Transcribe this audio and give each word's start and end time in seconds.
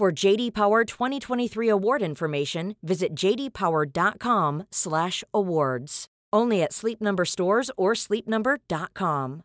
For 0.00 0.10
JD 0.10 0.54
Power 0.54 0.86
2023 0.86 1.68
award 1.68 2.00
information, 2.00 2.74
visit 2.82 3.14
jdpower.com/awards. 3.14 6.06
Only 6.32 6.62
at 6.62 6.72
Sleep 6.72 7.02
Number 7.02 7.26
stores 7.26 7.70
or 7.76 7.92
sleepnumber.com. 7.92 9.42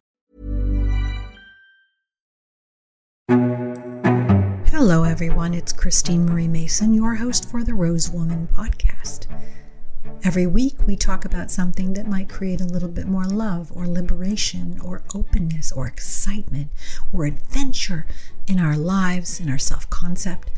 Hello, 4.70 5.04
everyone. 5.04 5.54
It's 5.54 5.74
Christine 5.74 6.26
Marie 6.26 6.48
Mason, 6.48 6.94
your 6.94 7.16
host 7.16 7.52
for 7.52 7.62
the 7.62 7.74
Rose 7.74 8.10
Woman 8.10 8.48
podcast. 8.54 9.28
Every 10.24 10.48
week, 10.48 10.88
we 10.88 10.96
talk 10.96 11.26
about 11.26 11.52
something 11.52 11.92
that 11.96 12.08
might 12.08 12.30
create 12.30 12.62
a 12.62 12.66
little 12.66 12.88
bit 12.88 13.08
more 13.08 13.26
love, 13.26 13.74
or 13.76 13.88
liberation, 13.88 14.80
or 14.80 15.04
openness, 15.14 15.74
or 15.74 15.86
excitement, 15.86 16.70
or 17.12 17.26
adventure 17.26 18.08
in 18.48 18.60
our 18.60 18.76
lives, 18.76 19.40
in 19.40 19.50
our 19.50 19.58
self 19.58 19.90
concept, 19.90 20.50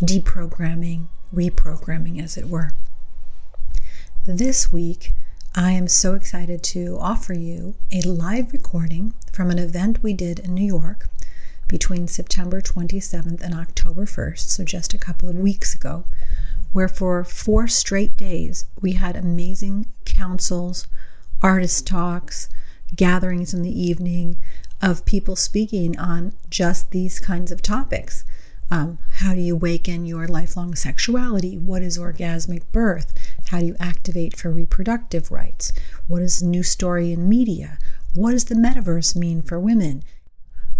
deprogramming, 0.00 1.06
reprogramming, 1.34 2.22
as 2.22 2.36
it 2.36 2.48
were. 2.48 2.72
This 4.26 4.72
week, 4.72 5.12
I 5.54 5.72
am 5.72 5.88
so 5.88 6.14
excited 6.14 6.62
to 6.64 6.98
offer 7.00 7.32
you 7.32 7.74
a 7.92 8.02
live 8.02 8.52
recording 8.52 9.14
from 9.32 9.50
an 9.50 9.58
event 9.58 10.02
we 10.02 10.12
did 10.12 10.38
in 10.38 10.54
New 10.54 10.64
York 10.64 11.08
between 11.66 12.08
September 12.08 12.60
27th 12.60 13.40
and 13.42 13.54
October 13.54 14.04
1st, 14.04 14.48
so 14.50 14.64
just 14.64 14.94
a 14.94 14.98
couple 14.98 15.28
of 15.28 15.36
weeks 15.36 15.74
ago, 15.74 16.04
where 16.72 16.88
for 16.88 17.24
four 17.24 17.68
straight 17.68 18.16
days 18.16 18.66
we 18.80 18.92
had 18.92 19.16
amazing 19.16 19.86
councils, 20.04 20.86
artist 21.42 21.86
talks, 21.86 22.48
gatherings 22.94 23.52
in 23.52 23.62
the 23.62 23.82
evening 23.82 24.36
of 24.80 25.04
people 25.04 25.36
speaking 25.36 25.98
on 25.98 26.32
just 26.50 26.90
these 26.90 27.18
kinds 27.18 27.50
of 27.50 27.62
topics. 27.62 28.24
Um, 28.70 28.98
how 29.12 29.34
do 29.34 29.40
you 29.40 29.54
awaken 29.54 30.04
your 30.04 30.28
lifelong 30.28 30.74
sexuality? 30.74 31.56
What 31.56 31.82
is 31.82 31.98
orgasmic 31.98 32.62
birth? 32.70 33.12
How 33.46 33.60
do 33.60 33.66
you 33.66 33.76
activate 33.80 34.36
for 34.36 34.50
reproductive 34.50 35.30
rights? 35.30 35.72
What 36.06 36.22
is 36.22 36.40
the 36.40 36.46
new 36.46 36.62
story 36.62 37.12
in 37.12 37.28
media? 37.28 37.78
What 38.14 38.32
does 38.32 38.44
the 38.44 38.54
metaverse 38.54 39.16
mean 39.16 39.42
for 39.42 39.58
women? 39.58 40.02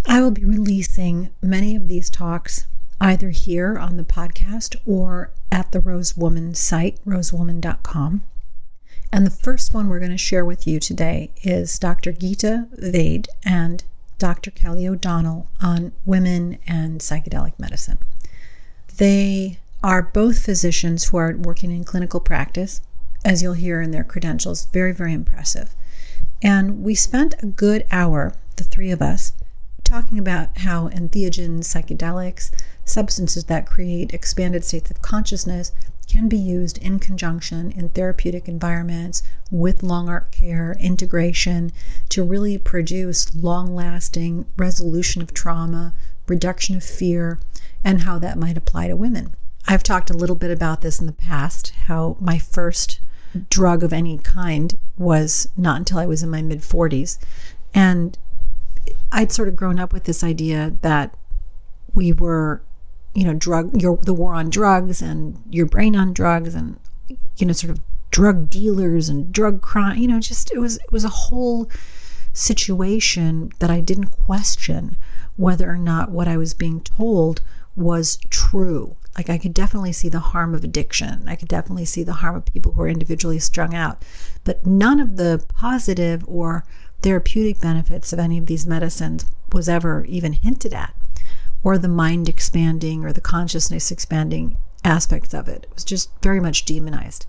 I 0.07 0.21
will 0.21 0.31
be 0.31 0.45
releasing 0.45 1.31
many 1.43 1.75
of 1.75 1.89
these 1.89 2.11
talks 2.11 2.67
either 3.01 3.31
here 3.31 3.79
on 3.79 3.97
the 3.97 4.05
podcast 4.05 4.77
or 4.87 5.31
at 5.51 5.73
the 5.73 5.81
Rose 5.81 6.17
Woman 6.17 6.55
site, 6.55 6.99
rosewoman.com. 7.07 8.23
And 9.11 9.27
the 9.27 9.31
first 9.31 9.73
one 9.73 9.89
we're 9.89 10.01
going 10.01 10.11
to 10.11 10.19
share 10.19 10.45
with 10.45 10.67
you 10.67 10.79
today 10.79 11.31
is 11.43 11.79
Dr. 11.79 12.13
Gita 12.13 12.69
Vaid 12.73 13.29
and 13.45 13.83
Dr. 14.19 14.51
Kelly 14.51 14.87
O'Donnell 14.87 15.49
on 15.63 15.93
women 16.05 16.59
and 16.67 17.01
psychedelic 17.01 17.59
medicine. 17.59 17.99
They 18.99 19.61
are 19.83 20.03
both 20.03 20.45
physicians 20.45 21.05
who 21.05 21.17
are 21.17 21.37
working 21.37 21.71
in 21.71 21.85
clinical 21.85 22.21
practice, 22.21 22.81
as 23.25 23.43
you'll 23.43 23.55
hear 23.55 23.81
in 23.81 23.93
their 23.93 24.05
credentials. 24.05 24.67
Very, 24.73 24.93
very 24.93 25.15
impressive. 25.15 25.75
And 26.43 26.83
we 26.83 26.95
spent 26.95 27.35
a 27.43 27.47
good 27.47 27.87
hour, 27.91 28.35
the 28.57 28.65
three 28.65 28.91
of 28.91 29.01
us, 29.01 29.33
talking 29.85 30.19
about 30.19 30.59
how 30.59 30.89
entheogens, 30.89 31.61
psychedelics, 31.61 32.51
substances 32.85 33.45
that 33.45 33.67
create 33.67 34.13
expanded 34.13 34.65
states 34.65 34.91
of 34.91 35.01
consciousness, 35.01 35.73
can 36.09 36.29
be 36.29 36.39
used 36.39 36.79
in 36.79 36.99
conjunction 36.99 37.71
in 37.73 37.91
therapeutic 37.91 38.49
environments 38.49 39.23
with 39.51 39.83
long 39.83 40.09
arc 40.09 40.31
care 40.31 40.77
integration 40.81 41.71
to 42.09 42.25
really 42.25 42.59
produce 42.59 43.35
long 43.35 43.75
lasting 43.75 44.47
resolution 44.57 45.21
of 45.23 45.35
trauma, 45.35 45.93
reduction 46.27 46.77
of 46.77 46.83
fear, 46.83 47.39
and 47.85 48.03
how 48.03 48.19
that 48.19 48.39
might 48.39 48.57
apply 48.57 48.89
to 48.89 48.97
women. 48.97 49.35
I've 49.67 49.83
talked 49.83 50.11
a 50.11 50.15
little 50.17 50.37
bit 50.37 50.51
about 50.51 50.81
this 50.81 50.99
in 50.99 51.07
the 51.07 51.13
past, 51.13 51.71
how 51.87 52.17
my 52.21 52.39
first 52.39 53.01
drug 53.51 53.83
of 53.83 53.93
any 53.93 54.19
kind 54.19 54.79
was 54.97 55.49
not 55.57 55.77
until 55.77 55.99
I 55.99 56.07
was 56.07 56.23
in 56.23 56.31
my 56.31 56.43
mid 56.43 56.61
40s. 56.61 57.19
And 57.75 58.17
I'd 59.13 59.33
sort 59.33 59.49
of 59.49 59.57
grown 59.57 59.79
up 59.79 59.93
with 59.93 60.05
this 60.05 60.25
idea 60.25 60.75
that 60.83 61.15
we 61.95 62.13
were, 62.13 62.63
you 63.15 63.25
know, 63.25 63.35
drug, 63.35 63.81
your, 63.81 63.97
the 63.99 64.15
war 64.15 64.35
on 64.35 64.51
drugs 64.51 65.03
and 65.03 65.43
your 65.51 65.67
brain 65.67 65.97
on 65.97 66.13
drugs 66.13 66.55
and, 66.55 66.79
you 67.37 67.47
know, 67.47 67.53
sort 67.53 67.71
of 67.71 67.81
drug 68.11 68.49
dealers 68.51 69.09
and 69.09 69.33
drug 69.33 69.61
crime, 69.61 69.99
you 69.99 70.09
know, 70.09 70.21
just 70.21 70.53
it 70.53 70.59
was, 70.59 70.77
it 70.77 70.93
was 70.93 71.05
a 71.05 71.09
whole 71.09 71.71
situation 72.33 73.51
that 73.59 73.71
I 73.71 73.81
didn't 73.81 74.07
question 74.07 74.97
whether 75.37 75.71
or 75.71 75.79
not 75.79 76.11
what 76.11 76.29
I 76.29 76.37
was 76.37 76.55
being 76.55 76.81
told 76.81 77.41
was 77.77 78.19
true. 78.31 78.97
Like 79.17 79.31
I 79.31 79.39
could 79.39 79.55
definitely 79.55 79.93
see 79.93 80.09
the 80.09 80.21
harm 80.21 80.55
of 80.55 80.65
addiction. 80.65 81.25
I 81.29 81.37
could 81.37 81.49
definitely 81.49 81.85
see 81.85 82.03
the 82.03 82.15
harm 82.15 82.37
of 82.37 82.45
people 82.45 82.73
who 82.73 82.83
are 82.83 82.89
individually 82.89 83.39
strung 83.39 83.75
out. 83.75 84.05
But 84.45 84.67
none 84.67 85.01
of 85.01 85.17
the 85.17 85.45
positive 85.49 86.25
or 86.27 86.65
therapeutic 87.03 87.61
benefits 87.61 88.13
of 88.13 88.19
any 88.19 88.39
of 88.39 88.47
these 88.47 88.67
medicines 88.67 89.27
was 89.53 89.69
ever 89.69 90.05
even 90.07 90.33
hinted 90.35 90.75
at, 90.75 90.95
or 91.63 91.79
the 91.79 91.89
mind 91.89 92.29
expanding 92.29 93.05
or 93.05 93.13
the 93.13 93.21
consciousness 93.21 93.91
expanding 93.91 94.57
aspects 94.85 95.35
of 95.35 95.49
it. 95.49 95.65
It 95.65 95.75
was 95.75 95.85
just 95.85 96.11
very 96.23 96.41
much 96.41 96.65
demonized. 96.65 97.27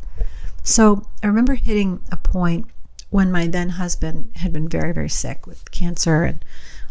So 0.63 1.03
I 1.23 1.28
remember 1.28 1.56
hitting 1.56 2.01
a 2.12 2.17
point 2.17 2.67
when 3.09 3.31
my 3.31 3.47
then 3.47 3.69
husband 3.69 4.31
had 4.35 4.53
been 4.53 4.69
very, 4.69 4.94
very 4.94 5.09
sick 5.09 5.47
with 5.47 5.72
cancer 5.72 6.23
and 6.23 6.44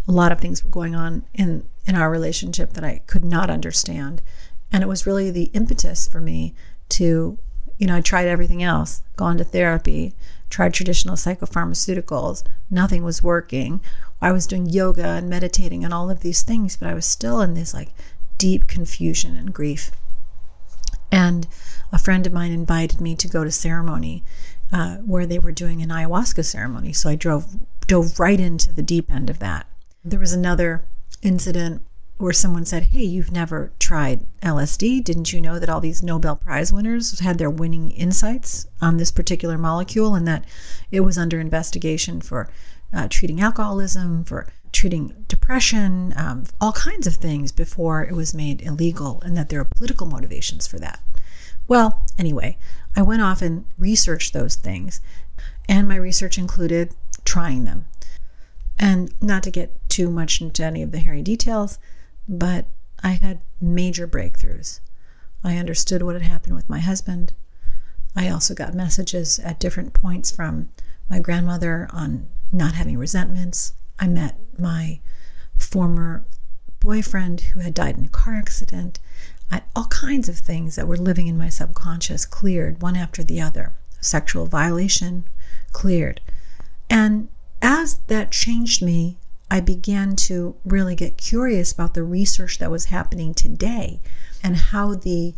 a 0.07 0.13
lot 0.13 0.33
of 0.33 0.41
things 0.41 0.65
were 0.65 0.71
going 0.71 0.95
on 0.95 1.25
in 1.35 1.65
in 1.87 1.95
our 1.95 2.11
relationship 2.11 2.75
that 2.75 2.85
I 2.85 3.01
could 3.07 3.25
not 3.25 3.49
understand. 3.49 4.21
And 4.71 4.83
it 4.83 4.89
was 4.89 5.07
really 5.07 5.31
the 5.31 5.51
impetus 5.55 6.07
for 6.07 6.21
me 6.21 6.55
to, 6.91 7.39
you 7.79 7.87
know, 7.87 7.97
I 7.97 8.03
tried 8.03 8.27
everything 8.27 8.63
else, 8.63 9.03
gone 9.17 9.39
to 9.39 9.45
therapy, 9.45 10.15
tried 10.51 10.75
traditional 10.75 11.17
psychopharmaceuticals, 11.17 12.43
nothing 12.71 13.05
was 13.05 13.23
working. 13.23 13.81
I 14.21 14.33
was 14.33 14.47
doing 14.47 14.67
yoga 14.67 15.07
and 15.07 15.29
meditating 15.29 15.85
and 15.85 15.95
all 15.95 16.11
of 16.11 16.21
these 16.21 16.43
things, 16.43 16.77
but 16.77 16.89
I 16.89 16.95
was 16.95 17.07
still 17.07 17.41
in 17.41 17.55
this 17.55 17.73
like 17.73 17.91
deep 18.37 18.67
confusion 18.67 19.37
and 19.37 19.53
grief. 19.53 19.91
And 21.11 21.47
a 21.93 21.99
friend 21.99 22.27
of 22.27 22.33
mine 22.33 22.53
invited 22.53 23.01
me 23.01 23.15
to 23.17 23.29
go 23.29 23.45
to 23.45 23.51
ceremony 23.51 24.25
uh, 24.73 24.97
where 24.97 25.27
they 25.27 25.39
were 25.39 25.53
doing 25.53 25.83
an 25.83 25.89
ayahuasca 25.89 26.45
ceremony. 26.45 26.93
So 26.93 27.09
I 27.09 27.15
drove 27.15 27.57
dove 27.87 28.21
right 28.21 28.39
into 28.39 28.73
the 28.73 28.83
deep 28.83 29.11
end 29.11 29.31
of 29.31 29.39
that. 29.39 29.67
There 30.05 30.21
was 30.21 30.33
another 30.33 30.85
incident 31.23 31.83
where 32.19 32.33
someone 32.33 32.65
said, 32.65 32.85
Hey, 32.85 33.05
you've 33.05 33.33
never 33.33 33.73
tried 33.79 34.27
LSD. 34.43 35.03
Didn't 35.05 35.33
you 35.33 35.41
know 35.41 35.59
that 35.59 35.69
all 35.69 35.81
these 35.81 36.03
Nobel 36.03 36.37
Prize 36.37 36.73
winners 36.73 37.19
had 37.21 37.39
their 37.39 37.51
winning 37.51 37.91
insights 37.91 38.67
on 38.81 38.97
this 38.97 39.11
particular 39.11 39.57
molecule 39.57 40.15
and 40.15 40.27
that 40.27 40.45
it 40.91 41.01
was 41.01 41.17
under 41.17 41.41
investigation 41.41 42.21
for 42.21 42.51
uh, 42.93 43.09
treating 43.09 43.41
alcoholism, 43.41 44.25
for 44.25 44.47
treating 44.73 45.25
depression, 45.29 46.13
um, 46.17 46.45
all 46.61 46.73
kinds 46.73 47.07
of 47.07 47.15
things 47.15 47.53
before 47.53 48.05
it 48.05 48.15
was 48.15 48.35
made 48.35 48.63
illegal, 48.63 49.21
and 49.23 49.37
that 49.37 49.49
there 49.49 49.61
are 49.61 49.65
political 49.65 50.07
motivations 50.07 50.67
for 50.67 50.79
that? 50.79 51.01
Well, 51.67 52.03
anyway, 52.19 52.59
I 52.97 53.03
went 53.03 53.23
off 53.23 53.43
and 53.43 53.65
researched 53.77 54.33
those 54.33 54.55
things, 54.55 55.01
and 55.69 55.87
my 55.87 55.97
research 55.97 56.39
included 56.39 56.95
trying 57.25 57.65
them. 57.65 57.87
And 58.79 59.13
not 59.21 59.43
to 59.43 59.51
get 59.51 59.89
too 59.89 60.11
much 60.11 60.41
into 60.41 60.65
any 60.65 60.83
of 60.83 60.93
the 60.93 61.01
hairy 61.01 61.23
details, 61.23 61.79
but 62.29 62.67
I 63.03 63.11
had 63.11 63.41
major 63.61 64.07
breakthroughs. 64.07 64.81
I 65.45 65.57
understood 65.57 66.03
what 66.03 66.15
had 66.15 66.23
happened 66.23 66.55
with 66.55 66.69
my 66.69 66.81
husband. 66.81 67.33
I 68.17 68.29
also 68.29 68.55
got 68.55 68.75
messages 68.75 69.39
at 69.41 69.61
different 69.61 69.93
points 69.93 70.31
from 70.31 70.71
my 71.09 71.21
grandmother 71.21 71.89
on 71.93 72.29
not 72.53 72.75
having 72.75 72.99
resentments. 72.99 73.75
I 73.99 74.07
met 74.07 74.39
my 74.59 75.01
former 75.57 76.25
boyfriend 76.81 77.41
who 77.41 77.61
had 77.61 77.75
died 77.75 77.99
in 77.99 78.05
a 78.05 78.09
car 78.09 78.35
accident. 78.35 78.99
I, 79.51 79.63
all 79.75 79.87
kinds 79.87 80.29
of 80.29 80.39
things 80.39 80.77
that 80.77 80.87
were 80.87 80.97
living 80.97 81.27
in 81.27 81.39
my 81.39 81.49
subconscious 81.49 82.25
cleared 82.25 82.83
one 82.83 82.97
after 82.97 83.23
the 83.25 83.41
other. 83.41 83.73
Sexual 84.01 84.47
violation 84.47 85.25
cleared. 85.73 86.21
And 86.89 87.29
as 87.61 87.99
that 88.07 88.31
changed 88.31 88.83
me, 88.83 89.19
I 89.51 89.61
began 89.61 90.15
to 90.17 90.57
really 90.65 90.95
get 90.95 91.17
curious 91.17 91.73
about 91.73 91.95
the 91.95 92.03
research 92.03 92.59
that 92.59 92.71
was 92.71 92.87
happening 92.87 93.35
today 93.35 94.01
and 94.43 94.57
how 94.57 94.95
the 94.95 95.35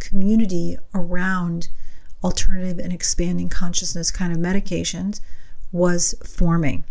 community 0.00 0.78
around 0.94 1.68
alternative 2.24 2.78
and 2.78 2.92
expanding 2.92 3.48
consciousness 3.48 4.10
kind 4.10 4.32
of 4.32 4.38
medications 4.38 5.20
was 5.72 6.14
forming. 6.24 6.84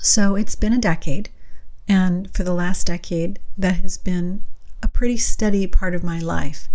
So 0.00 0.36
it's 0.36 0.54
been 0.54 0.72
a 0.72 0.78
decade, 0.78 1.30
and 1.88 2.32
for 2.32 2.44
the 2.44 2.54
last 2.54 2.86
decade, 2.86 3.40
that 3.56 3.76
has 3.76 3.98
been 3.98 4.44
a 4.82 4.88
pretty 4.88 5.16
steady 5.16 5.66
part 5.66 5.94
of 5.94 6.04
my 6.04 6.18
life. 6.20 6.68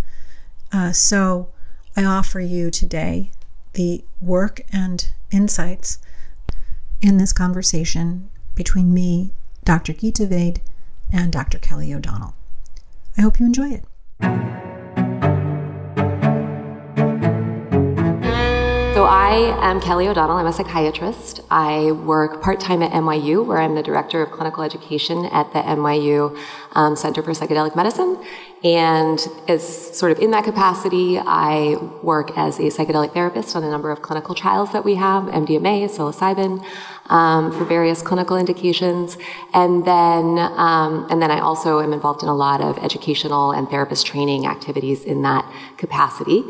Uh, 0.72 0.92
so 0.92 1.50
I 1.96 2.04
offer 2.04 2.40
you 2.40 2.72
today 2.72 3.32
the 3.74 4.04
work 4.20 4.62
and 4.72 5.10
insights 5.32 6.00
in 7.02 7.18
this 7.18 7.34
conversation 7.34 8.30
between 8.56 8.94
me, 8.94 9.32
Dr. 9.64 9.94
Gita 9.94 10.26
Vaid, 10.26 10.62
and 11.12 11.32
Dr. 11.32 11.60
Kelly 11.60 11.94
O'Donnell. 11.94 12.36
I 13.18 13.22
hope 13.22 13.40
you 13.40 13.46
enjoy 13.46 13.70
it. 13.70 14.83
I 19.16 19.56
am 19.62 19.80
Kelly 19.80 20.08
O'Donnell. 20.08 20.38
I'm 20.38 20.48
a 20.48 20.52
psychiatrist. 20.52 21.42
I 21.52 21.92
work 21.92 22.42
part 22.42 22.60
time 22.60 22.82
at 22.82 22.90
NYU, 22.94 23.46
where 23.46 23.60
I'm 23.60 23.76
the 23.76 23.84
director 23.84 24.24
of 24.24 24.32
clinical 24.32 24.64
education 24.64 25.26
at 25.26 25.54
the 25.54 25.60
NYU 25.60 26.36
um, 26.72 26.96
Center 26.96 27.22
for 27.22 27.30
Psychedelic 27.30 27.76
Medicine. 27.76 28.18
And 28.64 29.20
as 29.48 29.96
sort 29.96 30.14
of 30.14 30.18
in 30.18 30.32
that 30.32 30.46
capacity, 30.46 31.20
I 31.20 31.76
work 32.02 32.36
as 32.36 32.58
a 32.58 32.64
psychedelic 32.64 33.14
therapist 33.14 33.56
on 33.56 33.64
a 33.64 33.70
number 33.70 33.92
of 33.92 34.02
clinical 34.02 34.34
trials 34.34 34.74
that 34.74 34.84
we 34.84 34.96
have 34.96 35.26
MDMA, 35.26 35.86
psilocybin, 35.92 36.66
um, 37.12 37.52
for 37.52 37.66
various 37.66 38.02
clinical 38.02 38.36
indications. 38.36 39.20
And 39.54 39.86
then, 39.86 40.40
um, 40.40 41.06
and 41.12 41.22
then 41.22 41.30
I 41.30 41.40
also 41.40 41.82
am 41.82 41.94
involved 41.94 42.24
in 42.24 42.30
a 42.30 42.36
lot 42.36 42.62
of 42.62 42.80
educational 42.80 43.52
and 43.52 43.70
therapist 43.70 44.08
training 44.08 44.48
activities 44.48 45.04
in 45.04 45.22
that 45.22 45.46
capacity. 45.78 46.46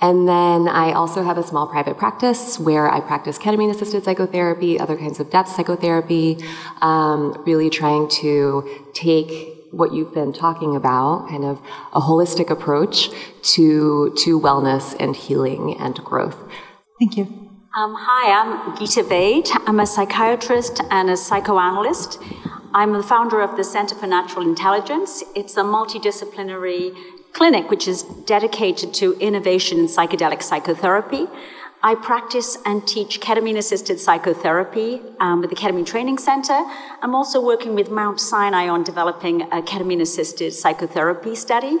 And 0.00 0.26
then 0.26 0.66
I 0.66 0.92
also 0.92 1.22
have 1.22 1.36
a 1.36 1.42
small 1.42 1.66
private 1.66 1.98
practice 1.98 2.58
where 2.58 2.90
I 2.90 3.00
practice 3.00 3.38
ketamine 3.38 3.70
assisted 3.70 4.02
psychotherapy, 4.04 4.80
other 4.80 4.96
kinds 4.96 5.20
of 5.20 5.30
depth 5.30 5.50
psychotherapy, 5.50 6.38
um, 6.80 7.42
really 7.44 7.68
trying 7.68 8.08
to 8.22 8.88
take 8.94 9.58
what 9.72 9.92
you've 9.92 10.12
been 10.14 10.32
talking 10.32 10.74
about, 10.74 11.28
kind 11.28 11.44
of 11.44 11.60
a 11.92 12.00
holistic 12.00 12.50
approach 12.50 13.10
to, 13.42 14.12
to 14.18 14.40
wellness 14.40 14.96
and 14.98 15.14
healing 15.14 15.76
and 15.78 15.94
growth. 15.96 16.36
Thank 16.98 17.16
you. 17.16 17.24
Um, 17.76 17.94
hi, 17.96 18.32
I'm 18.32 18.76
Gita 18.76 19.04
Vaid. 19.04 19.48
I'm 19.66 19.78
a 19.78 19.86
psychiatrist 19.86 20.80
and 20.90 21.08
a 21.08 21.16
psychoanalyst. 21.16 22.18
I'm 22.72 22.92
the 22.92 23.02
founder 23.02 23.40
of 23.40 23.56
the 23.56 23.64
Center 23.64 23.96
for 23.96 24.06
Natural 24.06 24.46
Intelligence. 24.46 25.24
It's 25.34 25.56
a 25.56 25.62
multidisciplinary 25.62 26.94
clinic 27.32 27.68
which 27.68 27.88
is 27.88 28.04
dedicated 28.26 28.94
to 28.94 29.18
innovation 29.18 29.80
in 29.80 29.86
psychedelic 29.86 30.40
psychotherapy. 30.40 31.26
I 31.82 31.96
practice 31.96 32.56
and 32.64 32.86
teach 32.86 33.20
ketamine 33.20 33.56
assisted 33.56 33.98
psychotherapy 33.98 35.02
um, 35.18 35.40
with 35.40 35.50
the 35.50 35.56
Ketamine 35.56 35.84
Training 35.84 36.18
Center. 36.18 36.62
I'm 37.02 37.16
also 37.16 37.44
working 37.44 37.74
with 37.74 37.90
Mount 37.90 38.20
Sinai 38.20 38.68
on 38.68 38.84
developing 38.84 39.42
a 39.42 39.62
ketamine 39.62 40.00
assisted 40.00 40.52
psychotherapy 40.52 41.34
study. 41.34 41.76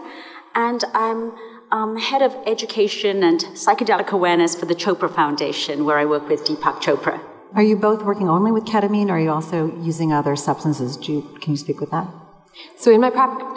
And 0.56 0.82
I'm 0.92 1.32
um, 1.70 1.98
head 1.98 2.22
of 2.22 2.34
education 2.46 3.22
and 3.22 3.38
psychedelic 3.54 4.08
awareness 4.08 4.56
for 4.56 4.66
the 4.66 4.74
Chopra 4.74 5.14
Foundation, 5.14 5.84
where 5.84 5.98
I 5.98 6.04
work 6.04 6.28
with 6.28 6.44
Deepak 6.44 6.82
Chopra. 6.82 7.29
Are 7.54 7.62
you 7.62 7.76
both 7.76 8.02
working 8.02 8.28
only 8.28 8.52
with 8.52 8.64
ketamine, 8.64 9.08
or 9.08 9.16
are 9.16 9.20
you 9.20 9.30
also 9.30 9.76
using 9.80 10.12
other 10.12 10.36
substances? 10.36 11.08
You, 11.08 11.22
can 11.40 11.52
you 11.52 11.56
speak 11.56 11.80
with 11.80 11.90
that? 11.90 12.06
So 12.76 12.90
in 12.90 13.00
my, 13.00 13.08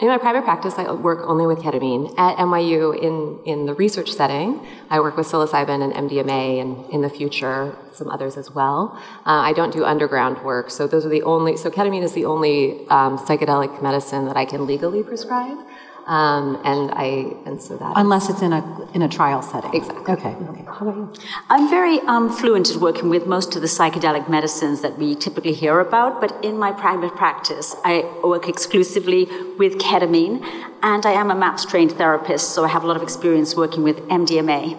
in 0.02 0.08
my 0.08 0.18
private 0.18 0.44
practice, 0.44 0.76
I 0.78 0.92
work 0.92 1.20
only 1.28 1.46
with 1.46 1.60
ketamine. 1.60 2.14
At 2.18 2.38
NYU, 2.38 2.98
in, 3.00 3.40
in 3.46 3.66
the 3.66 3.74
research 3.74 4.12
setting, 4.12 4.66
I 4.90 5.00
work 5.00 5.16
with 5.16 5.28
psilocybin 5.28 5.84
and 5.84 6.10
MDMA, 6.10 6.62
and 6.62 6.90
in 6.90 7.02
the 7.02 7.10
future, 7.10 7.78
some 7.92 8.10
others 8.10 8.36
as 8.36 8.50
well. 8.52 9.00
Uh, 9.26 9.42
I 9.50 9.54
don't 9.54 9.72
do 9.72 9.86
underground 9.86 10.44
work, 10.44 10.72
so 10.72 10.88
those 10.88 11.06
are 11.06 11.10
the 11.10 11.24
only. 11.24 11.56
So 11.58 11.70
ketamine 11.70 12.04
is 12.04 12.14
the 12.14 12.26
only 12.26 12.88
um, 12.90 13.18
psychedelic 13.18 13.82
medicine 13.82 14.26
that 14.26 14.38
I 14.38 14.46
can 14.46 14.66
legally 14.66 15.04
prescribe. 15.04 15.58
Um, 16.06 16.60
and 16.66 16.92
I 16.92 17.34
and 17.46 17.62
so 17.62 17.78
that 17.78 17.94
unless 17.96 18.30
it's 18.30 18.42
in 18.42 18.52
a 18.52 18.90
in 18.94 19.02
a 19.02 19.08
trial 19.08 19.42
setting. 19.42 19.74
Exactly. 19.74 20.14
Okay. 20.14 20.36
Okay. 20.50 20.66
How 20.66 20.90
about 20.90 20.96
you? 21.18 21.30
I'm 21.50 21.70
very 21.70 22.02
um, 22.02 22.30
fluent 22.30 22.70
at 22.72 22.78
working 22.78 23.08
with 23.08 23.26
most 23.26 23.56
of 23.56 23.62
the 23.62 23.70
psychedelic 23.70 24.28
medicines 24.28 24.82
that 24.82 24.98
we 24.98 25.16
typically 25.16 25.54
hear 25.54 25.80
about, 25.80 26.20
but 26.20 26.44
in 26.44 26.58
my 26.58 26.74
private 26.74 27.16
practice, 27.16 27.76
I 27.86 28.04
work 28.22 28.50
exclusively 28.50 29.26
with 29.58 29.78
ketamine, 29.78 30.44
and 30.82 31.06
I 31.06 31.14
am 31.14 31.32
a 31.32 31.36
MAPS 31.36 31.66
trained 31.66 31.94
therapist, 31.94 32.50
so 32.50 32.66
I 32.66 32.68
have 32.68 32.84
a 32.84 32.88
lot 32.88 32.98
of 32.98 33.04
experience 33.04 33.56
working 33.56 33.84
with 33.84 33.98
MDMA. 34.10 34.78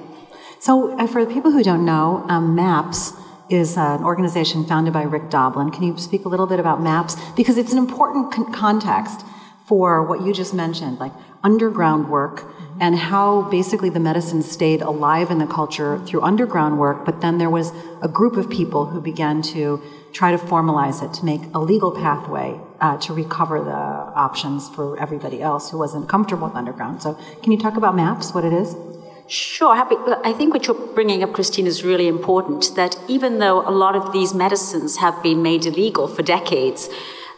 So, 0.61 0.99
uh, 0.99 1.07
for 1.07 1.25
the 1.25 1.33
people 1.33 1.51
who 1.51 1.63
don't 1.63 1.87
know, 1.87 2.25
um, 2.29 2.55
MAPS 2.55 3.15
is 3.49 3.77
uh, 3.77 3.97
an 3.99 4.05
organization 4.05 4.65
founded 4.65 4.93
by 4.93 5.03
Rick 5.03 5.31
Doblin. 5.31 5.71
Can 5.71 5.85
you 5.85 5.97
speak 5.99 6.25
a 6.25 6.29
little 6.29 6.47
bit 6.47 6.59
about 6.61 6.83
MAPS 6.83 7.17
because 7.33 7.57
it's 7.59 7.73
an 7.73 7.79
important 7.79 8.33
con- 8.33 8.53
context 8.53 9.25
for 9.67 10.07
what 10.07 10.21
you 10.23 10.33
just 10.33 10.55
mentioned, 10.55 10.99
like 10.99 11.13
underground 11.43 12.11
work 12.11 12.45
and 12.81 12.97
how 12.97 13.43
basically 13.51 13.89
the 13.89 14.01
medicine 14.01 14.43
stayed 14.43 14.83
alive 14.83 15.31
in 15.31 15.39
the 15.39 15.47
culture 15.47 15.99
through 16.07 16.21
underground 16.23 16.79
work, 16.79 17.05
but 17.05 17.21
then 17.21 17.39
there 17.39 17.51
was 17.51 17.73
a 18.03 18.09
group 18.09 18.37
of 18.37 18.51
people 18.51 18.85
who 18.87 19.01
began 19.01 19.41
to 19.41 19.81
try 20.13 20.31
to 20.31 20.39
formalize 20.39 21.03
it 21.03 21.13
to 21.15 21.25
make 21.25 21.43
a 21.55 21.59
legal 21.59 21.93
pathway 21.93 22.59
uh, 22.81 22.97
to 22.99 23.13
recover 23.13 23.63
the 23.63 23.71
options 23.71 24.69
for 24.69 24.99
everybody 25.01 25.41
else 25.41 25.71
who 25.71 25.79
wasn't 25.79 26.09
comfortable 26.09 26.49
with 26.49 26.57
underground. 26.57 27.03
So, 27.03 27.19
can 27.43 27.53
you 27.53 27.59
talk 27.59 27.77
about 27.77 27.97
MAPS, 27.97 28.35
what 28.35 28.45
it 28.45 28.53
is? 28.53 28.77
Sure, 29.27 29.75
happy. 29.75 29.97
I 30.23 30.33
think 30.35 30.53
what 30.53 30.67
you're 30.67 30.95
bringing 30.95 31.23
up, 31.23 31.33
Christine, 31.33 31.67
is 31.67 31.83
really 31.83 32.09
important. 32.09 32.73
That 32.77 32.97
even 33.09 33.39
though 33.39 33.67
a 33.67 33.71
lot 33.71 33.97
of 33.97 34.13
these 34.13 34.35
medicines 34.35 34.99
have 34.99 35.23
been 35.23 35.43
made 35.43 35.65
illegal 35.65 36.07
for 36.07 36.23
decades, 36.23 36.91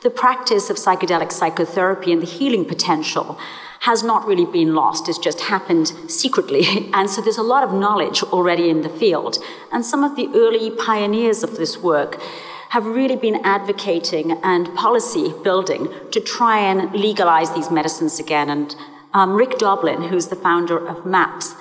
the 0.06 0.10
practice 0.10 0.70
of 0.70 0.76
psychedelic 0.76 1.32
psychotherapy 1.32 2.12
and 2.12 2.22
the 2.22 2.26
healing 2.26 2.64
potential 2.64 3.36
has 3.80 4.04
not 4.04 4.24
really 4.24 4.46
been 4.46 4.72
lost. 4.72 5.08
It's 5.08 5.18
just 5.18 5.40
happened 5.40 5.88
secretly. 6.06 6.64
And 6.94 7.10
so 7.10 7.20
there's 7.20 7.42
a 7.46 7.50
lot 7.54 7.64
of 7.64 7.72
knowledge 7.72 8.22
already 8.22 8.70
in 8.70 8.82
the 8.82 8.88
field. 8.88 9.38
And 9.72 9.84
some 9.84 10.04
of 10.04 10.14
the 10.14 10.28
early 10.32 10.70
pioneers 10.70 11.42
of 11.42 11.56
this 11.56 11.76
work 11.78 12.20
have 12.68 12.86
really 12.86 13.16
been 13.16 13.40
advocating 13.56 14.30
and 14.44 14.72
policy 14.76 15.34
building 15.42 15.88
to 16.12 16.20
try 16.20 16.58
and 16.60 16.78
legalize 16.92 17.52
these 17.52 17.72
medicines 17.72 18.20
again. 18.20 18.48
And 18.48 18.76
um, 19.12 19.34
Rick 19.34 19.58
Doblin, 19.58 20.02
who's 20.02 20.28
the 20.28 20.36
founder 20.36 20.78
of 20.86 21.04
MAPS, 21.04 21.56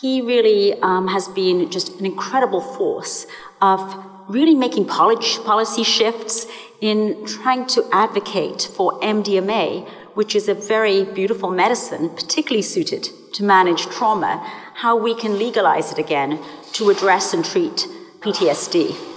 he 0.00 0.20
really 0.20 0.74
um, 0.82 1.06
has 1.06 1.28
been 1.28 1.70
just 1.70 2.00
an 2.00 2.06
incredible 2.06 2.60
force 2.60 3.28
of 3.62 3.80
really 4.28 4.54
making 4.54 4.86
policy 4.86 5.82
shifts 5.82 6.46
in 6.80 7.24
trying 7.26 7.66
to 7.66 7.84
advocate 7.92 8.70
for 8.74 9.00
MDMA, 9.00 9.88
which 10.14 10.34
is 10.34 10.48
a 10.48 10.54
very 10.54 11.04
beautiful 11.04 11.50
medicine, 11.50 12.10
particularly 12.10 12.62
suited 12.62 13.08
to 13.32 13.44
manage 13.44 13.86
trauma, 13.86 14.38
how 14.74 14.96
we 14.96 15.14
can 15.14 15.38
legalize 15.38 15.92
it 15.92 15.98
again 15.98 16.38
to 16.72 16.90
address 16.90 17.34
and 17.34 17.44
treat 17.44 17.86
PTSD. 18.20 19.13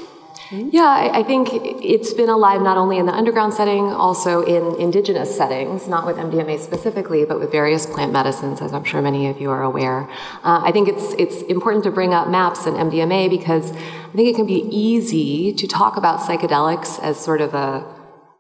Yeah, 0.52 1.10
I 1.12 1.24
think 1.24 1.50
it's 1.52 2.14
been 2.14 2.30
alive 2.30 2.62
not 2.62 2.78
only 2.78 2.98
in 2.98 3.06
the 3.06 3.12
underground 3.12 3.54
setting, 3.54 3.86
also 3.86 4.44
in 4.44 4.80
indigenous 4.80 5.36
settings, 5.36 5.88
not 5.90 6.06
with 6.06 6.16
MDMA 6.16 6.60
specifically, 6.60 7.26
but 7.26 7.40
with 7.40 7.52
various 7.52 7.86
plant 7.86 8.14
medicines, 8.14 8.62
as 8.62 8.72
I'm 8.72 8.86
sure 8.86 9.02
many 9.02 9.28
of 9.28 9.42
you 9.42 9.50
are 9.52 9.64
aware. 9.64 10.10
Uh, 10.44 10.62
I 10.64 10.72
think 10.72 10.88
it's 10.88 11.14
it's 11.14 11.42
important 11.44 11.84
to 11.84 11.92
bring 11.92 12.14
up 12.14 12.30
MAPS 12.30 12.66
and 12.66 12.78
MDMA 12.78 13.30
because 13.30 13.72
I 13.72 14.12
think 14.16 14.30
it 14.30 14.36
can 14.36 14.48
be 14.48 14.68
easy 14.72 15.52
to 15.54 15.68
talk 15.68 15.98
about 15.98 16.22
psychedelics 16.22 16.98
as 17.02 17.20
sort 17.20 17.42
of 17.42 17.54
a 17.54 17.86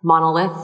monolith 0.01 0.57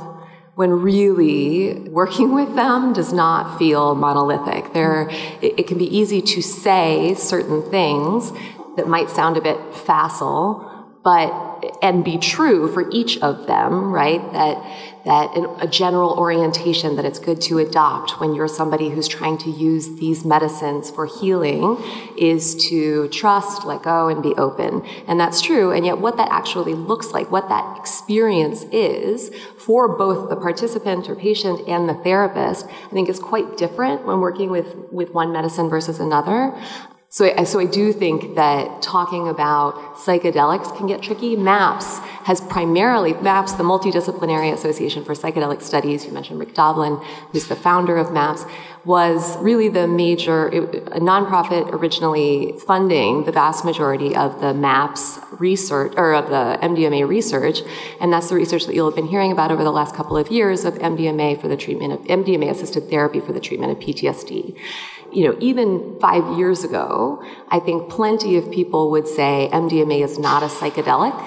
when 0.55 0.69
really 0.71 1.73
working 1.89 2.33
with 2.33 2.55
them 2.55 2.93
does 2.93 3.11
not 3.11 3.59
feel 3.59 3.95
monolithic. 3.95 4.73
There, 4.73 5.09
it, 5.41 5.59
it 5.59 5.67
can 5.67 5.77
be 5.77 5.97
easy 5.97 6.21
to 6.21 6.41
say 6.41 7.15
certain 7.15 7.69
things 7.69 8.31
that 8.77 8.87
might 8.87 9.09
sound 9.09 9.35
a 9.35 9.41
bit 9.41 9.57
facile 9.75 10.69
but 11.03 11.53
and 11.81 12.03
be 12.03 12.17
true 12.17 12.71
for 12.73 12.89
each 12.91 13.17
of 13.19 13.47
them, 13.47 13.91
right? 13.91 14.21
That 14.33 14.57
that 15.05 15.35
a 15.59 15.67
general 15.67 16.11
orientation 16.11 16.95
that 16.95 17.03
it's 17.03 17.19
good 17.19 17.41
to 17.41 17.57
adopt 17.57 18.21
when 18.21 18.33
you're 18.33 18.47
somebody 18.47 18.89
who's 18.89 19.09
trying 19.09 19.37
to 19.37 19.49
use 19.49 19.99
these 19.99 20.23
medicines 20.23 20.89
for 20.89 21.05
healing 21.05 21.77
is 22.17 22.55
to 22.69 23.09
trust, 23.09 23.65
let 23.65 23.83
go, 23.83 24.07
and 24.07 24.23
be 24.23 24.33
open. 24.35 24.81
And 25.05 25.19
that's 25.19 25.41
true. 25.41 25.71
And 25.71 25.85
yet, 25.85 25.97
what 25.97 26.15
that 26.17 26.29
actually 26.31 26.73
looks 26.73 27.11
like, 27.11 27.29
what 27.31 27.49
that 27.49 27.77
experience 27.77 28.63
is 28.71 29.29
for 29.57 29.97
both 29.97 30.29
the 30.29 30.37
participant 30.37 31.09
or 31.09 31.15
patient 31.15 31.67
and 31.67 31.89
the 31.89 31.95
therapist, 31.95 32.65
I 32.65 32.89
think 32.89 33.09
is 33.09 33.19
quite 33.19 33.57
different 33.57 34.05
when 34.05 34.21
working 34.21 34.49
with 34.49 34.73
with 34.89 35.11
one 35.11 35.33
medicine 35.33 35.69
versus 35.69 35.99
another. 35.99 36.55
So 37.13 37.31
I, 37.31 37.43
so 37.43 37.59
I 37.59 37.65
do 37.65 37.93
think 37.93 38.33
that 38.37 38.81
talking 38.81 39.27
about 39.27 39.75
psychedelics 39.97 40.75
can 40.75 40.87
get 40.87 41.03
tricky. 41.03 41.35
MAPS 41.35 41.99
has 42.25 42.41
primarily, 42.41 43.13
MAPS, 43.13 43.53
the 43.53 43.63
Multidisciplinary 43.63 44.51
Association 44.51 45.05
for 45.05 45.13
Psychedelic 45.13 45.61
Studies, 45.61 46.05
you 46.05 46.11
mentioned 46.11 46.39
Rick 46.39 46.55
Doblin, 46.55 46.95
who's 47.31 47.45
the 47.45 47.55
founder 47.55 47.97
of 47.97 48.11
MAPS, 48.11 48.45
was 48.83 49.37
really 49.37 49.69
the 49.69 49.87
major, 49.87 50.47
a 50.47 50.99
nonprofit 50.99 51.71
originally 51.71 52.55
funding 52.65 53.25
the 53.25 53.31
vast 53.31 53.63
majority 53.63 54.15
of 54.15 54.41
the 54.41 54.51
MAPS 54.55 55.19
research, 55.33 55.93
or 55.95 56.15
of 56.15 56.29
the 56.29 56.57
MDMA 56.65 57.07
research. 57.07 57.59
And 58.01 58.11
that's 58.11 58.29
the 58.29 58.35
research 58.35 58.65
that 58.65 58.73
you'll 58.73 58.87
have 58.87 58.95
been 58.95 59.05
hearing 59.05 59.31
about 59.31 59.51
over 59.51 59.63
the 59.63 59.71
last 59.71 59.93
couple 59.93 60.17
of 60.17 60.31
years 60.31 60.65
of 60.65 60.73
MDMA 60.79 61.39
for 61.39 61.47
the 61.47 61.57
treatment 61.57 61.93
of, 61.93 61.99
MDMA 62.07 62.49
assisted 62.49 62.89
therapy 62.89 63.19
for 63.19 63.33
the 63.33 63.39
treatment 63.39 63.71
of 63.71 63.77
PTSD 63.77 64.57
you 65.15 65.27
know, 65.27 65.37
even 65.39 65.99
five 65.99 66.37
years 66.37 66.63
ago, 66.63 67.23
I 67.49 67.59
think 67.59 67.89
plenty 67.89 68.37
of 68.37 68.51
people 68.51 68.91
would 68.91 69.07
say 69.07 69.49
MDMA 69.51 70.03
is 70.03 70.17
not 70.17 70.43
a 70.43 70.47
psychedelic. 70.47 71.17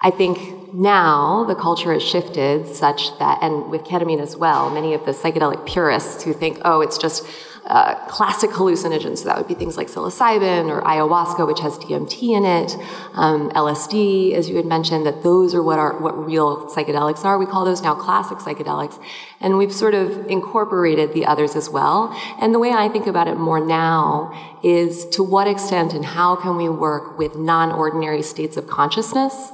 I 0.00 0.10
think 0.10 0.74
now 0.74 1.44
the 1.44 1.54
culture 1.54 1.92
has 1.92 2.02
shifted 2.02 2.66
such 2.66 3.16
that, 3.18 3.38
and 3.42 3.70
with 3.70 3.84
ketamine 3.84 4.20
as 4.20 4.36
well, 4.36 4.68
many 4.70 4.94
of 4.94 5.04
the 5.06 5.12
psychedelic 5.12 5.64
purists 5.64 6.24
who 6.24 6.32
think, 6.32 6.60
oh, 6.64 6.80
it's 6.80 6.98
just 6.98 7.26
uh, 7.66 7.94
classic 8.06 8.50
hallucinogens. 8.50 9.18
So 9.18 9.24
that 9.26 9.38
would 9.38 9.46
be 9.46 9.54
things 9.54 9.76
like 9.76 9.88
psilocybin 9.88 10.68
or 10.68 10.82
ayahuasca, 10.82 11.46
which 11.46 11.60
has 11.60 11.78
DMT 11.78 12.36
in 12.36 12.44
it, 12.44 12.76
um, 13.14 13.50
LSD, 13.50 14.34
as 14.34 14.48
you 14.48 14.56
had 14.56 14.66
mentioned, 14.66 15.06
that 15.06 15.22
those 15.22 15.54
are 15.54 15.62
what 15.62 15.78
are 15.78 15.98
what 16.00 16.26
real 16.26 16.66
psychedelics 16.68 17.24
are. 17.24 17.38
We 17.38 17.46
call 17.46 17.64
those 17.64 17.82
now 17.82 17.94
classic 17.94 18.38
psychedelics, 18.38 19.00
and 19.40 19.58
we've 19.58 19.72
sort 19.72 19.94
of 19.94 20.26
incorporated 20.26 21.12
the 21.12 21.24
others 21.24 21.54
as 21.54 21.70
well. 21.70 22.12
And 22.40 22.52
the 22.52 22.58
way 22.58 22.72
I 22.72 22.88
think 22.88 23.06
about 23.06 23.28
it 23.28 23.36
more 23.36 23.64
now 23.64 24.58
is 24.64 25.06
to 25.10 25.22
what 25.22 25.46
extent 25.46 25.94
and 25.94 26.04
how 26.04 26.36
can 26.36 26.56
we 26.56 26.68
work 26.68 27.16
with 27.16 27.36
non-ordinary 27.36 28.22
states 28.22 28.56
of 28.56 28.66
consciousness 28.66 29.52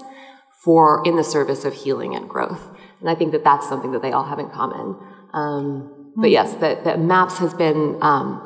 for 0.64 1.02
in 1.04 1.16
the 1.16 1.24
service 1.24 1.64
of 1.64 1.74
healing 1.74 2.14
and 2.14 2.28
growth. 2.28 2.62
And 3.00 3.08
I 3.08 3.14
think 3.14 3.32
that 3.32 3.44
that's 3.44 3.68
something 3.68 3.92
that 3.92 4.02
they 4.02 4.12
all 4.12 4.24
have 4.24 4.38
in 4.38 4.50
common. 4.50 4.98
Um, 5.32 5.97
but 6.18 6.30
yes, 6.30 6.54
that, 6.54 6.82
that 6.82 6.98
MAPS 6.98 7.38
has 7.38 7.54
been, 7.54 7.96
um, 8.02 8.42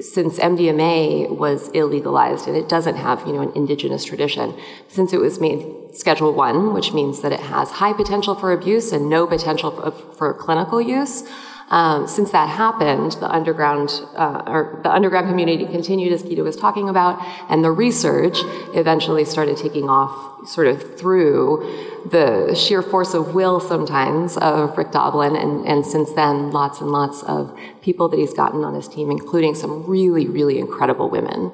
since 0.00 0.40
MDMA 0.40 1.30
was 1.30 1.68
illegalized 1.70 2.48
and 2.48 2.56
it 2.56 2.68
doesn't 2.68 2.96
have, 2.96 3.24
you 3.26 3.32
know, 3.32 3.42
an 3.42 3.52
indigenous 3.54 4.04
tradition, 4.04 4.52
since 4.88 5.12
it 5.12 5.20
was 5.20 5.38
made 5.38 5.64
Schedule 5.94 6.32
One, 6.32 6.74
which 6.74 6.92
means 6.92 7.20
that 7.20 7.30
it 7.30 7.38
has 7.38 7.70
high 7.70 7.92
potential 7.92 8.34
for 8.34 8.50
abuse 8.50 8.90
and 8.90 9.08
no 9.08 9.28
potential 9.28 9.70
for, 9.70 9.92
for 10.16 10.34
clinical 10.34 10.80
use. 10.80 11.22
Um, 11.72 12.06
since 12.06 12.30
that 12.32 12.50
happened, 12.50 13.12
the 13.12 13.30
underground 13.30 13.88
uh, 14.14 14.42
or 14.46 14.80
the 14.82 14.92
underground 14.92 15.28
community 15.28 15.64
continued, 15.64 16.12
as 16.12 16.22
Gita 16.22 16.42
was 16.42 16.54
talking 16.54 16.90
about, 16.90 17.18
and 17.48 17.64
the 17.64 17.70
research 17.70 18.36
eventually 18.74 19.24
started 19.24 19.56
taking 19.56 19.88
off, 19.88 20.46
sort 20.46 20.66
of 20.66 20.98
through 20.98 22.04
the 22.10 22.54
sheer 22.54 22.82
force 22.82 23.14
of 23.14 23.34
will 23.34 23.58
sometimes 23.58 24.36
of 24.36 24.76
Rick 24.76 24.92
Doblin, 24.92 25.34
and, 25.34 25.66
and 25.66 25.86
since 25.86 26.12
then, 26.12 26.50
lots 26.50 26.82
and 26.82 26.90
lots 26.90 27.22
of 27.22 27.58
people 27.80 28.06
that 28.10 28.18
he's 28.18 28.34
gotten 28.34 28.64
on 28.64 28.74
his 28.74 28.86
team, 28.86 29.10
including 29.10 29.54
some 29.54 29.86
really, 29.86 30.28
really 30.28 30.58
incredible 30.58 31.08
women. 31.08 31.50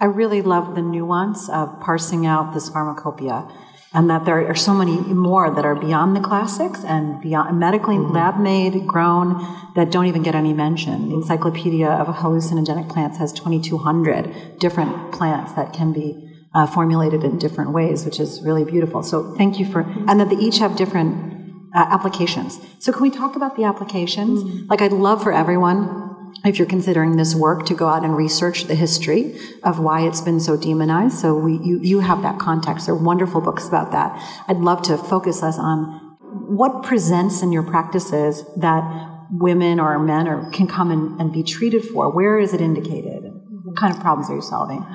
I 0.00 0.06
really 0.06 0.40
love 0.40 0.76
the 0.76 0.82
nuance 0.82 1.50
of 1.50 1.78
parsing 1.78 2.24
out 2.24 2.54
this 2.54 2.70
pharmacopoeia 2.70 3.46
and 3.92 4.10
that 4.10 4.24
there 4.26 4.46
are 4.46 4.54
so 4.54 4.74
many 4.74 4.98
more 4.98 5.54
that 5.54 5.64
are 5.64 5.74
beyond 5.74 6.14
the 6.14 6.20
classics 6.20 6.84
and 6.84 7.20
beyond 7.22 7.58
medically 7.58 7.96
mm-hmm. 7.96 8.14
lab 8.14 8.38
made, 8.38 8.86
grown, 8.86 9.38
that 9.74 9.90
don't 9.90 10.06
even 10.06 10.22
get 10.22 10.34
any 10.34 10.52
mention. 10.52 11.08
The 11.08 11.14
Encyclopedia 11.14 11.88
of 11.88 12.06
Hallucinogenic 12.08 12.88
Plants 12.88 13.18
has 13.18 13.32
2,200 13.32 14.58
different 14.58 15.12
plants 15.12 15.52
that 15.54 15.72
can 15.72 15.92
be 15.92 16.28
uh, 16.54 16.66
formulated 16.66 17.24
in 17.24 17.38
different 17.38 17.72
ways, 17.72 18.04
which 18.04 18.20
is 18.20 18.42
really 18.42 18.64
beautiful. 18.64 19.02
So 19.02 19.34
thank 19.36 19.58
you 19.58 19.70
for, 19.70 19.80
and 19.80 20.20
that 20.20 20.28
they 20.28 20.36
each 20.36 20.58
have 20.58 20.76
different 20.76 21.38
uh, 21.74 21.86
applications. 21.90 22.58
So 22.80 22.92
can 22.92 23.02
we 23.02 23.10
talk 23.10 23.36
about 23.36 23.56
the 23.56 23.64
applications? 23.64 24.42
Mm-hmm. 24.42 24.66
Like 24.66 24.82
I'd 24.82 24.92
love 24.92 25.22
for 25.22 25.32
everyone 25.32 26.07
if 26.44 26.58
you're 26.58 26.68
considering 26.68 27.16
this 27.16 27.34
work 27.34 27.66
to 27.66 27.74
go 27.74 27.88
out 27.88 28.04
and 28.04 28.16
research 28.16 28.64
the 28.64 28.74
history 28.74 29.38
of 29.64 29.78
why 29.78 30.02
it's 30.02 30.20
been 30.20 30.40
so 30.40 30.56
demonized. 30.56 31.18
So 31.18 31.34
we, 31.34 31.54
you, 31.64 31.80
you 31.82 32.00
have 32.00 32.22
that 32.22 32.38
context. 32.38 32.86
There 32.86 32.94
are 32.94 33.02
wonderful 33.02 33.40
books 33.40 33.66
about 33.66 33.92
that. 33.92 34.44
I'd 34.48 34.58
love 34.58 34.82
to 34.82 34.96
focus 34.96 35.42
us 35.42 35.58
on 35.58 36.16
what 36.48 36.82
presents 36.82 37.42
in 37.42 37.52
your 37.52 37.62
practices 37.62 38.44
that 38.56 38.82
women 39.30 39.80
or 39.80 39.98
men 39.98 40.28
or 40.28 40.50
can 40.50 40.66
come 40.66 40.90
and, 40.90 41.20
and 41.20 41.32
be 41.32 41.42
treated 41.42 41.84
for. 41.84 42.10
Where 42.10 42.38
is 42.38 42.54
it 42.54 42.60
indicated? 42.60 43.24
What 43.64 43.76
kind 43.76 43.94
of 43.94 44.00
problems 44.00 44.30
are 44.30 44.36
you 44.36 44.42
solving? 44.42 44.86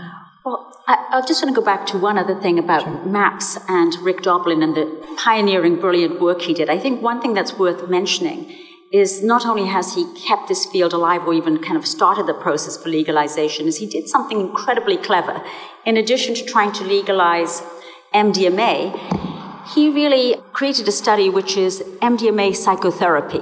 Well, 0.45 0.71
I, 0.87 1.07
I 1.11 1.21
just 1.25 1.43
want 1.43 1.55
to 1.55 1.61
go 1.61 1.65
back 1.65 1.85
to 1.87 1.97
one 1.97 2.17
other 2.17 2.39
thing 2.39 2.59
about 2.59 2.83
sure. 2.83 3.05
MAPS 3.05 3.57
and 3.67 3.95
Rick 3.97 4.23
Doblin 4.23 4.63
and 4.63 4.75
the 4.75 5.15
pioneering, 5.17 5.79
brilliant 5.79 6.19
work 6.19 6.41
he 6.41 6.53
did. 6.53 6.69
I 6.69 6.79
think 6.79 7.01
one 7.01 7.21
thing 7.21 7.33
that's 7.33 7.57
worth 7.57 7.89
mentioning 7.89 8.53
is 8.93 9.23
not 9.23 9.43
only 9.43 9.65
has 9.65 9.95
he 9.95 10.05
kept 10.13 10.47
this 10.47 10.67
field 10.67 10.93
alive 10.93 11.23
or 11.25 11.33
even 11.33 11.57
kind 11.57 11.75
of 11.75 11.85
started 11.85 12.27
the 12.27 12.33
process 12.33 12.77
for 12.77 12.89
legalization, 12.89 13.67
is 13.67 13.77
he 13.77 13.87
did 13.87 14.07
something 14.07 14.39
incredibly 14.39 14.97
clever. 14.97 15.43
In 15.83 15.97
addition 15.97 16.35
to 16.35 16.45
trying 16.45 16.71
to 16.73 16.83
legalize 16.83 17.63
MDMA, 18.13 19.73
he 19.73 19.89
really 19.89 20.35
created 20.53 20.87
a 20.87 20.91
study 20.91 21.27
which 21.27 21.57
is 21.57 21.81
MDMA 22.03 22.55
psychotherapy. 22.55 23.41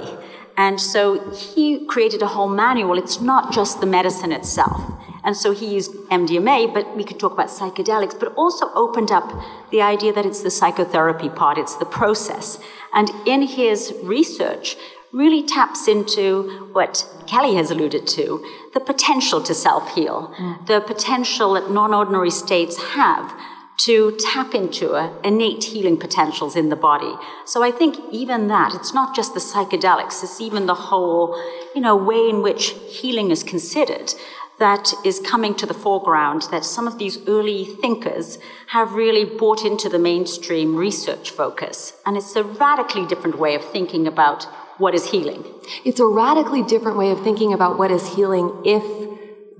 And 0.56 0.80
so 0.80 1.30
he 1.30 1.84
created 1.86 2.22
a 2.22 2.28
whole 2.28 2.48
manual. 2.48 2.96
It's 2.96 3.20
not 3.20 3.52
just 3.52 3.80
the 3.80 3.86
medicine 3.86 4.32
itself. 4.32 4.80
And 5.22 5.36
so 5.36 5.52
he 5.52 5.66
used 5.66 5.92
MDMA, 6.10 6.72
but 6.72 6.96
we 6.96 7.04
could 7.04 7.20
talk 7.20 7.32
about 7.32 7.48
psychedelics, 7.48 8.18
but 8.18 8.32
also 8.36 8.72
opened 8.74 9.10
up 9.10 9.30
the 9.70 9.82
idea 9.82 10.12
that 10.14 10.24
it's 10.24 10.42
the 10.42 10.50
psychotherapy 10.50 11.28
part, 11.28 11.58
it's 11.58 11.76
the 11.76 11.84
process. 11.84 12.58
And 12.94 13.10
in 13.26 13.42
his 13.42 13.94
research, 14.02 14.76
really 15.12 15.42
taps 15.42 15.88
into 15.88 16.68
what 16.72 17.06
Kelly 17.26 17.54
has 17.56 17.70
alluded 17.70 18.06
to 18.08 18.44
the 18.74 18.80
potential 18.80 19.42
to 19.42 19.54
self 19.54 19.94
heal, 19.94 20.34
mm. 20.38 20.66
the 20.66 20.80
potential 20.80 21.54
that 21.54 21.70
non 21.70 21.92
ordinary 21.92 22.30
states 22.30 22.76
have 22.94 23.38
to 23.78 24.16
tap 24.20 24.54
into 24.54 24.94
innate 25.24 25.64
healing 25.64 25.96
potentials 25.96 26.56
in 26.56 26.68
the 26.68 26.76
body. 26.76 27.14
So 27.46 27.62
I 27.62 27.70
think 27.70 27.96
even 28.10 28.48
that, 28.48 28.74
it's 28.74 28.94
not 28.94 29.14
just 29.14 29.34
the 29.34 29.40
psychedelics, 29.40 30.22
it's 30.22 30.40
even 30.40 30.66
the 30.66 30.74
whole, 30.74 31.36
you 31.74 31.80
know, 31.80 31.96
way 31.96 32.28
in 32.28 32.42
which 32.42 32.70
healing 32.88 33.30
is 33.30 33.42
considered 33.42 34.14
that 34.58 34.92
is 35.04 35.18
coming 35.18 35.56
to 35.56 35.66
the 35.66 35.74
foreground 35.74 36.42
that 36.52 36.64
some 36.64 36.86
of 36.86 36.96
these 36.96 37.18
early 37.26 37.64
thinkers 37.64 38.38
have 38.68 38.92
really 38.92 39.24
brought 39.24 39.64
into 39.64 39.88
the 39.88 39.98
mainstream 39.98 40.76
research 40.76 41.30
focus. 41.30 41.94
And 42.06 42.16
it's 42.16 42.36
a 42.36 42.44
radically 42.44 43.04
different 43.06 43.38
way 43.40 43.56
of 43.56 43.64
thinking 43.64 44.06
about 44.06 44.46
what 44.82 44.94
is 44.94 45.06
healing. 45.06 45.44
It's 45.84 46.00
a 46.00 46.06
radically 46.06 46.62
different 46.64 46.98
way 46.98 47.12
of 47.12 47.22
thinking 47.22 47.52
about 47.52 47.78
what 47.78 47.90
is 47.92 48.14
healing 48.16 48.62
if 48.64 48.82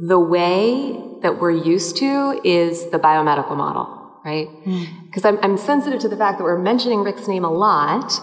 the 0.00 0.19
way 0.19 1.00
that 1.23 1.41
we're 1.41 1.52
used 1.75 1.97
to 1.99 2.41
is 2.43 2.91
the 2.91 2.99
biomedical 2.99 3.57
model, 3.57 3.87
right? 4.25 4.49
Because 5.07 5.23
mm. 5.23 5.29
I'm, 5.29 5.38
I'm 5.45 5.57
sensitive 5.57 6.00
to 6.00 6.09
the 6.09 6.17
fact 6.17 6.38
that 6.38 6.45
we're 6.45 6.59
mentioning 6.59 7.05
Rick's 7.05 7.29
name 7.29 7.45
a 7.45 7.52
lot, 7.52 8.21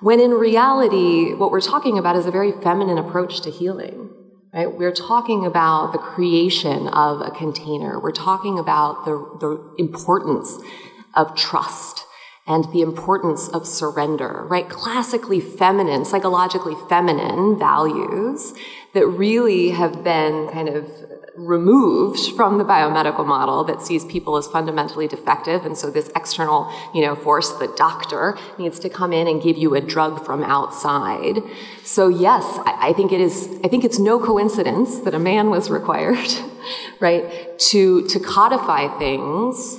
when 0.00 0.20
in 0.20 0.30
reality, 0.30 1.34
what 1.34 1.50
we're 1.50 1.60
talking 1.60 1.98
about 1.98 2.14
is 2.14 2.26
a 2.26 2.30
very 2.30 2.52
feminine 2.62 2.98
approach 2.98 3.40
to 3.42 3.50
healing. 3.50 4.10
Right? 4.54 4.72
We're 4.72 4.94
talking 4.94 5.44
about 5.44 5.92
the 5.92 5.98
creation 5.98 6.88
of 6.88 7.20
a 7.20 7.30
container. 7.30 8.00
We're 8.00 8.12
talking 8.12 8.58
about 8.58 9.04
the, 9.04 9.16
the 9.40 9.74
importance 9.78 10.56
of 11.14 11.36
trust 11.36 12.05
and 12.46 12.64
the 12.72 12.80
importance 12.80 13.48
of 13.48 13.66
surrender, 13.66 14.44
right? 14.48 14.68
Classically 14.68 15.40
feminine, 15.40 16.04
psychologically 16.04 16.74
feminine 16.88 17.58
values 17.58 18.54
that 18.94 19.06
really 19.06 19.70
have 19.70 20.04
been 20.04 20.48
kind 20.48 20.68
of 20.68 20.88
removed 21.36 22.34
from 22.34 22.56
the 22.58 22.64
biomedical 22.64 23.26
model 23.26 23.62
that 23.64 23.82
sees 23.82 24.04
people 24.06 24.36
as 24.36 24.46
fundamentally 24.46 25.06
defective 25.06 25.66
and 25.66 25.76
so 25.76 25.90
this 25.90 26.08
external 26.16 26.72
you 26.94 27.02
know 27.02 27.14
force 27.14 27.52
the 27.58 27.66
doctor 27.76 28.38
needs 28.58 28.78
to 28.78 28.88
come 28.88 29.12
in 29.12 29.28
and 29.28 29.42
give 29.42 29.56
you 29.56 29.74
a 29.74 29.80
drug 29.80 30.24
from 30.24 30.42
outside 30.42 31.42
so 31.84 32.08
yes 32.08 32.42
i, 32.64 32.92
think 32.94 33.12
it 33.12 33.20
is 33.20 33.48
i 33.62 33.68
think 33.68 33.84
it's 33.84 33.98
no 33.98 34.18
coincidence 34.18 35.00
that 35.00 35.14
a 35.14 35.18
man 35.18 35.50
was 35.50 35.68
required 35.68 36.26
right 37.00 37.58
to 37.58 38.06
to 38.08 38.18
codify 38.18 38.88
things 38.98 39.78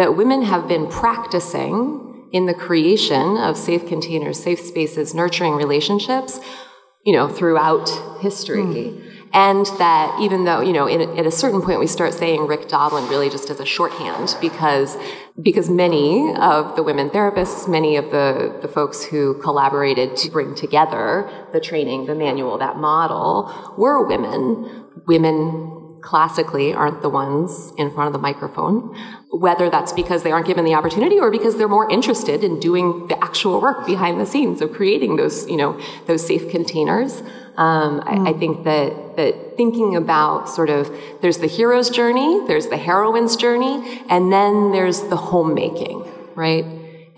that 0.00 0.16
women 0.16 0.40
have 0.40 0.66
been 0.66 0.86
practicing 0.86 2.26
in 2.32 2.46
the 2.46 2.54
creation 2.54 3.36
of 3.36 3.54
safe 3.54 3.86
containers, 3.86 4.42
safe 4.42 4.58
spaces, 4.58 5.14
nurturing 5.14 5.52
relationships, 5.52 6.40
you 7.04 7.12
know, 7.12 7.28
throughout 7.28 7.86
history. 8.18 8.62
Mm. 8.62 9.06
And 9.34 9.66
that 9.78 10.18
even 10.18 10.44
though, 10.44 10.62
you 10.62 10.72
know, 10.72 10.86
in, 10.86 11.02
at 11.18 11.26
a 11.26 11.30
certain 11.30 11.60
point 11.60 11.80
we 11.80 11.86
start 11.86 12.14
saying 12.14 12.46
Rick 12.46 12.68
Doblin 12.68 13.08
really 13.08 13.28
just 13.28 13.50
as 13.50 13.60
a 13.60 13.66
shorthand 13.66 14.36
because, 14.40 14.96
because 15.42 15.68
many 15.68 16.34
of 16.34 16.76
the 16.76 16.82
women 16.82 17.10
therapists, 17.10 17.68
many 17.68 17.96
of 17.96 18.06
the, 18.06 18.58
the 18.62 18.68
folks 18.68 19.04
who 19.04 19.34
collaborated 19.42 20.16
to 20.16 20.30
bring 20.30 20.54
together 20.54 21.30
the 21.52 21.60
training, 21.60 22.06
the 22.06 22.14
manual, 22.14 22.56
that 22.56 22.78
model 22.78 23.52
were 23.76 24.08
women, 24.08 24.86
women 25.06 25.79
classically 26.02 26.72
aren't 26.72 27.02
the 27.02 27.08
ones 27.08 27.72
in 27.76 27.90
front 27.90 28.08
of 28.08 28.12
the 28.12 28.18
microphone, 28.18 28.96
whether 29.30 29.70
that's 29.70 29.92
because 29.92 30.22
they 30.22 30.32
aren't 30.32 30.46
given 30.46 30.64
the 30.64 30.74
opportunity 30.74 31.18
or 31.18 31.30
because 31.30 31.56
they're 31.56 31.68
more 31.68 31.90
interested 31.90 32.42
in 32.42 32.58
doing 32.60 33.06
the 33.08 33.22
actual 33.22 33.60
work 33.60 33.86
behind 33.86 34.20
the 34.20 34.26
scenes 34.26 34.60
of 34.60 34.72
creating 34.72 35.16
those, 35.16 35.48
you 35.48 35.56
know, 35.56 35.80
those 36.06 36.26
safe 36.26 36.50
containers. 36.50 37.22
Um. 37.56 38.02
I, 38.06 38.30
I, 38.30 38.32
think 38.32 38.64
that 38.64 39.16
that 39.16 39.56
thinking 39.56 39.96
about 39.96 40.48
sort 40.48 40.70
of 40.70 40.90
there's 41.20 41.38
the 41.38 41.48
hero's 41.48 41.90
journey, 41.90 42.46
there's 42.46 42.68
the 42.68 42.76
heroine's 42.76 43.36
journey, 43.36 44.02
and 44.08 44.32
then 44.32 44.72
there's 44.72 45.02
the 45.02 45.16
homemaking, 45.16 46.08
right? 46.34 46.64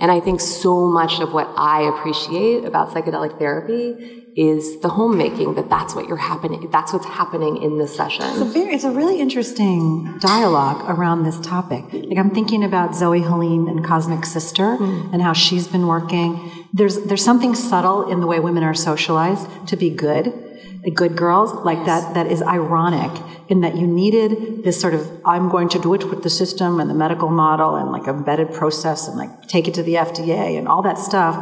And 0.02 0.10
I 0.10 0.18
think 0.18 0.40
so 0.40 0.88
much 0.88 1.20
of 1.20 1.32
what 1.32 1.48
I 1.56 1.82
appreciate 1.82 2.64
about 2.64 2.90
psychedelic 2.90 3.38
therapy 3.38 4.18
is 4.34 4.80
the 4.80 4.88
homemaking 4.88 5.54
that 5.54 5.70
that's 5.70 5.94
what 5.94 6.08
you're 6.08 6.16
happening 6.16 6.68
that's 6.72 6.92
what's 6.92 7.04
happening 7.04 7.62
in 7.62 7.78
this 7.78 7.94
session. 7.94 8.24
It's 8.24 8.40
a, 8.40 8.44
very, 8.46 8.74
it's 8.74 8.84
a 8.84 8.90
really 8.90 9.20
interesting 9.20 10.18
dialogue 10.18 10.88
around 10.88 11.22
this 11.22 11.38
topic. 11.40 11.84
Like 11.92 12.18
i'm 12.18 12.30
thinking 12.30 12.64
about 12.64 12.96
zoe 12.96 13.20
helene 13.20 13.68
and 13.68 13.84
cosmic 13.84 14.24
sister 14.24 14.76
mm. 14.76 15.12
and 15.12 15.22
how 15.22 15.34
she's 15.34 15.68
been 15.68 15.86
working. 15.86 16.50
There's 16.72 16.96
there's 17.04 17.24
something 17.24 17.54
subtle 17.54 18.10
in 18.10 18.20
the 18.20 18.26
way 18.26 18.40
women 18.40 18.64
are 18.64 18.74
socialized 18.74 19.46
to 19.68 19.76
be 19.76 19.90
good 19.90 20.51
good 20.90 21.16
girls 21.16 21.52
like 21.64 21.84
that 21.86 22.14
that 22.14 22.26
is 22.26 22.42
ironic 22.42 23.10
in 23.48 23.60
that 23.60 23.76
you 23.76 23.86
needed 23.86 24.64
this 24.64 24.80
sort 24.80 24.94
of 24.94 25.08
i'm 25.24 25.48
going 25.48 25.68
to 25.68 25.78
do 25.78 25.94
it 25.94 26.04
with 26.10 26.22
the 26.24 26.30
system 26.30 26.80
and 26.80 26.90
the 26.90 26.94
medical 26.94 27.28
model 27.28 27.76
and 27.76 27.92
like 27.92 28.08
embedded 28.08 28.52
process 28.52 29.06
and 29.06 29.16
like 29.16 29.46
take 29.46 29.68
it 29.68 29.74
to 29.74 29.82
the 29.82 29.94
fda 29.94 30.58
and 30.58 30.66
all 30.66 30.82
that 30.82 30.98
stuff 30.98 31.36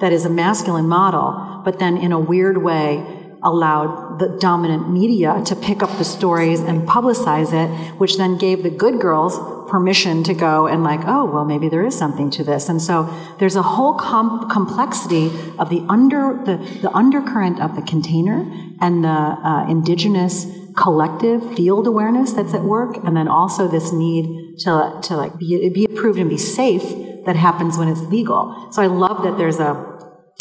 that 0.00 0.12
is 0.12 0.24
a 0.24 0.30
masculine 0.30 0.88
model 0.88 1.60
but 1.64 1.78
then 1.78 1.96
in 1.98 2.10
a 2.10 2.18
weird 2.18 2.62
way 2.62 3.04
allowed 3.42 4.18
the 4.18 4.28
dominant 4.40 4.90
media 4.90 5.42
to 5.44 5.54
pick 5.54 5.82
up 5.82 5.98
the 5.98 6.04
stories 6.04 6.60
and 6.60 6.88
publicize 6.88 7.52
it 7.52 7.68
which 7.98 8.16
then 8.16 8.38
gave 8.38 8.62
the 8.62 8.70
good 8.70 8.98
girls 8.98 9.55
permission 9.68 10.22
to 10.24 10.34
go 10.34 10.66
and 10.66 10.82
like, 10.84 11.00
oh, 11.06 11.24
well, 11.24 11.44
maybe 11.44 11.68
there 11.68 11.84
is 11.84 11.96
something 11.96 12.30
to 12.30 12.44
this. 12.44 12.68
And 12.68 12.80
so 12.80 13.12
there's 13.38 13.56
a 13.56 13.62
whole 13.62 13.94
com- 13.94 14.48
complexity 14.50 15.26
of 15.58 15.70
the 15.70 15.84
under 15.88 16.40
the, 16.44 16.56
the 16.82 16.90
undercurrent 16.92 17.60
of 17.60 17.76
the 17.76 17.82
container 17.82 18.50
and 18.80 19.04
the 19.04 19.08
uh, 19.08 19.66
indigenous 19.68 20.46
collective 20.76 21.54
field 21.56 21.86
awareness 21.86 22.32
that's 22.32 22.52
at 22.52 22.62
work, 22.62 22.96
and 23.04 23.16
then 23.16 23.28
also 23.28 23.66
this 23.66 23.92
need 23.92 24.58
to 24.58 25.00
to 25.02 25.16
like 25.16 25.38
be, 25.38 25.68
be 25.70 25.84
approved 25.84 26.18
and 26.18 26.28
be 26.28 26.38
safe 26.38 26.84
that 27.24 27.34
happens 27.36 27.78
when 27.78 27.88
it's 27.88 28.02
legal. 28.02 28.68
So 28.72 28.82
I 28.82 28.86
love 28.86 29.22
that 29.24 29.36
there's 29.38 29.58
a 29.58 29.96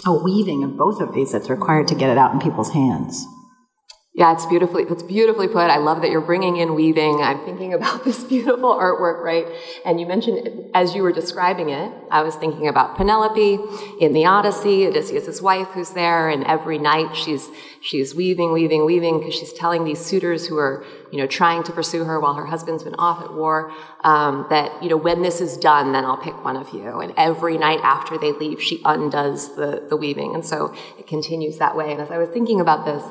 a 0.06 0.14
weaving 0.14 0.64
of 0.64 0.78
both 0.78 1.02
of 1.02 1.14
these 1.14 1.32
that's 1.32 1.50
required 1.50 1.88
to 1.88 1.96
get 1.96 2.10
it 2.10 2.18
out 2.18 2.34
in 2.34 2.40
people's 2.40 2.72
hands. 2.72 3.26
Yeah, 4.18 4.32
it's 4.32 4.46
beautifully, 4.46 4.84
it's 4.84 5.04
beautifully 5.04 5.50
put. 5.50 5.70
I 5.70 5.76
love 5.76 6.02
that 6.02 6.10
you're 6.10 6.22
bringing 6.22 6.56
in 6.56 6.74
weaving. 6.74 7.22
I'm 7.22 7.44
thinking 7.44 7.74
about 7.74 8.04
this 8.06 8.24
beautiful 8.24 8.74
artwork, 8.74 9.22
right? 9.22 9.46
And 9.84 10.00
you 10.00 10.06
mentioned, 10.06 10.70
as 10.74 10.96
you 10.96 11.04
were 11.04 11.12
describing 11.12 11.68
it, 11.68 11.92
I 12.10 12.24
was 12.24 12.34
thinking 12.36 12.70
about 12.70 12.96
Penelope 12.96 13.60
in 14.00 14.14
the 14.14 14.26
Odyssey, 14.26 14.88
Odysseus' 14.88 15.42
wife 15.42 15.68
who's 15.74 15.90
there, 15.90 16.30
and 16.30 16.46
every 16.46 16.78
night 16.78 17.14
she's, 17.14 17.50
she's 17.82 18.16
weaving, 18.16 18.54
weaving, 18.54 18.86
weaving, 18.86 19.20
because 19.20 19.36
she's 19.36 19.52
telling 19.52 19.84
these 19.84 20.00
suitors 20.00 20.48
who 20.48 20.58
are, 20.60 20.86
you 21.12 21.18
know, 21.18 21.28
trying 21.28 21.64
to 21.64 21.74
pursue 21.74 22.06
her 22.06 22.18
while 22.18 22.36
her 22.36 22.46
husband's 22.46 22.84
been 22.84 22.96
off 22.96 23.22
at 23.22 23.34
war, 23.34 23.70
um, 24.06 24.48
that, 24.50 24.82
you 24.82 24.88
know, 24.88 24.98
when 24.98 25.24
this 25.24 25.42
is 25.42 25.58
done, 25.58 25.92
then 25.92 26.06
I'll 26.06 26.16
pick 26.16 26.42
one 26.46 26.56
of 26.56 26.70
you. 26.70 27.02
And 27.02 27.14
every 27.18 27.58
night 27.58 27.82
after 27.84 28.18
they 28.18 28.32
leave, 28.32 28.62
she 28.62 28.82
undoes 28.86 29.58
the, 29.58 29.86
the 29.90 29.98
weaving. 29.98 30.36
And 30.36 30.46
so 30.46 30.74
it 30.98 31.06
continues 31.06 31.58
that 31.58 31.76
way. 31.76 31.92
And 31.92 32.00
as 32.00 32.12
I 32.12 32.18
was 32.18 32.30
thinking 32.30 32.62
about 32.62 32.86
this, 32.86 33.04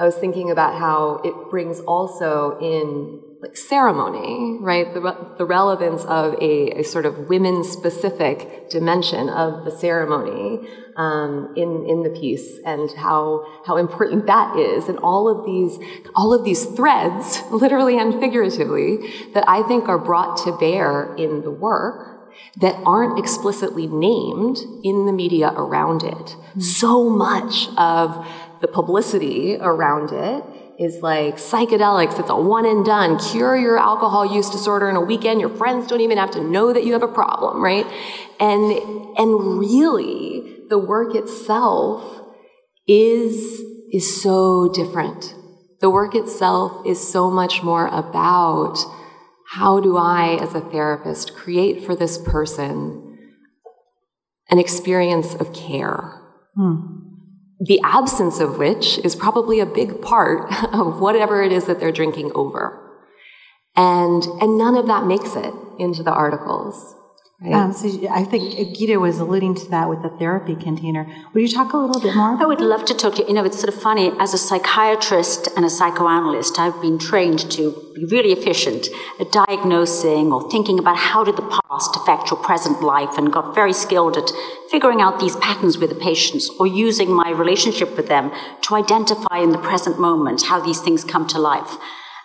I 0.00 0.04
was 0.04 0.16
thinking 0.16 0.50
about 0.50 0.78
how 0.78 1.20
it 1.24 1.50
brings 1.50 1.80
also 1.80 2.58
in 2.58 3.20
like 3.42 3.56
ceremony, 3.56 4.58
right? 4.60 4.92
The, 4.92 5.00
re- 5.00 5.16
the 5.36 5.44
relevance 5.44 6.04
of 6.04 6.34
a, 6.40 6.80
a 6.80 6.82
sort 6.84 7.04
of 7.04 7.28
women 7.28 7.64
specific 7.64 8.70
dimension 8.70 9.28
of 9.28 9.64
the 9.66 9.70
ceremony 9.70 10.66
um, 10.96 11.52
in 11.56 11.86
in 11.86 12.02
the 12.02 12.10
piece, 12.10 12.58
and 12.64 12.90
how 12.92 13.46
how 13.66 13.76
important 13.76 14.26
that 14.26 14.56
is, 14.56 14.88
and 14.88 14.98
all 14.98 15.28
of 15.28 15.44
these 15.46 15.78
all 16.14 16.32
of 16.32 16.44
these 16.44 16.64
threads, 16.64 17.42
literally 17.50 17.98
and 17.98 18.20
figuratively, 18.20 18.98
that 19.34 19.44
I 19.46 19.62
think 19.62 19.88
are 19.88 19.98
brought 19.98 20.38
to 20.44 20.56
bear 20.56 21.14
in 21.16 21.42
the 21.42 21.50
work 21.50 22.10
that 22.56 22.74
aren't 22.84 23.18
explicitly 23.18 23.86
named 23.86 24.58
in 24.82 25.06
the 25.06 25.12
media 25.12 25.52
around 25.56 26.02
it. 26.02 26.12
Mm-hmm. 26.14 26.60
So 26.60 27.08
much 27.08 27.68
of 27.76 28.26
the 28.60 28.68
publicity 28.68 29.56
around 29.56 30.12
it 30.12 30.44
is 30.78 31.02
like 31.02 31.36
psychedelics, 31.36 32.18
it's 32.18 32.30
a 32.30 32.36
one 32.36 32.64
and 32.64 32.84
done, 32.84 33.18
cure 33.18 33.54
your 33.56 33.78
alcohol 33.78 34.34
use 34.34 34.48
disorder 34.48 34.88
in 34.88 34.96
a 34.96 35.00
weekend. 35.00 35.40
Your 35.40 35.50
friends 35.50 35.86
don't 35.86 36.00
even 36.00 36.16
have 36.16 36.30
to 36.32 36.42
know 36.42 36.72
that 36.72 36.84
you 36.84 36.94
have 36.94 37.02
a 37.02 37.08
problem, 37.08 37.62
right? 37.62 37.86
And, 38.38 38.72
and 39.18 39.58
really, 39.58 40.64
the 40.70 40.78
work 40.78 41.14
itself 41.14 42.22
is, 42.86 43.60
is 43.92 44.22
so 44.22 44.72
different. 44.72 45.34
The 45.80 45.90
work 45.90 46.14
itself 46.14 46.86
is 46.86 46.98
so 47.06 47.30
much 47.30 47.62
more 47.62 47.86
about 47.88 48.78
how 49.48 49.80
do 49.80 49.98
I, 49.98 50.38
as 50.40 50.54
a 50.54 50.60
therapist, 50.60 51.34
create 51.34 51.84
for 51.84 51.94
this 51.94 52.16
person 52.16 53.18
an 54.48 54.58
experience 54.58 55.34
of 55.34 55.52
care. 55.52 56.22
Hmm 56.54 56.99
the 57.60 57.80
absence 57.84 58.40
of 58.40 58.58
which 58.58 58.98
is 58.98 59.14
probably 59.14 59.60
a 59.60 59.66
big 59.66 60.00
part 60.00 60.50
of 60.72 61.00
whatever 61.00 61.42
it 61.42 61.52
is 61.52 61.66
that 61.66 61.78
they're 61.78 61.92
drinking 61.92 62.32
over. 62.34 62.78
And, 63.76 64.24
and 64.24 64.58
none 64.58 64.76
of 64.76 64.86
that 64.88 65.06
makes 65.06 65.36
it 65.36 65.54
into 65.78 66.02
the 66.02 66.12
articles. 66.12 66.96
Right. 67.42 67.54
Um, 67.54 67.72
so 67.72 67.88
I 68.10 68.24
think 68.24 68.76
Gita 68.76 69.00
was 69.00 69.18
alluding 69.18 69.54
to 69.54 69.70
that 69.70 69.88
with 69.88 70.02
the 70.02 70.10
therapy 70.10 70.54
container. 70.54 71.06
Would 71.32 71.40
you 71.40 71.48
talk 71.48 71.72
a 71.72 71.78
little 71.78 71.98
bit 71.98 72.14
more? 72.14 72.36
I 72.38 72.44
would 72.44 72.60
love 72.60 72.84
to 72.84 72.94
talk 72.94 73.14
to 73.14 73.22
you. 73.22 73.28
You 73.28 73.34
know, 73.34 73.44
it's 73.46 73.58
sort 73.58 73.72
of 73.72 73.80
funny. 73.80 74.12
As 74.18 74.34
a 74.34 74.38
psychiatrist 74.38 75.48
and 75.56 75.64
a 75.64 75.70
psychoanalyst, 75.70 76.58
I've 76.58 76.78
been 76.82 76.98
trained 76.98 77.50
to 77.52 77.92
be 77.94 78.04
really 78.04 78.32
efficient 78.32 78.88
at 79.18 79.32
diagnosing 79.32 80.34
or 80.34 80.50
thinking 80.50 80.78
about 80.78 80.98
how 80.98 81.24
did 81.24 81.36
the 81.36 81.60
past 81.70 81.96
affect 81.96 82.30
your 82.30 82.38
present 82.40 82.82
life 82.82 83.16
and 83.16 83.32
got 83.32 83.54
very 83.54 83.72
skilled 83.72 84.18
at 84.18 84.30
figuring 84.70 85.00
out 85.00 85.18
these 85.18 85.36
patterns 85.36 85.78
with 85.78 85.88
the 85.88 85.96
patients 85.96 86.50
or 86.60 86.66
using 86.66 87.10
my 87.10 87.30
relationship 87.30 87.96
with 87.96 88.08
them 88.08 88.30
to 88.60 88.74
identify 88.74 89.38
in 89.38 89.52
the 89.52 89.58
present 89.58 89.98
moment 89.98 90.42
how 90.42 90.60
these 90.60 90.80
things 90.82 91.04
come 91.04 91.26
to 91.28 91.38
life. 91.38 91.78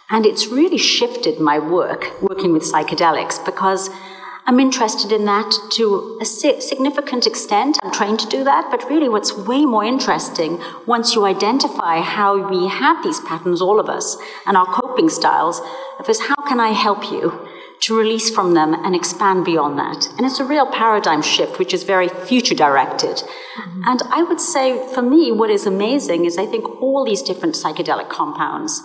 And 0.09 0.25
it's 0.25 0.47
really 0.47 0.77
shifted 0.77 1.39
my 1.39 1.57
work 1.57 2.21
working 2.21 2.51
with 2.51 2.63
psychedelics 2.63 3.43
because 3.45 3.89
I'm 4.47 4.59
interested 4.59 5.11
in 5.11 5.25
that 5.25 5.51
to 5.71 6.19
a 6.21 6.25
significant 6.25 7.25
extent. 7.25 7.79
I'm 7.81 7.91
trained 7.91 8.19
to 8.19 8.27
do 8.27 8.43
that, 8.43 8.69
but 8.69 8.87
really 8.87 9.09
what's 9.09 9.35
way 9.35 9.65
more 9.65 9.83
interesting 9.83 10.61
once 10.85 11.15
you 11.15 11.25
identify 11.25 11.99
how 12.01 12.47
we 12.47 12.67
have 12.67 13.03
these 13.03 13.19
patterns, 13.21 13.59
all 13.59 13.79
of 13.79 13.89
us, 13.89 14.17
and 14.45 14.55
our 14.55 14.67
coping 14.67 15.09
styles, 15.09 15.61
is 16.07 16.19
how 16.19 16.35
can 16.47 16.59
I 16.59 16.69
help 16.69 17.11
you 17.11 17.47
to 17.81 17.97
release 17.97 18.29
from 18.29 18.53
them 18.53 18.73
and 18.73 18.95
expand 18.95 19.45
beyond 19.45 19.79
that? 19.79 20.07
And 20.17 20.27
it's 20.27 20.39
a 20.39 20.45
real 20.45 20.67
paradigm 20.71 21.23
shift, 21.23 21.57
which 21.57 21.73
is 21.73 21.83
very 21.83 22.07
future 22.07 22.55
directed. 22.55 23.17
Mm-hmm. 23.17 23.81
And 23.87 24.01
I 24.11 24.21
would 24.23 24.39
say 24.39 24.93
for 24.93 25.01
me, 25.01 25.31
what 25.31 25.49
is 25.49 25.65
amazing 25.65 26.25
is 26.25 26.37
I 26.37 26.45
think 26.45 26.81
all 26.81 27.03
these 27.03 27.23
different 27.23 27.55
psychedelic 27.55 28.09
compounds 28.09 28.81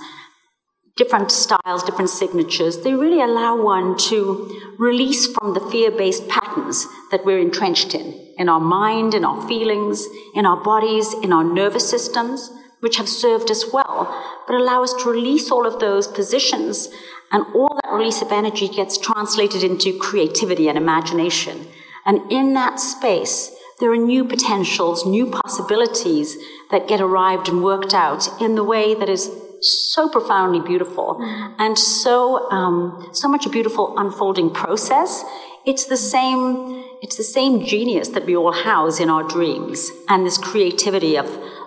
different 0.97 1.31
styles, 1.31 1.83
different 1.83 2.11
signatures, 2.11 2.83
they 2.83 2.95
really 2.95 3.21
allow 3.21 3.61
one 3.61 3.97
to 3.97 4.75
release 4.79 5.27
from 5.33 5.55
the 5.55 5.61
fear 5.61 5.91
based 5.91 6.29
patterns 6.29 6.87
that 7.11 7.25
we're 7.25 7.39
entrenched 7.39 7.95
in, 7.95 8.15
in 8.39 8.49
our 8.49 8.61
mind, 8.61 9.15
in 9.15 9.25
our 9.25 9.47
feelings, 9.49 10.07
in 10.35 10.47
our 10.47 10.63
bodies, 10.63 11.15
in 11.23 11.33
our 11.33 11.45
nervous 11.45 11.89
systems, 11.89 12.51
which 12.81 12.97
have 12.97 13.09
served 13.09 13.51
us 13.51 13.73
well, 13.73 14.43
but 14.47 14.57
allow 14.57 14.83
us 14.83 14.95
to 14.95 15.11
release 15.11 15.51
all 15.51 15.67
of 15.67 15.81
those 15.81 16.07
positions, 16.07 16.89
and 17.33 17.45
all 17.55 17.79
that 17.83 17.93
release 17.93 18.23
of 18.23 18.33
energy 18.33 18.69
gets 18.69 18.99
translated 18.99 19.63
into 19.63 19.97
creativity 19.99 20.69
and 20.69 20.77
imagination. 20.77 21.67
And 22.05 22.31
in 22.33 22.55
that 22.55 22.81
space, 22.81 23.55
there 23.79 23.93
are 23.93 23.97
new 23.97 24.25
potentials, 24.25 25.07
new 25.07 25.27
possibilities 25.27 26.37
that 26.71 26.89
get 26.89 27.01
arrived 27.01 27.49
and 27.49 27.63
worked 27.63 27.95
out 27.95 28.29
in 28.41 28.55
the 28.55 28.65
way 28.65 28.95
that 28.95 29.09
is 29.09 29.31
so 29.61 30.09
profoundly 30.09 30.61
beautiful 30.61 31.17
mm. 31.21 31.55
and 31.59 31.79
so 31.79 32.51
um, 32.51 33.11
so 33.13 33.29
much 33.29 33.47
a 33.47 33.51
beautiful 33.51 33.99
unfolding 33.99 34.51
process. 34.51 35.25
It's 35.67 35.87
the 35.87 35.97
same 35.97 36.85
it's 37.03 37.17
the 37.17 37.25
same 37.25 37.65
genius 37.65 38.09
that 38.11 38.27
we 38.27 38.37
all 38.37 38.53
house 38.53 39.01
in 39.01 39.11
our 39.11 39.23
dreams 39.23 39.91
and 40.09 40.27
this 40.27 40.39
creativity 40.39 41.17
of 41.17 41.27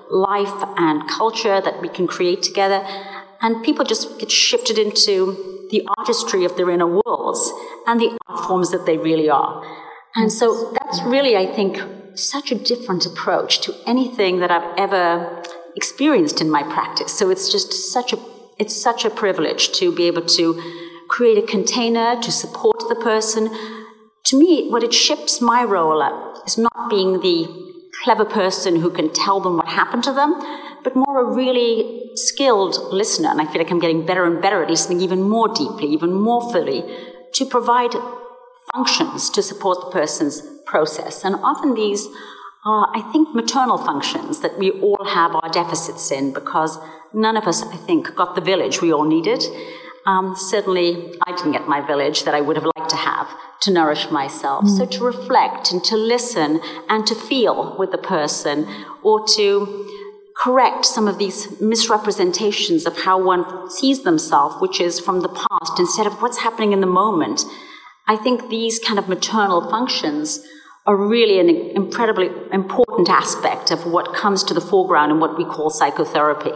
life 0.10 0.64
and 0.78 1.08
culture 1.10 1.60
that 1.60 1.82
we 1.82 1.90
can 1.90 2.08
create 2.08 2.44
together. 2.44 2.86
And 3.42 3.64
people 3.64 3.84
just 3.84 4.20
get 4.20 4.32
shifted 4.32 4.78
into 4.78 5.68
the 5.70 5.88
artistry 5.98 6.46
of 6.46 6.56
their 6.56 6.70
inner 6.70 6.88
worlds 6.88 7.52
and 7.88 8.00
the 8.00 8.18
art 8.28 8.46
forms 8.46 8.72
that 8.72 8.86
they 8.86 8.98
really 8.98 9.30
are. 9.30 9.66
And 10.16 10.32
so 10.32 10.72
that's 10.80 11.02
really, 11.04 11.36
I 11.36 11.48
think, 11.48 11.82
such 12.16 12.52
a 12.52 12.56
different 12.56 13.06
approach 13.06 13.62
to 13.62 13.74
anything 13.88 14.40
that 14.40 14.52
I've 14.52 14.78
ever 14.78 15.44
experienced 15.76 16.42
in 16.42 16.50
my 16.50 16.64
practice. 16.64 17.12
So 17.12 17.30
it's 17.30 17.52
just 17.52 17.92
such 17.92 18.14
a 18.14 18.20
it's 18.60 18.80
such 18.80 19.04
a 19.04 19.10
privilege 19.10 19.72
to 19.80 19.94
be 19.94 20.04
able 20.04 20.22
to 20.22 20.62
create 21.08 21.38
a 21.38 21.48
container 21.48 22.22
to 22.22 22.32
support 22.32 22.78
the 22.88 22.96
person. 22.96 23.50
To 24.26 24.40
me, 24.40 24.70
what 24.70 24.84
it 24.84 24.94
shifts 24.94 25.42
my 25.42 25.64
role 25.64 26.02
up 26.02 26.48
is 26.48 26.58
not 26.58 26.90
being 26.90 27.20
the 27.20 27.48
clever 28.04 28.26
person 28.26 28.80
who 28.80 28.90
can 28.90 29.12
tell 29.12 29.40
them 29.40 29.58
what 29.58 29.68
happened 29.68 30.04
to 30.04 30.14
them, 30.14 30.40
but 30.84 30.96
more 30.96 31.22
a 31.22 31.36
really 31.36 32.12
skilled 32.16 32.78
listener. 32.92 33.30
And 33.30 33.42
I 33.42 33.46
feel 33.46 33.62
like 33.62 33.72
I'm 33.72 33.80
getting 33.80 34.06
better 34.06 34.26
and 34.26 34.42
better 34.42 34.64
at 34.64 34.70
listening 34.70 35.02
even 35.02 35.22
more 35.22 35.48
deeply, 35.48 35.88
even 35.88 36.14
more 36.14 36.42
fully, 36.52 36.84
to 37.34 37.46
provide 37.46 37.92
functions 38.74 39.30
to 39.32 39.42
support 39.42 39.80
the 39.82 39.92
person's 39.92 40.42
process. 40.66 41.24
And 41.24 41.36
often 41.36 41.74
these 41.74 42.08
are, 42.66 42.90
I 42.94 43.02
think, 43.12 43.34
maternal 43.36 43.78
functions 43.78 44.40
that 44.42 44.58
we 44.58 44.72
all 44.72 45.06
have 45.06 45.36
our 45.36 45.50
deficits 45.50 46.12
in 46.12 46.32
because 46.32 46.78
none 47.14 47.36
of 47.38 47.46
us, 47.46 47.62
I 47.64 47.76
think, 47.76 48.16
got 48.16 48.36
the 48.36 48.42
village 48.42 48.82
we 48.82 48.94
all 48.94 49.04
needed. 49.04 49.44
Um, 50.06 50.36
certainly, 50.38 51.16
I 51.26 51.36
didn't 51.36 51.54
get 51.54 51.68
my 51.68 51.86
village 51.86 52.24
that 52.24 52.34
I 52.34 52.42
would 52.42 52.58
have 52.58 52.66
liked 52.76 52.90
to 52.90 52.96
have 52.96 53.30
to 53.62 53.72
nourish 53.72 54.12
myself. 54.12 54.66
Mm. 54.66 54.78
So, 54.78 54.86
to 54.86 55.04
reflect 55.04 55.72
and 55.72 55.84
to 55.86 55.96
listen 55.96 56.62
and 56.90 57.08
to 57.08 57.16
feel 57.16 57.76
with 57.78 57.92
the 57.92 57.98
person 57.98 58.68
or 59.02 59.26
to 59.36 59.90
correct 60.36 60.86
some 60.86 61.08
of 61.08 61.18
these 61.18 61.60
misrepresentations 61.62 62.86
of 62.86 62.98
how 62.98 63.24
one 63.24 63.70
sees 63.70 64.04
themselves, 64.04 64.56
which 64.60 64.82
is 64.82 65.00
from 65.00 65.22
the 65.22 65.30
past 65.30 65.80
instead 65.80 66.08
of 66.08 66.22
what's 66.22 66.40
happening 66.40 66.74
in 66.74 66.82
the 66.82 66.88
moment. 66.88 67.46
I 68.08 68.18
think 68.18 68.50
these 68.50 68.80
kind 68.80 69.00
of 69.00 69.08
maternal 69.08 69.70
functions 69.70 70.46
are 70.86 70.96
really 70.96 71.40
an 71.40 71.50
incredibly 71.50 72.30
important 72.52 73.10
aspect 73.10 73.72
of 73.72 73.86
what 73.86 74.14
comes 74.14 74.44
to 74.44 74.54
the 74.54 74.62
foreground 74.62 75.12
in 75.12 75.20
what 75.20 75.38
we 75.38 75.46
call 75.46 75.70
psychotherapy. 75.70 76.52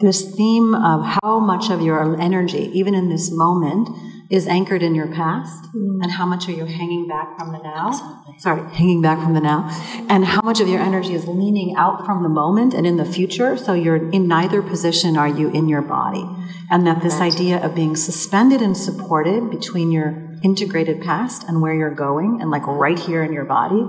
This 0.00 0.22
theme 0.36 0.74
of 0.76 1.18
how 1.22 1.40
much 1.40 1.70
of 1.70 1.82
your 1.82 2.20
energy, 2.20 2.70
even 2.72 2.94
in 2.94 3.08
this 3.08 3.32
moment, 3.32 3.88
is 4.30 4.46
anchored 4.46 4.82
in 4.82 4.94
your 4.94 5.08
past, 5.08 5.64
mm. 5.74 5.98
and 6.02 6.12
how 6.12 6.24
much 6.26 6.48
are 6.48 6.52
you 6.52 6.66
hanging 6.66 7.08
back 7.08 7.36
from 7.36 7.50
the 7.50 7.58
now? 7.58 7.88
Absolutely. 7.88 8.38
Sorry, 8.38 8.74
hanging 8.74 9.02
back 9.02 9.20
from 9.20 9.34
the 9.34 9.40
now, 9.40 9.68
and 10.08 10.24
how 10.24 10.42
much 10.42 10.60
of 10.60 10.68
your 10.68 10.80
energy 10.80 11.14
is 11.14 11.26
leaning 11.26 11.74
out 11.76 12.04
from 12.06 12.22
the 12.22 12.28
moment 12.28 12.74
and 12.74 12.86
in 12.86 12.96
the 12.98 13.04
future. 13.04 13.56
So 13.56 13.72
you're 13.72 14.10
in 14.10 14.28
neither 14.28 14.62
position 14.62 15.16
are 15.16 15.26
you 15.26 15.50
in 15.50 15.66
your 15.68 15.82
body, 15.82 16.24
and 16.70 16.86
that 16.86 17.02
this 17.02 17.14
right. 17.14 17.32
idea 17.32 17.64
of 17.64 17.74
being 17.74 17.96
suspended 17.96 18.60
and 18.60 18.76
supported 18.76 19.50
between 19.50 19.90
your 19.90 20.27
integrated 20.42 21.00
past 21.02 21.44
and 21.48 21.60
where 21.62 21.74
you're 21.74 21.94
going 21.94 22.40
and 22.40 22.50
like 22.50 22.66
right 22.66 22.98
here 22.98 23.22
in 23.22 23.32
your 23.32 23.44
body, 23.44 23.82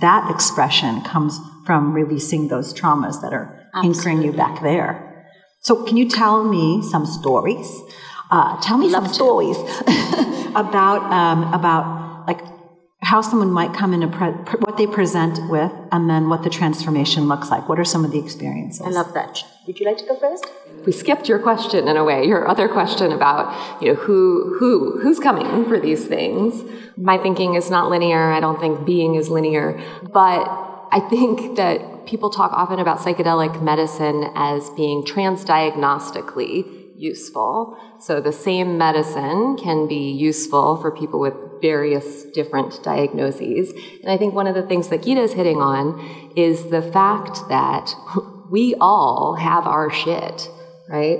that 0.00 0.30
expression 0.30 1.00
comes 1.02 1.38
from 1.66 1.92
releasing 1.92 2.48
those 2.48 2.72
traumas 2.74 3.20
that 3.22 3.32
are 3.32 3.60
Absolutely. 3.74 3.88
anchoring 3.88 4.22
you 4.22 4.32
back 4.32 4.62
there. 4.62 5.10
So, 5.60 5.84
can 5.84 5.96
you 5.96 6.08
tell 6.08 6.44
me 6.44 6.82
some 6.82 7.06
stories? 7.06 7.80
Uh, 8.30 8.60
tell 8.60 8.76
me 8.78 8.88
Love 8.88 9.04
some 9.04 9.08
to. 9.08 9.14
stories 9.14 9.56
about 10.54 11.02
um, 11.12 11.52
about 11.54 12.26
like 12.26 12.40
how 13.04 13.20
someone 13.20 13.50
might 13.50 13.74
come 13.74 13.92
in, 13.92 14.10
pre- 14.10 14.30
what 14.60 14.76
they 14.76 14.86
present 14.86 15.38
with, 15.50 15.70
and 15.92 16.08
then 16.08 16.28
what 16.28 16.42
the 16.42 16.50
transformation 16.50 17.28
looks 17.28 17.50
like. 17.50 17.68
What 17.68 17.78
are 17.78 17.84
some 17.84 18.04
of 18.04 18.10
the 18.10 18.18
experiences? 18.18 18.80
I 18.84 18.90
love 18.90 19.12
that. 19.14 19.44
Would 19.66 19.78
you 19.78 19.86
like 19.86 19.98
to 19.98 20.06
go 20.06 20.16
first? 20.16 20.46
We 20.86 20.92
skipped 20.92 21.28
your 21.28 21.38
question 21.38 21.86
in 21.86 21.96
a 21.96 22.04
way, 22.04 22.26
your 22.26 22.48
other 22.48 22.68
question 22.68 23.12
about, 23.12 23.82
you 23.82 23.92
know, 23.92 23.94
who, 23.94 24.56
who, 24.58 24.98
who's 25.00 25.18
coming 25.18 25.66
for 25.66 25.78
these 25.78 26.04
things. 26.06 26.62
My 26.96 27.18
thinking 27.18 27.54
is 27.54 27.70
not 27.70 27.90
linear. 27.90 28.32
I 28.32 28.40
don't 28.40 28.60
think 28.60 28.84
being 28.84 29.14
is 29.14 29.28
linear. 29.28 29.80
But 30.12 30.44
I 30.90 31.00
think 31.00 31.56
that 31.56 32.06
people 32.06 32.30
talk 32.30 32.52
often 32.52 32.78
about 32.78 32.98
psychedelic 32.98 33.62
medicine 33.62 34.30
as 34.34 34.70
being 34.70 35.02
transdiagnostically 35.02 36.83
useful. 36.96 37.76
So 37.98 38.20
the 38.20 38.32
same 38.32 38.78
medicine 38.78 39.56
can 39.56 39.86
be 39.86 40.12
useful 40.12 40.76
for 40.76 40.90
people 40.90 41.20
with 41.20 41.34
various 41.60 42.24
different 42.32 42.82
diagnoses. 42.82 43.72
And 44.02 44.10
I 44.10 44.16
think 44.16 44.34
one 44.34 44.46
of 44.46 44.54
the 44.54 44.62
things 44.62 44.88
that 44.88 45.02
Gita 45.02 45.20
is 45.20 45.32
hitting 45.32 45.60
on 45.60 45.98
is 46.36 46.70
the 46.70 46.82
fact 46.82 47.48
that 47.48 47.94
we 48.48 48.74
all 48.80 49.34
have 49.34 49.66
our 49.66 49.90
shit, 49.90 50.48
right? 50.88 51.18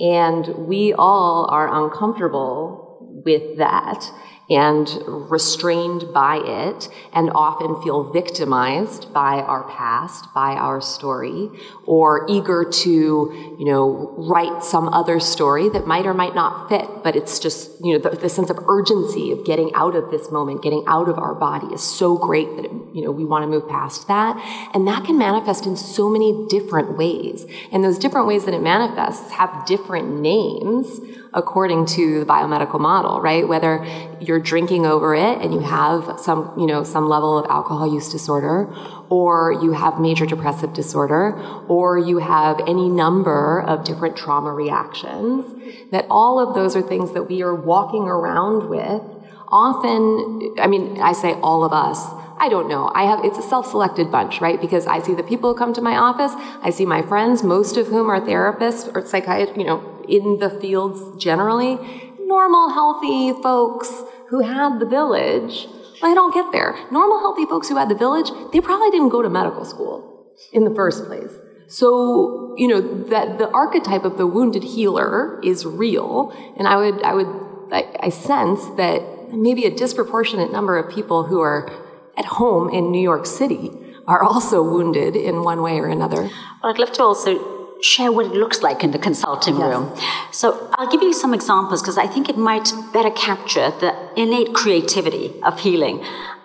And 0.00 0.46
we 0.56 0.92
all 0.92 1.46
are 1.50 1.84
uncomfortable 1.84 2.86
with 3.24 3.58
that 3.58 4.10
and 4.48 4.88
restrained 5.06 6.12
by 6.14 6.36
it 6.36 6.88
and 7.12 7.30
often 7.34 7.82
feel 7.82 8.12
victimized 8.12 9.12
by 9.12 9.40
our 9.40 9.64
past, 9.64 10.32
by 10.32 10.52
our 10.52 10.80
story, 10.80 11.50
or 11.84 12.24
eager 12.28 12.64
to, 12.64 13.56
you 13.58 13.64
know, 13.64 14.14
write 14.16 14.62
some 14.62 14.88
other 14.90 15.18
story 15.18 15.68
that 15.68 15.86
might 15.86 16.06
or 16.06 16.14
might 16.14 16.34
not 16.34 16.68
fit, 16.68 16.88
but 17.02 17.16
it's 17.16 17.40
just, 17.40 17.70
you 17.84 17.92
know, 17.92 17.98
the, 17.98 18.16
the 18.16 18.28
sense 18.28 18.48
of 18.48 18.58
urgency 18.68 19.32
of 19.32 19.44
getting 19.44 19.72
out 19.74 19.96
of 19.96 20.10
this 20.12 20.30
moment, 20.30 20.62
getting 20.62 20.84
out 20.86 21.08
of 21.08 21.18
our 21.18 21.34
body 21.34 21.66
is 21.74 21.82
so 21.82 22.16
great 22.16 22.54
that, 22.54 22.66
it, 22.66 22.70
you 22.94 23.02
know, 23.02 23.10
we 23.10 23.24
want 23.24 23.42
to 23.42 23.48
move 23.48 23.68
past 23.68 24.06
that. 24.06 24.36
And 24.74 24.86
that 24.86 25.04
can 25.04 25.18
manifest 25.18 25.66
in 25.66 25.76
so 25.76 26.08
many 26.08 26.46
different 26.48 26.96
ways. 26.96 27.46
And 27.72 27.82
those 27.82 27.98
different 27.98 28.28
ways 28.28 28.44
that 28.44 28.54
it 28.54 28.62
manifests 28.62 29.32
have 29.32 29.66
different 29.66 30.20
names 30.20 31.00
according 31.36 31.84
to 31.84 32.20
the 32.20 32.26
biomedical 32.26 32.80
model, 32.80 33.20
right? 33.20 33.46
Whether 33.46 33.84
you're 34.20 34.40
drinking 34.40 34.86
over 34.86 35.14
it 35.14 35.42
and 35.42 35.52
you 35.52 35.60
have 35.60 36.18
some, 36.18 36.52
you 36.58 36.66
know, 36.66 36.82
some 36.82 37.08
level 37.08 37.38
of 37.38 37.48
alcohol 37.50 37.92
use 37.92 38.10
disorder, 38.10 38.74
or 39.10 39.52
you 39.52 39.72
have 39.72 40.00
major 40.00 40.24
depressive 40.24 40.72
disorder, 40.72 41.38
or 41.68 41.98
you 41.98 42.18
have 42.18 42.58
any 42.66 42.88
number 42.88 43.60
of 43.60 43.84
different 43.84 44.16
trauma 44.16 44.50
reactions, 44.50 45.44
that 45.92 46.06
all 46.08 46.40
of 46.40 46.54
those 46.54 46.74
are 46.74 46.82
things 46.82 47.12
that 47.12 47.24
we 47.24 47.42
are 47.42 47.54
walking 47.54 48.04
around 48.04 48.68
with. 48.70 49.02
Often, 49.48 50.56
I 50.58 50.66
mean, 50.66 51.00
I 51.00 51.12
say 51.12 51.34
all 51.34 51.64
of 51.64 51.72
us, 51.72 51.98
I 52.38 52.48
don't 52.48 52.68
know. 52.68 52.90
I 52.94 53.04
have 53.04 53.24
it's 53.24 53.38
a 53.38 53.42
self-selected 53.42 54.12
bunch, 54.12 54.40
right? 54.40 54.60
Because 54.60 54.86
I 54.86 55.00
see 55.00 55.14
the 55.14 55.22
people 55.22 55.52
who 55.52 55.58
come 55.58 55.72
to 55.74 55.80
my 55.80 55.96
office, 55.96 56.32
I 56.62 56.70
see 56.70 56.84
my 56.84 57.02
friends, 57.02 57.42
most 57.42 57.76
of 57.76 57.86
whom 57.86 58.10
are 58.10 58.20
therapists 58.20 58.94
or 58.94 59.04
psychiatrists, 59.04 59.58
you 59.58 59.64
know, 59.64 60.04
in 60.08 60.38
the 60.38 60.50
fields 60.50 61.22
generally, 61.22 61.78
normal, 62.20 62.70
healthy 62.70 63.32
folks 63.42 64.02
who 64.28 64.42
had 64.42 64.80
the 64.80 64.86
village, 64.86 65.66
I 66.02 66.14
don't 66.14 66.34
get 66.34 66.52
there. 66.52 66.76
Normal, 66.90 67.20
healthy 67.20 67.46
folks 67.46 67.68
who 67.68 67.76
had 67.76 67.88
the 67.88 67.94
village, 67.94 68.30
they 68.52 68.60
probably 68.60 68.90
didn't 68.90 69.08
go 69.08 69.22
to 69.22 69.30
medical 69.30 69.64
school 69.64 70.34
in 70.52 70.64
the 70.64 70.74
first 70.74 71.06
place. 71.06 71.32
So, 71.68 72.54
you 72.56 72.68
know, 72.68 72.80
that 73.04 73.38
the 73.38 73.48
archetype 73.50 74.04
of 74.04 74.18
the 74.18 74.26
wounded 74.26 74.62
healer 74.62 75.40
is 75.42 75.64
real. 75.64 76.32
And 76.56 76.68
I 76.68 76.76
would, 76.76 77.02
I 77.02 77.14
would, 77.14 77.26
I, 77.72 77.96
I 78.00 78.08
sense 78.10 78.64
that 78.76 79.32
maybe 79.32 79.64
a 79.64 79.74
disproportionate 79.74 80.52
number 80.52 80.78
of 80.78 80.92
people 80.94 81.24
who 81.24 81.40
are 81.40 81.68
at 82.16 82.24
home 82.24 82.68
in 82.70 82.90
New 82.90 83.00
York 83.00 83.26
City 83.26 83.70
are 84.06 84.22
also 84.22 84.62
wounded 84.62 85.16
in 85.16 85.42
one 85.42 85.62
way 85.62 85.78
or 85.78 85.88
another. 85.88 86.22
Well, 86.22 86.72
I'd 86.72 86.78
love 86.78 86.92
to 86.92 87.02
also 87.02 87.56
share 87.82 88.10
what 88.10 88.26
it 88.26 88.32
looks 88.32 88.62
like 88.62 88.82
in 88.82 88.90
the 88.90 88.98
consulting 88.98 89.56
yes. 89.58 89.64
room. 89.64 89.94
So 90.32 90.70
I'll 90.74 90.90
give 90.90 91.02
you 91.02 91.12
some 91.12 91.34
examples 91.34 91.82
because 91.82 91.98
I 91.98 92.06
think 92.06 92.28
it 92.28 92.38
might 92.38 92.72
better 92.92 93.10
capture 93.10 93.70
the 93.80 93.94
innate 94.16 94.54
creativity 94.54 95.34
of 95.42 95.60
healing 95.60 96.04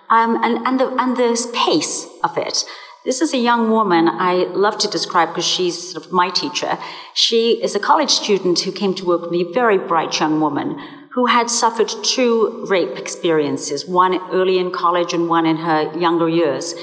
um, 0.10 0.43
and, 0.43 0.65
and, 0.67 0.79
the, 0.79 0.88
and 0.97 1.15
the 1.15 1.51
pace 1.53 2.07
of 2.23 2.38
it. 2.38 2.65
This 3.05 3.21
is 3.21 3.34
a 3.34 3.38
young 3.38 3.71
woman 3.71 4.07
I 4.07 4.45
love 4.53 4.77
to 4.79 4.88
describe 4.88 5.29
because 5.29 5.45
she's 5.45 5.91
sort 5.91 6.05
of 6.05 6.12
my 6.12 6.29
teacher. 6.29 6.77
She 7.15 7.63
is 7.63 7.73
a 7.75 7.79
college 7.79 8.12
student 8.12 8.60
who 8.60 8.71
came 8.71 8.93
to 8.95 9.05
work 9.05 9.21
with 9.21 9.31
me, 9.31 9.41
a 9.41 9.53
very 9.53 9.79
bright 9.79 10.19
young 10.19 10.39
woman 10.39 10.79
who 11.13 11.26
had 11.26 11.50
suffered 11.50 11.91
two 12.04 12.65
rape 12.69 12.97
experiences, 12.97 13.86
one 13.86 14.19
early 14.32 14.58
in 14.58 14.71
college 14.71 15.13
and 15.13 15.28
one 15.28 15.45
in 15.45 15.58
her 15.58 15.91
younger 15.97 16.30
years, 16.30 16.74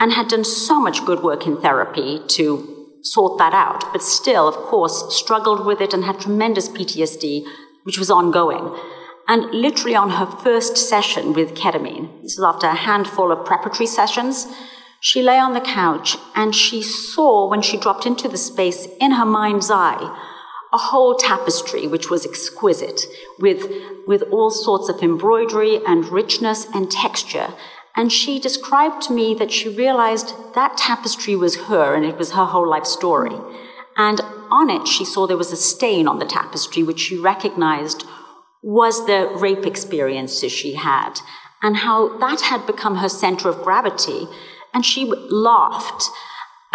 and 0.00 0.12
had 0.12 0.28
done 0.28 0.44
so 0.44 0.80
much 0.80 1.04
good 1.04 1.22
work 1.22 1.46
in 1.46 1.60
therapy 1.60 2.20
to 2.28 2.70
sort 3.02 3.38
that 3.38 3.52
out, 3.52 3.84
but 3.92 4.02
still, 4.02 4.48
of 4.48 4.54
course, 4.54 5.14
struggled 5.14 5.66
with 5.66 5.80
it 5.80 5.92
and 5.92 6.04
had 6.04 6.18
tremendous 6.18 6.68
PTSD, 6.68 7.44
which 7.82 7.98
was 7.98 8.10
ongoing. 8.10 8.74
And 9.28 9.50
literally 9.52 9.94
on 9.94 10.10
her 10.10 10.26
first 10.26 10.76
session 10.76 11.34
with 11.34 11.54
ketamine, 11.54 12.22
this 12.22 12.36
was 12.36 12.44
after 12.44 12.66
a 12.66 12.74
handful 12.74 13.30
of 13.30 13.44
preparatory 13.44 13.86
sessions, 13.86 14.46
she 15.00 15.22
lay 15.22 15.38
on 15.38 15.52
the 15.52 15.60
couch 15.60 16.16
and 16.34 16.54
she 16.54 16.80
saw, 16.80 17.48
when 17.48 17.60
she 17.60 17.76
dropped 17.76 18.06
into 18.06 18.26
the 18.28 18.38
space 18.38 18.88
in 18.98 19.12
her 19.12 19.26
mind's 19.26 19.70
eye, 19.70 20.33
a 20.74 20.78
whole 20.78 21.14
tapestry 21.14 21.86
which 21.86 22.10
was 22.10 22.26
exquisite 22.26 23.00
with, 23.38 23.70
with 24.06 24.22
all 24.30 24.50
sorts 24.50 24.88
of 24.90 25.00
embroidery 25.02 25.80
and 25.86 26.04
richness 26.06 26.66
and 26.74 26.90
texture 26.90 27.54
and 27.96 28.12
she 28.12 28.40
described 28.40 29.02
to 29.02 29.12
me 29.12 29.34
that 29.34 29.52
she 29.52 29.68
realized 29.68 30.34
that 30.54 30.76
tapestry 30.76 31.36
was 31.36 31.66
her 31.66 31.94
and 31.94 32.04
it 32.04 32.18
was 32.18 32.32
her 32.32 32.44
whole 32.44 32.68
life 32.68 32.86
story. 32.86 33.36
And 33.96 34.20
on 34.50 34.68
it, 34.68 34.88
she 34.88 35.04
saw 35.04 35.26
there 35.26 35.36
was 35.36 35.52
a 35.52 35.56
stain 35.56 36.08
on 36.08 36.18
the 36.18 36.26
tapestry, 36.26 36.82
which 36.82 36.98
she 36.98 37.16
recognized 37.16 38.04
was 38.62 39.06
the 39.06 39.30
rape 39.36 39.64
experiences 39.64 40.50
she 40.50 40.74
had, 40.74 41.20
and 41.62 41.76
how 41.76 42.18
that 42.18 42.40
had 42.40 42.66
become 42.66 42.96
her 42.96 43.08
center 43.08 43.48
of 43.48 43.62
gravity. 43.62 44.26
And 44.72 44.84
she 44.84 45.04
laughed 45.04 46.10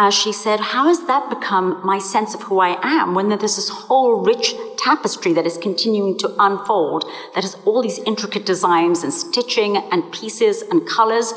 as 0.02 0.14
she 0.14 0.32
said, 0.32 0.62
How 0.62 0.88
has 0.88 1.06
that 1.08 1.30
become 1.30 1.86
my 1.86 2.00
sense 2.00 2.34
of 2.34 2.44
who 2.44 2.60
I 2.62 2.80
am 2.82 3.14
when 3.14 3.28
there's 3.28 3.58
this 3.58 3.68
whole 3.68 4.24
rich 4.24 4.56
tapestry 4.78 5.34
that 5.34 5.46
is 5.46 5.58
continuing 5.58 6.18
to 6.20 6.34
unfold, 6.40 7.04
that 7.36 7.44
has 7.44 7.58
all 7.66 7.84
these 7.84 8.00
intricate 8.00 8.46
designs 8.46 9.04
and 9.04 9.14
stitching 9.14 9.76
and 9.76 10.10
pieces 10.14 10.62
and 10.62 10.88
colors? 10.88 11.34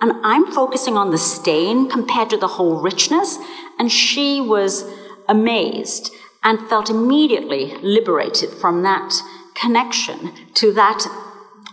And 0.00 0.12
I'm 0.24 0.50
focusing 0.50 0.96
on 0.96 1.10
the 1.10 1.18
stain 1.18 1.90
compared 1.90 2.30
to 2.30 2.38
the 2.38 2.48
whole 2.48 2.80
richness. 2.80 3.38
And 3.78 3.92
she 3.92 4.40
was 4.40 4.90
amazed 5.28 6.10
and 6.42 6.68
felt 6.70 6.88
immediately 6.88 7.76
liberated 7.82 8.50
from 8.50 8.82
that 8.82 9.12
connection 9.54 10.32
to 10.54 10.72
that 10.72 11.06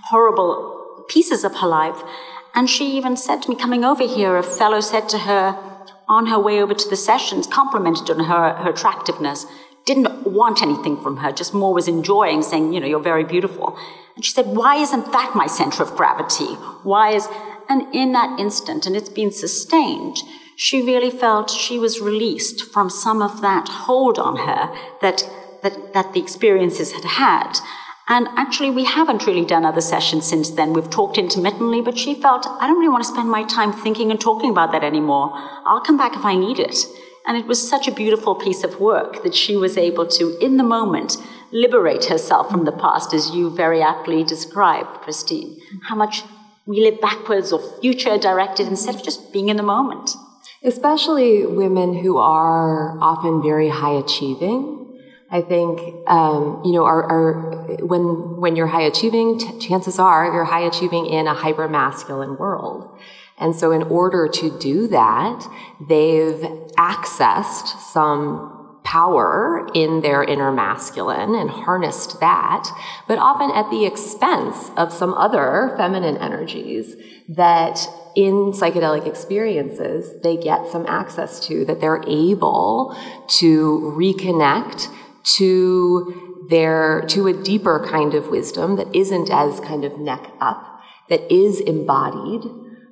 horrible 0.10 1.06
pieces 1.08 1.46
of 1.46 1.56
her 1.58 1.68
life. 1.68 2.04
And 2.54 2.70
she 2.70 2.98
even 2.98 3.16
said 3.16 3.42
to 3.44 3.50
me, 3.50 3.56
coming 3.56 3.86
over 3.86 4.06
here, 4.06 4.36
a 4.36 4.44
fellow 4.44 4.82
said 4.82 5.08
to 5.10 5.20
her, 5.20 5.73
on 6.08 6.28
her 6.28 6.40
way 6.40 6.62
over 6.62 6.74
to 6.74 6.90
the 6.90 6.96
sessions, 6.96 7.48
complimented 7.48 8.10
on 8.10 8.26
her, 8.26 8.54
her 8.54 8.70
attractiveness, 8.70 9.46
didn't 9.86 10.26
want 10.26 10.62
anything 10.62 11.02
from 11.02 11.18
her, 11.18 11.32
just 11.32 11.54
more 11.54 11.74
was 11.74 11.88
enjoying, 11.88 12.42
saying, 12.42 12.74
you 12.74 12.80
know, 12.80 12.88
you're 12.88 13.00
very 13.00 13.24
beautiful. 13.24 13.78
And 14.16 14.24
she 14.24 14.32
said, 14.32 14.48
why 14.48 14.76
isn't 14.78 15.12
that 15.12 15.34
my 15.36 15.48
center 15.48 15.84
of 15.84 15.96
gravity? 15.96 16.54
Why 16.84 17.14
is, 17.14 17.28
and 17.68 17.94
in 17.94 18.14
that 18.14 18.40
instant, 18.40 18.86
and 18.86 18.96
it's 18.96 19.10
been 19.10 19.32
sustained, 19.32 20.18
she 20.56 20.82
really 20.82 21.10
felt 21.10 21.50
she 21.50 21.80
was 21.80 22.00
released 22.00 22.72
from 22.72 22.90
some 22.90 23.22
of 23.22 23.42
that 23.42 23.68
hold 23.68 24.20
on 24.20 24.38
her 24.38 24.74
that, 25.02 25.28
that, 25.64 25.94
that 25.94 26.14
the 26.14 26.22
experiences 26.22 26.92
had 26.94 27.06
had. 27.06 27.54
And 28.08 28.28
actually, 28.36 28.70
we 28.72 28.84
haven't 28.84 29.26
really 29.26 29.46
done 29.46 29.66
other 29.66 29.82
sessions 29.82 30.28
since 30.28 30.50
then. 30.52 30.74
We've 30.74 30.90
talked 30.90 31.18
intermittently, 31.18 31.82
but 31.82 31.98
she 31.98 32.14
felt, 32.14 32.46
I 32.48 32.68
don't 32.68 32.78
really 32.78 32.90
want 32.90 33.04
to 33.04 33.10
spend 33.10 33.30
my 33.30 33.44
time 33.44 33.72
thinking 33.72 34.12
and 34.12 34.20
talking 34.20 34.50
about 34.50 34.72
that 34.74 34.84
anymore. 34.84 35.32
I'll 35.34 35.82
come 35.82 35.98
back 35.98 36.16
if 36.16 36.26
I 36.26 36.36
need 36.36 36.60
it. 36.60 36.76
And 37.26 37.38
it 37.38 37.46
was 37.46 37.70
such 37.70 37.88
a 37.88 37.92
beautiful 37.94 38.36
piece 38.36 38.64
of 38.66 38.82
work 38.82 39.24
that 39.24 39.34
she 39.34 39.56
was 39.56 39.78
able 39.78 40.06
to, 40.08 40.38
in 40.40 40.58
the 40.58 40.64
moment, 40.64 41.16
liberate 41.54 42.06
herself 42.06 42.50
from 42.50 42.66
the 42.66 42.74
past, 42.74 43.14
as 43.14 43.32
you 43.32 43.50
very 43.50 43.82
aptly 43.82 44.26
described, 44.26 45.02
Christine. 45.02 45.58
How 45.84 45.96
much 45.96 46.24
we 46.66 46.82
live 46.82 47.02
backwards 47.02 47.52
or 47.52 47.62
future 47.82 48.18
directed 48.18 48.68
instead 48.68 48.96
of 48.96 49.04
just 49.04 49.34
being 49.34 49.50
in 49.50 49.58
the 49.58 49.64
moment. 49.64 50.12
Especially 50.64 51.46
women 51.46 51.94
who 51.94 52.18
are 52.18 52.98
often 53.02 53.42
very 53.42 53.70
high 53.70 53.94
achieving 53.94 54.83
I 55.34 55.42
think 55.42 56.08
um, 56.08 56.62
you 56.64 56.74
know, 56.74 56.86
our, 56.86 57.04
our, 57.12 57.34
when 57.84 58.40
when 58.40 58.56
you're 58.56 58.68
high 58.68 58.84
achieving, 58.84 59.40
t- 59.40 59.58
chances 59.58 59.98
are 59.98 60.32
you're 60.32 60.44
high 60.44 60.62
achieving 60.62 61.08
in 61.08 61.26
a 61.26 61.34
hyper 61.34 61.68
masculine 61.68 62.38
world, 62.38 62.96
and 63.40 63.56
so 63.56 63.72
in 63.72 63.82
order 63.82 64.28
to 64.28 64.60
do 64.60 64.88
that, 64.90 65.44
they've 65.90 66.40
accessed 66.78 67.80
some 67.80 68.80
power 68.84 69.68
in 69.74 70.02
their 70.02 70.24
inner 70.24 70.52
masculine 70.52 71.34
and 71.34 71.50
harnessed 71.50 72.20
that, 72.20 72.70
but 73.08 73.18
often 73.18 73.50
at 73.56 73.72
the 73.72 73.88
expense 73.88 74.70
of 74.78 74.94
some 74.94 75.16
other 75.16 75.74
feminine 75.78 76.18
energies 76.18 76.96
that 77.28 77.88
in 78.16 78.52
psychedelic 78.52 79.08
experiences 79.08 80.22
they 80.22 80.38
get 80.38 80.68
some 80.68 80.86
access 80.86 81.40
to 81.48 81.66
that 81.66 81.82
they're 81.82 82.04
able 82.08 82.96
to 83.28 83.96
reconnect 83.98 84.94
to 85.24 86.46
their 86.50 87.04
to 87.08 87.28
a 87.28 87.34
deeper 87.34 87.86
kind 87.90 88.14
of 88.14 88.28
wisdom 88.28 88.76
that 88.76 88.94
isn't 88.96 89.30
as 89.30 89.60
kind 89.62 89.86
of 89.86 89.98
neck 89.98 90.32
up, 90.42 90.82
that 91.10 91.32
is 91.32 91.60
embodied, 91.60 92.44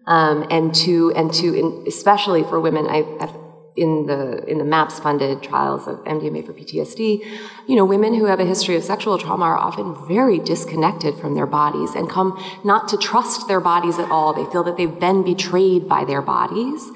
um, 0.08 0.48
and 0.50 0.74
to 0.76 1.12
and 1.16 1.34
to 1.34 1.54
in, 1.54 1.84
especially 1.88 2.44
for 2.44 2.60
women. 2.60 2.88
I, 2.88 3.06
I've 3.20 3.36
in 3.76 4.06
the 4.06 4.44
in 4.50 4.58
the 4.58 4.66
MAPS 4.66 5.00
funded 5.00 5.42
trials 5.42 5.88
of 5.88 6.04
MDMA 6.04 6.46
for 6.46 6.54
PTSD, 6.54 7.26
you 7.68 7.76
know, 7.76 7.86
women 7.86 8.14
who 8.14 8.26
have 8.26 8.40
a 8.40 8.46
history 8.46 8.76
of 8.76 8.84
sexual 8.84 9.18
trauma 9.18 9.46
are 9.46 9.58
often 9.58 9.96
very 10.08 10.40
disconnected 10.40 11.16
from 11.16 11.36
their 11.36 11.46
bodies 11.46 11.96
and 11.96 12.10
come 12.10 12.38
not 12.66 12.90
to 12.90 12.98
trust 12.98 13.48
their 13.48 13.62
bodies 13.62 13.98
at 13.98 14.10
all. 14.12 14.34
They 14.34 14.50
feel 14.52 14.64
that 14.64 14.76
they've 14.78 15.00
been 15.00 15.24
betrayed 15.24 15.88
by 15.88 16.04
their 16.04 16.22
bodies. 16.22 16.92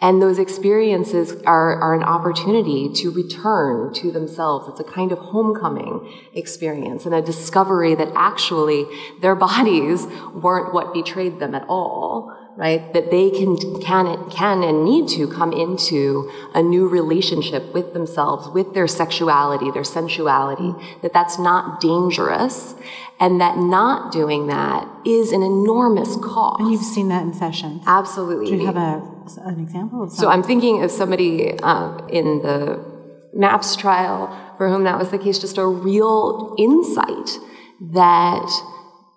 And 0.00 0.22
those 0.22 0.38
experiences 0.38 1.32
are, 1.44 1.74
are 1.74 1.94
an 1.94 2.04
opportunity 2.04 2.88
to 3.02 3.10
return 3.10 3.92
to 3.94 4.12
themselves. 4.12 4.68
It's 4.68 4.80
a 4.80 4.92
kind 4.92 5.10
of 5.10 5.18
homecoming 5.18 6.12
experience 6.34 7.04
and 7.04 7.14
a 7.14 7.20
discovery 7.20 7.94
that 7.96 8.12
actually 8.14 8.86
their 9.20 9.34
bodies 9.48 10.06
weren't 10.34 10.72
what 10.72 10.94
betrayed 10.94 11.40
them 11.40 11.54
at 11.54 11.64
all 11.68 12.36
right? 12.58 12.92
That 12.92 13.12
they 13.12 13.30
can, 13.30 13.56
can, 13.80 14.28
can 14.30 14.64
and 14.64 14.84
need 14.84 15.08
to 15.10 15.28
come 15.28 15.52
into 15.52 16.28
a 16.54 16.60
new 16.60 16.88
relationship 16.88 17.72
with 17.72 17.92
themselves, 17.92 18.48
with 18.48 18.74
their 18.74 18.88
sexuality, 18.88 19.70
their 19.70 19.84
sensuality, 19.84 20.74
that 21.02 21.12
that's 21.12 21.38
not 21.38 21.80
dangerous, 21.80 22.74
and 23.20 23.40
that 23.40 23.58
not 23.58 24.10
doing 24.10 24.48
that 24.48 24.88
is 25.06 25.30
an 25.30 25.44
enormous 25.44 26.16
cost. 26.16 26.60
And 26.60 26.72
you've 26.72 26.82
seen 26.82 27.08
that 27.08 27.22
in 27.22 27.32
sessions. 27.32 27.84
Absolutely. 27.86 28.50
Do 28.50 28.56
you 28.56 28.66
have 28.66 28.76
a, 28.76 29.08
an 29.36 29.60
example 29.60 30.02
of 30.02 30.12
So 30.12 30.28
I'm 30.28 30.42
thinking 30.42 30.82
of 30.82 30.90
somebody 30.90 31.58
uh, 31.58 32.06
in 32.08 32.42
the 32.42 32.84
MAPS 33.34 33.76
trial 33.76 34.54
for 34.56 34.68
whom 34.68 34.84
that 34.84 34.98
was 34.98 35.10
the 35.10 35.18
case, 35.18 35.38
just 35.38 35.58
a 35.58 35.66
real 35.66 36.54
insight 36.58 37.38
that 37.92 38.50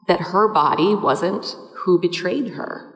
that 0.07 0.19
her 0.19 0.47
body 0.47 0.95
wasn't 0.95 1.55
who 1.75 1.99
betrayed 1.99 2.49
her 2.49 2.93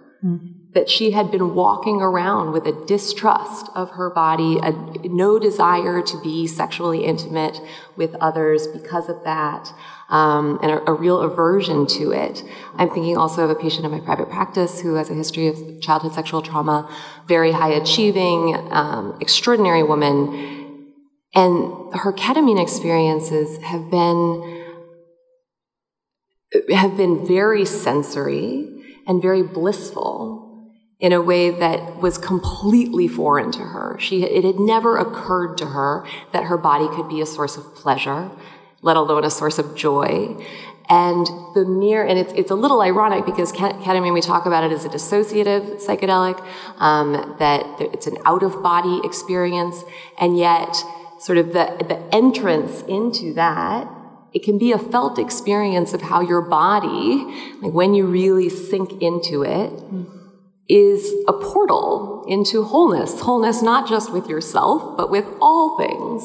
that 0.75 0.89
she 0.89 1.11
had 1.11 1.31
been 1.31 1.55
walking 1.55 2.01
around 2.01 2.51
with 2.51 2.67
a 2.67 2.85
distrust 2.85 3.69
of 3.75 3.91
her 3.91 4.09
body, 4.09 4.59
a, 4.61 4.71
no 5.07 5.39
desire 5.39 6.01
to 6.01 6.21
be 6.21 6.45
sexually 6.45 7.05
intimate 7.05 7.61
with 7.95 8.13
others 8.15 8.67
because 8.67 9.07
of 9.07 9.23
that, 9.23 9.73
um, 10.09 10.59
and 10.61 10.71
a, 10.71 10.91
a, 10.91 10.93
real 10.93 11.21
aversion 11.21 11.87
to 11.87 12.11
it. 12.11 12.43
I'm 12.75 12.89
thinking 12.89 13.15
also 13.15 13.45
of 13.45 13.49
a 13.49 13.55
patient 13.55 13.85
in 13.85 13.91
my 13.91 14.01
private 14.01 14.29
practice 14.29 14.81
who 14.81 14.95
has 14.95 15.09
a 15.09 15.13
history 15.13 15.47
of 15.47 15.79
childhood 15.79 16.13
sexual 16.13 16.41
trauma, 16.41 16.93
very 17.25 17.53
high 17.53 17.71
achieving, 17.71 18.53
um, 18.69 19.17
extraordinary 19.21 19.81
woman, 19.81 20.91
and 21.33 21.95
her 21.95 22.11
ketamine 22.11 22.61
experiences 22.61 23.63
have 23.63 23.89
been 23.89 24.63
have 26.69 26.95
been 26.95 27.25
very 27.25 27.65
sensory 27.65 28.83
and 29.07 29.21
very 29.21 29.41
blissful 29.41 30.44
in 31.05 31.13
a 31.13 31.21
way 31.21 31.51
that 31.51 31.97
was 31.97 32.17
completely 32.17 33.07
foreign 33.07 33.51
to 33.51 33.59
her. 33.59 33.95
She, 33.99 34.23
it 34.23 34.43
had 34.43 34.59
never 34.59 34.97
occurred 34.97 35.55
to 35.59 35.67
her 35.67 36.03
that 36.33 36.45
her 36.45 36.57
body 36.57 36.87
could 36.95 37.07
be 37.07 37.21
a 37.21 37.27
source 37.27 37.57
of 37.57 37.75
pleasure, 37.75 38.31
let 38.81 38.97
alone 38.97 39.23
a 39.23 39.29
source 39.29 39.59
of 39.59 39.75
joy. 39.75 40.35
And 40.89 41.27
the 41.53 41.63
mere, 41.63 42.03
and 42.03 42.17
it's, 42.17 42.33
it's 42.33 42.49
a 42.49 42.55
little 42.55 42.81
ironic 42.81 43.23
because 43.23 43.51
ketamine, 43.53 44.15
we 44.15 44.21
talk 44.21 44.47
about 44.47 44.63
it 44.63 44.71
as 44.71 44.83
a 44.83 44.89
dissociative 44.89 45.85
psychedelic, 45.85 46.43
um, 46.79 47.35
that 47.37 47.63
it's 47.79 48.07
an 48.07 48.17
out 48.25 48.41
of 48.41 48.63
body 48.63 48.99
experience, 49.03 49.83
and 50.19 50.35
yet 50.39 50.75
sort 51.19 51.37
of 51.37 51.53
the, 51.53 51.85
the 51.87 51.99
entrance 52.15 52.81
into 52.87 53.31
that 53.35 53.87
it 54.33 54.43
can 54.43 54.57
be 54.57 54.71
a 54.71 54.79
felt 54.79 55.19
experience 55.19 55.93
of 55.93 56.01
how 56.01 56.19
your 56.19 56.41
body, 56.41 57.23
like 57.61 57.71
when 57.71 57.93
you 57.93 58.07
really 58.07 58.49
sink 58.49 59.01
into 59.01 59.43
it, 59.43 59.71
is 60.67 61.13
a 61.27 61.33
portal 61.33 62.25
into 62.27 62.63
wholeness. 62.63 63.21
Wholeness 63.21 63.61
not 63.61 63.87
just 63.87 64.11
with 64.11 64.27
yourself, 64.27 64.97
but 64.97 65.11
with 65.11 65.25
all 65.39 65.77
things. 65.77 66.23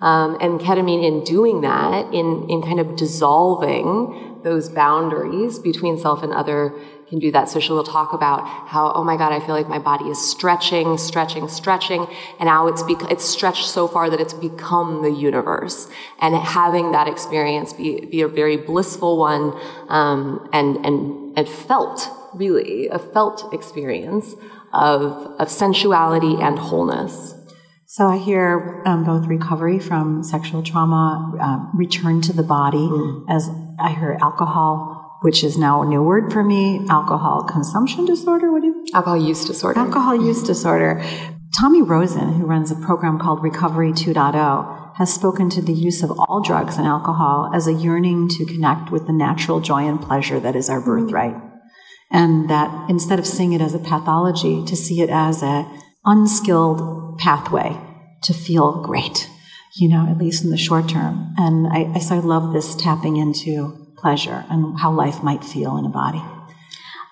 Um, 0.00 0.38
and 0.40 0.58
ketamine, 0.58 1.04
in 1.04 1.24
doing 1.24 1.60
that, 1.60 2.12
in, 2.14 2.48
in 2.48 2.62
kind 2.62 2.80
of 2.80 2.96
dissolving 2.96 4.40
those 4.42 4.68
boundaries 4.70 5.58
between 5.58 5.98
self 5.98 6.22
and 6.22 6.32
other, 6.32 6.74
can 7.12 7.18
do 7.18 7.30
that. 7.30 7.50
So 7.50 7.60
she 7.60 7.70
will 7.70 7.84
talk 7.84 8.14
about 8.14 8.48
how, 8.66 8.90
oh 8.94 9.04
my 9.04 9.18
God, 9.18 9.32
I 9.32 9.40
feel 9.44 9.54
like 9.54 9.68
my 9.68 9.78
body 9.78 10.06
is 10.06 10.18
stretching, 10.18 10.96
stretching, 10.96 11.46
stretching, 11.46 12.06
and 12.40 12.46
now 12.46 12.68
it's 12.68 12.82
bec- 12.82 13.10
it's 13.10 13.24
stretched 13.24 13.68
so 13.68 13.86
far 13.86 14.08
that 14.08 14.18
it's 14.18 14.32
become 14.32 15.02
the 15.02 15.10
universe. 15.10 15.90
And 16.22 16.34
having 16.34 16.92
that 16.92 17.08
experience 17.08 17.74
be, 17.74 18.06
be 18.06 18.22
a 18.22 18.28
very 18.28 18.56
blissful 18.56 19.18
one, 19.18 19.52
um, 19.88 20.48
and, 20.54 20.86
and, 20.86 21.36
and 21.36 21.46
felt, 21.46 22.08
really, 22.34 22.88
a 22.88 22.98
felt 22.98 23.52
experience 23.52 24.34
of, 24.72 25.02
of 25.38 25.48
sensuality 25.50 26.36
and 26.40 26.58
wholeness. 26.58 27.34
So 27.86 28.06
I 28.06 28.18
hear 28.18 28.82
um, 28.86 29.04
both 29.04 29.26
recovery 29.26 29.78
from 29.78 30.22
sexual 30.22 30.62
trauma, 30.62 31.36
uh, 31.40 31.76
return 31.76 32.22
to 32.22 32.32
the 32.32 32.42
body, 32.42 32.78
mm. 32.78 33.24
as 33.28 33.50
I 33.78 33.90
hear 33.90 34.16
alcohol 34.20 35.02
which 35.22 35.44
is 35.44 35.56
now 35.56 35.82
a 35.82 35.86
new 35.86 36.02
word 36.02 36.32
for 36.32 36.42
me, 36.42 36.84
alcohol 36.90 37.44
consumption 37.44 38.04
disorder. 38.04 38.52
What 38.52 38.62
do 38.62 38.66
you? 38.68 38.86
Alcohol 38.92 39.16
use 39.16 39.44
disorder. 39.44 39.78
Alcohol 39.78 40.16
use 40.16 40.42
disorder. 40.42 41.02
Tommy 41.56 41.82
Rosen, 41.82 42.32
who 42.34 42.44
runs 42.44 42.70
a 42.70 42.76
program 42.76 43.18
called 43.18 43.42
Recovery 43.42 43.92
2.0, 43.92 44.96
has 44.96 45.12
spoken 45.12 45.48
to 45.50 45.62
the 45.62 45.72
use 45.72 46.02
of 46.02 46.10
all 46.10 46.42
drugs 46.42 46.76
and 46.76 46.86
alcohol 46.86 47.50
as 47.54 47.66
a 47.66 47.72
yearning 47.72 48.28
to 48.30 48.44
connect 48.44 48.90
with 48.90 49.06
the 49.06 49.12
natural 49.12 49.60
joy 49.60 49.86
and 49.86 50.00
pleasure 50.00 50.40
that 50.40 50.56
is 50.56 50.68
our 50.68 50.80
birthright. 50.80 51.36
And 52.12 52.50
that 52.50 52.90
instead 52.90 53.18
of 53.18 53.26
seeing 53.26 53.52
it 53.52 53.60
as 53.60 53.74
a 53.74 53.78
pathology, 53.78 54.64
to 54.66 54.76
see 54.76 55.00
it 55.00 55.10
as 55.10 55.42
a 55.42 55.66
unskilled 56.04 57.18
pathway 57.18 57.78
to 58.24 58.34
feel 58.34 58.82
great, 58.82 59.28
you 59.76 59.88
know, 59.88 60.06
at 60.08 60.18
least 60.18 60.44
in 60.44 60.50
the 60.50 60.56
short 60.56 60.88
term. 60.88 61.34
And 61.36 61.66
I, 61.66 61.92
I, 61.94 61.98
so 61.98 62.16
I 62.16 62.18
love 62.18 62.52
this 62.52 62.74
tapping 62.76 63.16
into 63.16 63.94
pleasure 63.96 64.44
and 64.50 64.78
how 64.78 64.92
life 64.92 65.22
might 65.22 65.44
feel 65.44 65.76
in 65.76 65.86
a 65.86 65.88
body. 65.88 66.22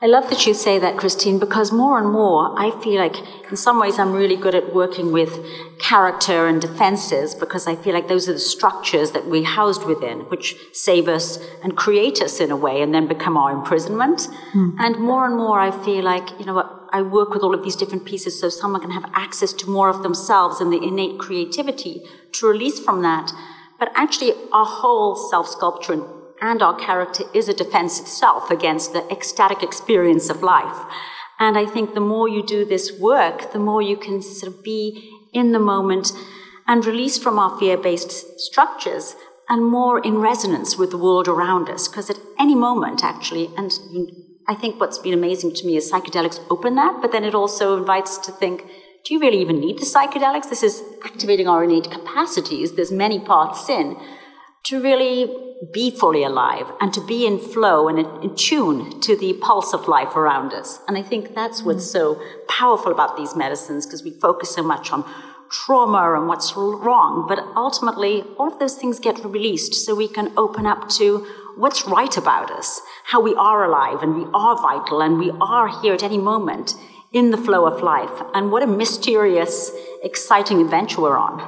I 0.03 0.07
love 0.07 0.31
that 0.31 0.47
you 0.47 0.55
say 0.55 0.79
that, 0.79 0.97
Christine, 0.97 1.39
because 1.39 1.73
more 1.73 1.99
and 1.99 2.09
more 2.09 2.59
I 2.59 2.71
feel 2.83 2.99
like 2.99 3.17
in 3.51 3.57
some 3.57 3.79
ways 3.79 3.99
I'm 3.99 4.13
really 4.13 4.37
good 4.37 4.55
at 4.55 4.75
working 4.75 5.13
with 5.13 5.39
character 5.79 6.47
and 6.47 6.59
defenses 6.59 7.35
because 7.35 7.67
I 7.67 7.77
feel 7.77 7.93
like 7.93 8.09
those 8.09 8.27
are 8.27 8.33
the 8.33 8.39
structures 8.39 9.11
that 9.11 9.27
we're 9.27 9.45
housed 9.45 9.85
within, 9.85 10.21
which 10.31 10.57
save 10.73 11.07
us 11.07 11.39
and 11.63 11.77
create 11.77 12.23
us 12.23 12.41
in 12.41 12.51
a 12.51 12.57
way 12.57 12.81
and 12.81 12.95
then 12.95 13.09
become 13.09 13.37
our 13.37 13.53
imprisonment. 13.53 14.29
Mm. 14.55 14.77
And 14.79 14.97
more 14.97 15.27
and 15.27 15.37
more 15.37 15.61
I 15.61 15.71
feel 15.85 16.03
like, 16.03 16.31
you 16.39 16.47
know 16.47 16.79
I 16.93 17.03
work 17.03 17.31
with 17.31 17.43
all 17.43 17.55
of 17.55 17.63
these 17.63 17.77
different 17.77 18.05
pieces 18.05 18.41
so 18.41 18.49
someone 18.49 18.81
can 18.81 18.91
have 18.91 19.09
access 19.15 19.53
to 19.53 19.71
more 19.71 19.89
of 19.89 20.03
themselves 20.03 20.61
and 20.61 20.73
the 20.73 20.83
innate 20.83 21.19
creativity 21.19 22.03
to 22.33 22.49
release 22.49 22.81
from 22.81 23.03
that. 23.03 23.33
But 23.79 23.93
actually, 23.95 24.33
our 24.53 24.65
whole 24.65 25.15
self 25.15 25.47
sculpture 25.47 26.03
and 26.41 26.63
our 26.63 26.75
character 26.79 27.25
is 27.35 27.49
a 27.49 27.55
defense 27.55 28.01
itself 28.01 28.51
against 28.51 28.93
the 28.93 29.07
ecstatic 29.11 29.63
experience 29.63 30.31
of 30.31 30.43
life. 30.43 30.87
And 31.39 31.57
I 31.57 31.67
think 31.67 31.95
the 31.95 32.01
more 32.01 32.29
you 32.29 32.45
do 32.45 32.65
this 32.65 32.93
work, 32.99 33.53
the 33.53 33.59
more 33.59 33.81
you 33.81 33.97
can 33.97 34.21
sort 34.23 34.53
of 34.53 34.63
be 34.63 35.11
in 35.33 35.53
the 35.53 35.59
moment 35.59 36.13
and 36.67 36.85
release 36.85 37.19
from 37.19 37.39
our 37.39 37.59
fear 37.59 37.77
based 37.77 38.41
structures 38.41 39.17
and 39.49 39.65
more 39.65 39.99
in 39.99 40.19
resonance 40.19 40.77
with 40.77 40.91
the 40.91 40.99
world 40.99 41.27
around 41.27 41.69
us. 41.69 41.89
Because 41.89 42.11
at 42.11 42.19
any 42.39 42.55
moment, 42.55 43.03
actually, 43.03 43.51
and 43.57 43.73
I 44.47 44.55
think 44.55 44.79
what's 44.79 44.99
been 44.99 45.15
amazing 45.15 45.55
to 45.55 45.67
me 45.67 45.77
is 45.77 45.91
psychedelics 45.91 46.41
open 46.51 46.77
that, 46.77 46.99
but 47.01 47.13
then 47.13 47.25
it 47.25 47.35
also 47.35 47.77
invites 47.77 48.19
to 48.19 48.33
think, 48.33 48.65
do 49.05 49.15
you 49.15 49.21
really 49.21 49.41
even 49.41 49.61
need 49.61 49.79
the 49.79 49.87
psychedelics? 49.87 50.51
This 50.51 50.63
is 50.63 50.83
activating 51.05 51.49
our 51.49 51.65
innate 51.65 51.91
capacities. 51.91 52.73
There's 52.73 52.93
many 52.93 53.19
paths 53.19 53.69
in 53.69 53.97
to 54.65 54.81
really 54.83 55.51
be 55.73 55.91
fully 55.91 56.23
alive 56.23 56.67
and 56.81 56.93
to 56.95 57.05
be 57.07 57.27
in 57.27 57.39
flow 57.39 57.89
and 57.89 57.99
in 57.99 58.35
tune 58.35 59.01
to 59.01 59.17
the 59.17 59.35
pulse 59.35 59.75
of 59.75 59.89
life 59.89 60.17
around 60.17 60.53
us. 60.53 60.81
And 60.89 60.97
I 60.97 61.03
think 61.03 61.35
that's 61.35 61.63
mm. 61.63 61.67
what's 61.67 61.91
so 61.91 62.21
powerful 62.49 62.93
about 62.93 63.17
these 63.17 63.37
medicines 63.37 63.87
because 63.87 64.03
we 64.03 64.11
focus 64.11 64.55
so 64.55 64.63
much 64.63 64.93
on 64.93 65.05
trauma 65.51 66.15
and 66.17 66.29
what's 66.29 66.57
wrong. 66.57 67.27
But 67.29 67.41
ultimately, 67.57 68.23
all 68.39 68.49
of 68.49 68.59
those 68.59 68.77
things 68.77 68.99
get 68.99 69.25
released 69.25 69.75
so 69.75 69.95
we 69.95 70.09
can 70.09 70.33
open 70.37 70.67
up 70.67 70.89
to 70.91 71.27
what's 71.57 71.87
right 71.87 72.17
about 72.17 72.51
us, 72.51 72.81
how 73.05 73.21
we 73.21 73.35
are 73.35 73.65
alive 73.65 74.03
and 74.03 74.15
we 74.17 74.27
are 74.33 74.57
vital 74.57 75.03
and 75.03 75.19
we 75.19 75.31
are 75.41 75.69
here 75.83 75.93
at 75.93 76.03
any 76.03 76.19
moment 76.19 76.75
in 77.13 77.33
the 77.33 77.37
flow 77.37 77.67
of 77.67 77.83
life. 77.83 78.23
And 78.35 78.51
what 78.53 78.63
a 78.63 78.67
mysterious, 78.67 79.73
exciting 80.03 80.61
adventure 80.61 81.03
we're 81.03 81.19
on. 81.19 81.41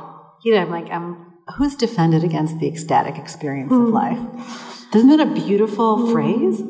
You 0.44 0.54
know, 0.54 0.60
I'm 0.60 0.70
like, 0.70 0.90
I'm 0.90 1.31
who's 1.56 1.74
defended 1.74 2.24
against 2.24 2.58
the 2.58 2.68
ecstatic 2.68 3.16
experience 3.16 3.72
mm. 3.72 3.82
of 3.82 3.88
life? 3.88 4.94
Isn't 4.94 5.08
that 5.08 5.20
a 5.20 5.26
beautiful 5.26 5.96
mm. 5.98 6.12
phrase? 6.12 6.62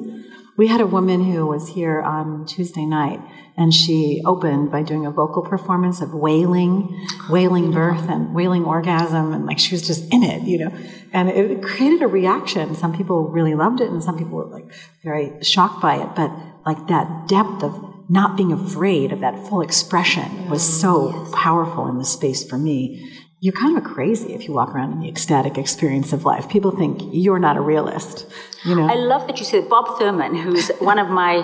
We 0.56 0.68
had 0.68 0.80
a 0.80 0.86
woman 0.86 1.24
who 1.24 1.46
was 1.46 1.68
here 1.68 2.00
on 2.00 2.44
Tuesday 2.46 2.84
night, 2.84 3.20
and 3.56 3.72
she 3.72 4.22
opened 4.24 4.70
by 4.70 4.82
doing 4.82 5.06
a 5.06 5.10
vocal 5.10 5.42
performance 5.42 6.00
of 6.00 6.12
wailing, 6.12 7.06
wailing 7.30 7.72
birth 7.72 8.08
and 8.08 8.34
wailing 8.34 8.64
orgasm, 8.64 9.32
and 9.32 9.46
like 9.46 9.58
she 9.58 9.74
was 9.74 9.86
just 9.86 10.12
in 10.12 10.22
it, 10.22 10.42
you 10.42 10.58
know. 10.58 10.72
And 11.12 11.30
it 11.30 11.62
created 11.62 12.02
a 12.02 12.06
reaction. 12.06 12.74
Some 12.74 12.94
people 12.96 13.28
really 13.28 13.54
loved 13.54 13.80
it, 13.80 13.90
and 13.90 14.04
some 14.04 14.18
people 14.18 14.36
were 14.36 14.46
like 14.46 14.72
very 15.02 15.42
shocked 15.42 15.80
by 15.80 15.96
it. 15.96 16.14
But 16.14 16.30
like 16.66 16.86
that 16.88 17.28
depth 17.28 17.62
of 17.62 17.92
not 18.10 18.36
being 18.36 18.52
afraid 18.52 19.10
of 19.12 19.20
that 19.20 19.46
full 19.48 19.62
expression 19.62 20.50
was 20.50 20.62
so 20.62 21.10
yes. 21.10 21.32
powerful 21.34 21.88
in 21.88 21.98
the 21.98 22.04
space 22.04 22.44
for 22.44 22.58
me 22.58 23.10
you're 23.42 23.52
kind 23.52 23.76
of 23.76 23.82
crazy 23.82 24.32
if 24.34 24.46
you 24.46 24.54
walk 24.54 24.68
around 24.68 24.92
in 24.92 25.00
the 25.00 25.08
ecstatic 25.08 25.58
experience 25.58 26.12
of 26.12 26.24
life. 26.24 26.48
People 26.48 26.70
think 26.70 27.00
you're 27.10 27.40
not 27.40 27.56
a 27.56 27.60
realist. 27.60 28.24
You 28.62 28.76
know. 28.76 28.86
I 28.86 28.94
love 28.94 29.26
that 29.26 29.40
you 29.40 29.44
said 29.44 29.68
Bob 29.68 29.98
Thurman, 29.98 30.36
who's 30.36 30.68
one 30.78 31.00
of 31.00 31.08
my 31.08 31.34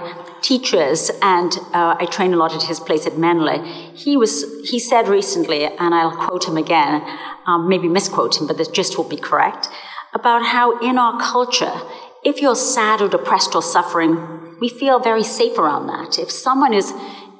teachers, 0.40 1.10
and 1.22 1.52
uh, 1.74 1.96
I 1.98 2.06
train 2.06 2.32
a 2.32 2.36
lot 2.36 2.54
at 2.54 2.62
his 2.62 2.78
place 2.78 3.04
at 3.04 3.14
Menla. 3.14 3.56
He 3.96 4.16
was 4.16 4.44
he 4.70 4.78
said 4.78 5.08
recently, 5.08 5.64
and 5.64 5.92
I'll 5.92 6.16
quote 6.16 6.46
him 6.46 6.56
again, 6.56 7.02
um, 7.48 7.68
maybe 7.68 7.88
misquote 7.88 8.40
him, 8.40 8.46
but 8.46 8.58
the 8.58 8.64
gist 8.66 8.96
will 8.96 9.08
be 9.08 9.16
correct, 9.16 9.68
about 10.14 10.46
how 10.46 10.78
in 10.78 10.98
our 10.98 11.20
culture, 11.20 11.80
if 12.22 12.40
you're 12.40 12.54
sad 12.54 13.00
or 13.00 13.08
depressed 13.08 13.56
or 13.56 13.62
suffering, 13.62 14.56
we 14.60 14.68
feel 14.68 15.00
very 15.00 15.24
safe 15.24 15.58
around 15.58 15.88
that. 15.88 16.16
If 16.16 16.30
someone 16.30 16.72
is 16.72 16.92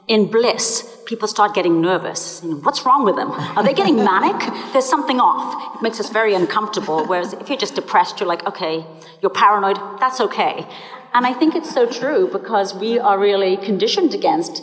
in 0.09 0.27
bliss, 0.27 1.01
people 1.05 1.29
start 1.29 1.55
getting 1.55 1.81
nervous. 1.81 2.41
You 2.43 2.51
know, 2.51 2.57
what's 2.57 2.85
wrong 2.85 3.05
with 3.05 3.17
them? 3.17 3.31
Are 3.31 3.63
they 3.63 3.75
getting 3.75 3.97
manic? 3.97 4.41
There's 4.73 4.89
something 4.89 5.21
off. 5.21 5.77
It 5.77 5.83
makes 5.83 6.01
us 6.01 6.09
very 6.09 6.35
uncomfortable. 6.35 7.07
Whereas 7.07 7.35
if 7.35 7.49
you're 7.49 7.59
just 7.59 7.75
depressed, 7.75 8.19
you're 8.19 8.29
like, 8.29 8.47
okay, 8.47 8.85
you're 9.21 9.31
paranoid, 9.31 9.77
that's 10.01 10.21
okay. 10.21 10.67
And 11.13 11.27
I 11.27 11.35
think 11.35 11.55
it's 11.55 11.73
so 11.73 11.87
true 11.87 12.29
because 12.33 12.75
we 12.75 12.99
are 12.99 13.19
really 13.19 13.59
conditioned 13.59 14.15
against 14.15 14.63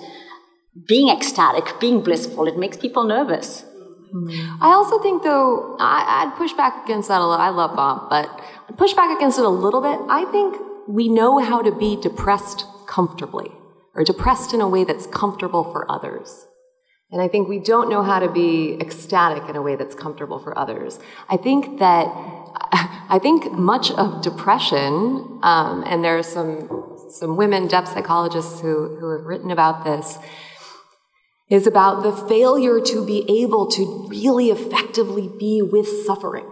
being 0.88 1.10
ecstatic, 1.10 1.80
being 1.80 2.02
blissful. 2.02 2.48
It 2.48 2.58
makes 2.58 2.78
people 2.78 3.04
nervous. 3.04 3.64
Hmm. 4.12 4.30
I 4.62 4.70
also 4.70 5.00
think, 5.00 5.24
though, 5.24 5.78
I, 5.80 6.26
would 6.26 6.36
push 6.36 6.54
back 6.54 6.84
against 6.86 7.08
that 7.08 7.22
a 7.22 7.26
little. 7.26 7.42
I 7.42 7.50
love 7.50 7.76
Bob, 7.76 8.10
but 8.10 8.30
I'd 8.68 8.78
push 8.78 8.94
back 8.94 9.16
against 9.16 9.38
it 9.38 9.46
a 9.46 9.50
little 9.50 9.82
bit. 9.82 10.00
I 10.10 10.26
think 10.32 10.58
we 10.88 11.08
know 11.08 11.40
how 11.40 11.62
to 11.62 11.72
be 11.72 11.96
depressed 11.96 12.66
comfortably 12.88 13.52
or 13.96 14.04
depressed 14.04 14.54
in 14.54 14.62
a 14.62 14.68
way 14.68 14.84
that's 14.84 15.08
comfortable 15.08 15.64
for 15.72 15.90
others. 15.90 16.46
And 17.12 17.22
I 17.22 17.28
think 17.28 17.48
we 17.48 17.60
don't 17.60 17.90
know 17.90 18.04
how 18.04 18.20
to 18.20 18.30
be 18.30 18.78
ecstatic 18.82 19.48
in 19.50 19.56
a 19.56 19.62
way 19.62 19.76
that's 19.76 19.96
comfortable 19.96 20.40
for 20.40 20.58
others. 20.58 21.00
I 21.30 21.38
think 21.38 21.80
that, 21.80 22.08
I 23.10 23.20
think 23.22 23.52
much 23.54 23.92
of 23.92 24.22
depression, 24.22 25.40
um, 25.44 25.84
and 25.88 26.04
there 26.04 26.18
are 26.18 26.24
some, 26.24 27.08
some 27.12 27.38
women 27.38 27.68
depth 27.68 27.90
psychologists 27.90 28.60
who, 28.60 28.98
who 29.00 29.12
have 29.18 29.26
written 29.26 29.52
about 29.52 29.86
this, 29.86 30.18
is 31.50 31.68
about 31.68 32.02
the 32.02 32.12
failure 32.28 32.82
to 32.82 33.06
be 33.06 33.44
able 33.44 33.70
to 33.70 34.08
really 34.10 34.50
effectively 34.50 35.30
be 35.40 35.62
with 35.62 35.88
suffering, 36.06 36.50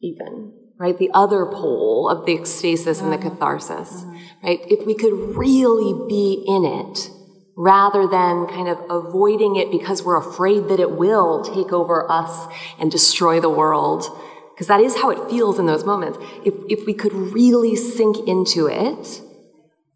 even 0.00 0.63
right? 0.78 0.98
The 0.98 1.10
other 1.14 1.46
pole 1.46 2.08
of 2.08 2.26
the 2.26 2.36
ecstasis 2.36 3.00
and 3.00 3.12
the 3.12 3.16
mm-hmm. 3.16 3.28
catharsis, 3.28 3.90
mm-hmm. 3.90 4.46
right? 4.46 4.60
If 4.68 4.86
we 4.86 4.94
could 4.94 5.36
really 5.36 6.06
be 6.08 6.44
in 6.46 6.64
it 6.64 7.10
rather 7.56 8.08
than 8.08 8.46
kind 8.48 8.68
of 8.68 8.78
avoiding 8.90 9.56
it 9.56 9.70
because 9.70 10.02
we're 10.02 10.18
afraid 10.18 10.68
that 10.68 10.80
it 10.80 10.90
will 10.90 11.44
take 11.44 11.72
over 11.72 12.10
us 12.10 12.52
and 12.80 12.90
destroy 12.90 13.40
the 13.40 13.50
world, 13.50 14.04
because 14.52 14.66
that 14.66 14.80
is 14.80 14.96
how 14.96 15.10
it 15.10 15.30
feels 15.30 15.58
in 15.58 15.66
those 15.66 15.84
moments. 15.84 16.18
If, 16.44 16.54
if 16.68 16.86
we 16.86 16.94
could 16.94 17.12
really 17.12 17.76
sink 17.76 18.26
into 18.26 18.66
it, 18.66 19.22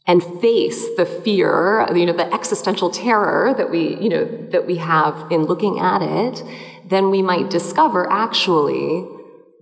and 0.09 0.25
face 0.41 0.89
the 0.97 1.05
fear, 1.05 1.87
you 1.95 2.07
know, 2.07 2.15
the 2.15 2.33
existential 2.33 2.89
terror 2.89 3.53
that 3.59 3.71
we, 3.71 3.95
you 3.99 4.09
know, 4.09 4.25
that 4.51 4.67
we 4.67 4.77
have 4.77 5.31
in 5.31 5.45
looking 5.45 5.79
at 5.79 6.01
it, 6.01 6.43
then 6.87 7.11
we 7.11 7.21
might 7.21 7.51
discover 7.51 8.11
actually 8.11 9.07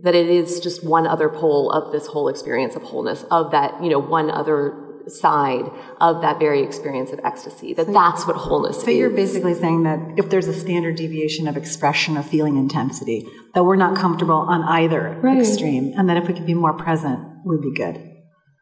that 0.03 0.15
it 0.15 0.29
is 0.29 0.61
just 0.61 0.85
one 0.85 1.07
other 1.07 1.29
pole 1.29 1.71
of 1.71 1.93
this 1.93 2.07
whole 2.07 2.29
experience 2.29 2.77
of 2.77 2.83
wholeness, 2.83 3.25
of 3.31 3.51
that, 3.53 3.83
you 3.83 3.89
know, 3.89 3.99
one 3.99 4.31
other 4.31 4.83
side 5.09 5.71
of 6.01 6.23
that 6.23 6.39
very 6.39 6.63
experience 6.63 7.13
of 7.13 7.21
ecstasy. 7.25 7.75
That 7.75 7.87
so 7.87 7.93
that's 7.93 8.27
what 8.27 8.37
wholeness 8.37 8.83
so 8.83 8.91
is. 8.91 8.97
you're 8.97 9.11
basically 9.11 9.55
saying 9.55 9.85
that 9.85 10.01
if 10.17 10.31
there's 10.31 10.49
a 10.49 10.53
standard 10.53 10.97
deviation 10.97 11.49
of 11.49 11.57
expression 11.57 12.17
of 12.17 12.27
feeling 12.27 12.57
intensity, 12.57 13.27
that 13.55 13.65
we're 13.65 13.77
not 13.77 13.97
comfortable 13.97 14.35
on 14.35 14.63
either 14.63 15.19
right. 15.23 15.39
extreme, 15.39 15.95
and 15.97 16.09
that 16.09 16.17
if 16.17 16.27
we 16.29 16.35
could 16.35 16.47
be 16.47 16.55
more 16.55 16.75
present, 16.75 17.21
we'd 17.45 17.63
be 17.63 17.73
good. 17.73 18.03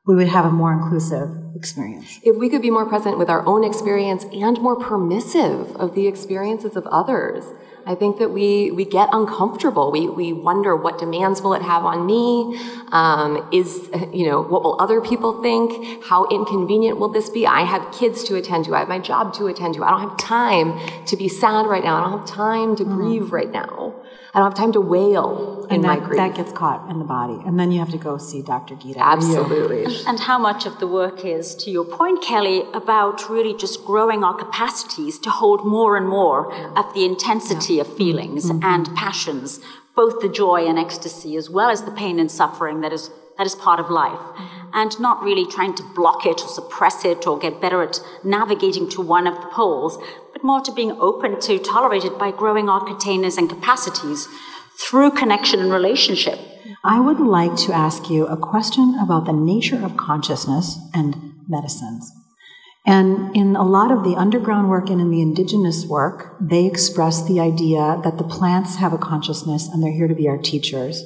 We 0.06 0.14
would 0.16 0.28
have 0.28 0.44
a 0.44 0.50
more 0.50 0.72
inclusive 0.72 1.30
experience. 1.56 2.20
If 2.22 2.36
we 2.36 2.50
could 2.50 2.60
be 2.60 2.70
more 2.70 2.86
present 2.86 3.18
with 3.18 3.30
our 3.30 3.46
own 3.46 3.64
experience 3.64 4.24
and 4.24 4.60
more 4.60 4.76
permissive 4.76 5.74
of 5.76 5.94
the 5.94 6.06
experiences 6.06 6.76
of 6.76 6.86
others, 6.88 7.44
I 7.86 7.94
think 7.94 8.18
that 8.18 8.30
we, 8.30 8.70
we 8.70 8.84
get 8.84 9.08
uncomfortable. 9.12 9.92
We, 9.92 10.08
we 10.08 10.32
wonder 10.32 10.74
what 10.74 10.98
demands 10.98 11.42
will 11.42 11.54
it 11.54 11.62
have 11.62 11.84
on 11.84 12.06
me? 12.06 12.58
Um, 12.92 13.48
is, 13.52 13.90
you 14.12 14.26
know, 14.28 14.42
what 14.42 14.62
will 14.62 14.80
other 14.80 15.00
people 15.00 15.42
think? 15.42 16.02
How 16.02 16.26
inconvenient 16.28 16.98
will 16.98 17.10
this 17.10 17.28
be? 17.28 17.46
I 17.46 17.62
have 17.62 17.92
kids 17.92 18.24
to 18.24 18.36
attend 18.36 18.64
to. 18.66 18.74
I 18.74 18.80
have 18.80 18.88
my 18.88 18.98
job 18.98 19.34
to 19.34 19.46
attend 19.48 19.74
to. 19.74 19.84
I 19.84 19.90
don't 19.90 20.08
have 20.08 20.16
time 20.16 20.78
to 21.06 21.16
be 21.16 21.28
sad 21.28 21.66
right 21.66 21.84
now. 21.84 21.96
I 21.96 22.08
don't 22.08 22.20
have 22.20 22.28
time 22.28 22.76
to 22.76 22.84
mm-hmm. 22.84 22.94
grieve 22.94 23.32
right 23.32 23.50
now. 23.50 23.94
I 24.34 24.40
don't 24.40 24.50
have 24.50 24.58
time 24.58 24.72
to 24.72 24.80
wail 24.80 25.64
in 25.70 25.76
and 25.76 25.84
that, 25.84 26.00
my 26.00 26.04
grief. 26.04 26.16
That 26.16 26.34
gets 26.34 26.50
caught 26.50 26.90
in 26.90 26.98
the 26.98 27.04
body. 27.04 27.40
And 27.46 27.58
then 27.58 27.70
you 27.70 27.78
have 27.78 27.90
to 27.90 27.98
go 27.98 28.18
see 28.18 28.42
Dr. 28.42 28.74
Gita. 28.74 28.98
Absolutely. 29.00 29.84
And, 29.84 29.94
and 30.08 30.20
how 30.20 30.40
much 30.40 30.66
of 30.66 30.80
the 30.80 30.88
work 30.88 31.24
is, 31.24 31.54
to 31.56 31.70
your 31.70 31.84
point, 31.84 32.20
Kelly, 32.20 32.64
about 32.74 33.30
really 33.30 33.56
just 33.56 33.84
growing 33.84 34.24
our 34.24 34.34
capacities 34.34 35.20
to 35.20 35.30
hold 35.30 35.64
more 35.64 35.96
and 35.96 36.08
more 36.08 36.48
yeah. 36.50 36.72
of 36.76 36.92
the 36.94 37.04
intensity 37.04 37.74
yeah. 37.74 37.82
of 37.82 37.96
feelings 37.96 38.50
mm-hmm. 38.50 38.64
and 38.64 38.92
passions, 38.96 39.60
both 39.94 40.20
the 40.20 40.28
joy 40.28 40.66
and 40.66 40.80
ecstasy, 40.80 41.36
as 41.36 41.48
well 41.48 41.70
as 41.70 41.82
the 41.82 41.92
pain 41.92 42.18
and 42.18 42.30
suffering 42.30 42.80
that 42.80 42.92
is 42.92 43.10
that 43.38 43.46
is 43.46 43.54
part 43.54 43.80
of 43.80 43.90
life. 43.90 44.18
Mm-hmm. 44.18 44.70
And 44.74 45.00
not 45.00 45.22
really 45.22 45.46
trying 45.46 45.74
to 45.76 45.82
block 45.94 46.26
it 46.26 46.42
or 46.42 46.48
suppress 46.48 47.04
it 47.04 47.26
or 47.26 47.38
get 47.38 47.60
better 47.60 47.82
at 47.82 48.00
navigating 48.24 48.88
to 48.90 49.00
one 49.00 49.28
of 49.28 49.34
the 49.36 49.46
poles, 49.48 49.98
more 50.44 50.60
to 50.60 50.72
being 50.72 50.92
open 51.00 51.40
to 51.40 51.58
tolerate 51.58 52.04
it 52.04 52.18
by 52.18 52.30
growing 52.30 52.68
our 52.68 52.84
containers 52.84 53.38
and 53.38 53.48
capacities 53.48 54.28
through 54.78 55.10
connection 55.10 55.58
and 55.58 55.72
relationship. 55.72 56.38
I 56.84 57.00
would 57.00 57.18
like 57.18 57.56
to 57.64 57.72
ask 57.72 58.10
you 58.10 58.26
a 58.26 58.36
question 58.36 58.98
about 59.00 59.24
the 59.24 59.32
nature 59.32 59.82
of 59.82 59.96
consciousness 59.96 60.78
and 60.92 61.34
medicines. 61.48 62.12
And 62.86 63.34
in 63.34 63.56
a 63.56 63.62
lot 63.62 63.90
of 63.90 64.04
the 64.04 64.16
underground 64.16 64.68
work 64.68 64.90
and 64.90 65.00
in 65.00 65.10
the 65.10 65.22
indigenous 65.22 65.86
work, 65.86 66.36
they 66.38 66.66
express 66.66 67.26
the 67.26 67.40
idea 67.40 67.98
that 68.04 68.18
the 68.18 68.24
plants 68.24 68.76
have 68.76 68.92
a 68.92 68.98
consciousness 68.98 69.66
and 69.68 69.82
they're 69.82 69.92
here 69.92 70.08
to 70.08 70.14
be 70.14 70.28
our 70.28 70.36
teachers, 70.36 71.02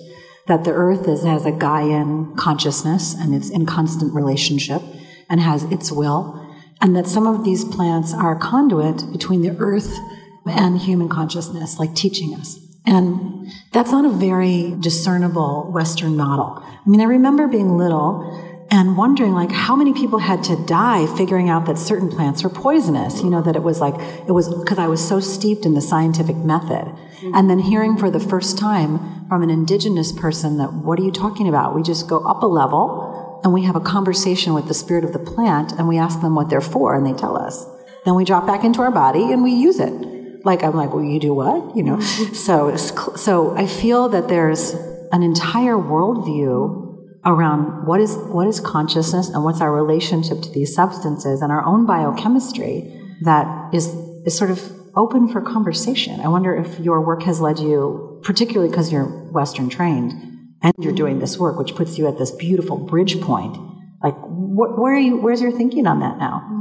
that 0.49 0.65
the 0.65 0.73
earth 0.73 1.07
is, 1.07 1.23
has 1.23 1.47
a 1.47 1.53
Gaian 1.53 2.37
consciousness 2.37 3.15
and 3.15 3.33
it's 3.33 3.51
in 3.51 3.65
constant 3.65 4.13
relationship 4.13 4.83
and 5.31 5.41
has 5.41 5.63
its 5.65 5.93
will, 5.93 6.45
and 6.81 6.97
that 6.97 7.07
some 7.07 7.27
of 7.27 7.45
these 7.45 7.65
plants 7.65 8.13
are 8.15 8.37
a 8.37 8.39
conduit 8.39 9.11
between 9.13 9.43
the 9.43 9.57
earth 9.59 9.99
and 10.47 10.79
human 10.79 11.09
consciousness, 11.09 11.79
like 11.79 11.95
teaching 11.95 12.35
us. 12.35 12.59
And 12.87 13.51
that's 13.73 13.91
not 13.91 14.05
a 14.05 14.11
very 14.11 14.75
discernible 14.81 15.71
Western 15.71 16.17
model. 16.17 16.63
I 16.65 16.89
mean, 16.89 17.01
I 17.01 17.05
remember 17.05 17.47
being 17.47 17.77
little 17.77 18.47
and 18.71 18.97
wondering 18.97 19.33
like 19.33 19.51
how 19.51 19.75
many 19.75 19.93
people 19.93 20.19
had 20.19 20.45
to 20.45 20.57
die 20.67 21.07
figuring 21.17 21.49
out 21.49 21.67
that 21.67 21.79
certain 21.79 22.09
plants 22.09 22.43
were 22.43 22.51
poisonous 22.51 23.23
you 23.23 23.31
know 23.31 23.41
that 23.41 23.57
it 23.57 23.63
was 23.63 23.81
like 23.81 23.95
it 24.29 24.33
was 24.33 24.55
because 24.55 24.79
i 24.79 24.87
was 24.87 25.07
so 25.07 25.21
steeped 25.21 25.65
in 25.65 25.75
the 25.75 25.81
scientific 25.81 26.37
method 26.37 26.85
mm-hmm. 26.85 27.35
and 27.35 27.49
then 27.49 27.59
hearing 27.59 27.97
for 27.97 28.11
the 28.11 28.21
first 28.21 28.59
time 28.59 29.27
from 29.29 29.43
an 29.43 29.51
indigenous 29.51 30.13
person 30.13 30.59
that 30.59 30.73
what 30.73 30.99
are 30.99 31.03
you 31.03 31.11
talking 31.11 31.49
about 31.49 31.75
we 31.75 31.83
just 31.83 32.09
go 32.09 32.23
up 32.27 32.43
a 32.43 32.47
level 32.47 33.18
and 33.45 33.53
we 33.53 33.63
have 33.65 33.77
a 33.77 33.81
conversation 33.81 34.55
with 34.55 34.67
the 34.69 34.75
spirit 34.75 35.05
of 35.05 35.13
the 35.13 35.19
plant 35.19 35.73
and 35.73 35.89
we 35.89 35.99
ask 35.99 36.21
them 36.21 36.35
what 36.35 36.51
they're 36.51 36.61
for 36.61 36.95
and 36.95 37.07
they 37.07 37.13
tell 37.13 37.37
us. 37.37 37.65
Then 38.05 38.15
we 38.15 38.25
drop 38.25 38.47
back 38.47 38.65
into 38.65 38.81
our 38.83 38.91
body 38.91 39.33
and 39.33 39.43
we 39.43 39.53
use 39.53 39.79
it. 39.81 40.45
Like 40.45 40.63
i'm 40.63 40.77
like 40.77 40.93
well 40.93 41.05
you 41.05 41.21
do 41.21 41.35
what? 41.35 41.77
You 41.77 41.83
know? 41.83 41.97
Mm-hmm. 41.97 42.35
So 42.35 42.77
so 42.77 43.57
i 43.57 43.67
feel 43.67 44.09
that 44.11 44.29
there's 44.29 44.75
an 45.13 45.23
entire 45.23 45.75
worldview 45.75 46.87
around 47.25 47.87
what 47.87 48.01
is 48.01 48.17
what 48.17 48.47
is 48.47 48.61
consciousness 48.61 49.29
and 49.29 49.45
what's 49.45 49.61
our 49.61 49.73
relationship 49.73 50.41
to 50.43 50.51
these 50.51 50.75
substances 50.75 51.43
and 51.43 51.51
our 51.51 51.65
own 51.65 51.87
biochemistry 51.87 52.95
that 53.23 53.75
is 53.75 53.87
is 54.25 54.37
sort 54.37 54.51
of 54.51 54.73
open 54.95 55.29
for 55.29 55.41
conversation. 55.41 56.21
I 56.21 56.29
wonder 56.29 56.55
if 56.57 56.81
your 56.81 57.01
work 57.01 57.23
has 57.23 57.41
led 57.41 57.59
you, 57.61 58.21
particularly 58.25 58.69
because 58.69 58.91
you're 58.91 59.05
Western 59.05 59.69
trained 59.69 60.38
and 60.63 60.75
you're 60.79 60.93
doing 60.93 61.19
this 61.19 61.39
work, 61.39 61.59
which 61.59 61.75
puts 61.75 61.99
you 61.99 62.09
at 62.09 62.19
this 62.19 62.31
beautiful 62.31 62.77
bridge 62.77 63.21
point. 63.21 63.57
Like, 64.03 64.15
wh- 64.17 64.79
where 64.79 64.95
are 64.95 64.99
you? 64.99 65.17
Where's 65.17 65.41
your 65.41 65.53
thinking 65.53 65.87
on 65.87 66.01
that 66.01 66.19
now? 66.19 66.59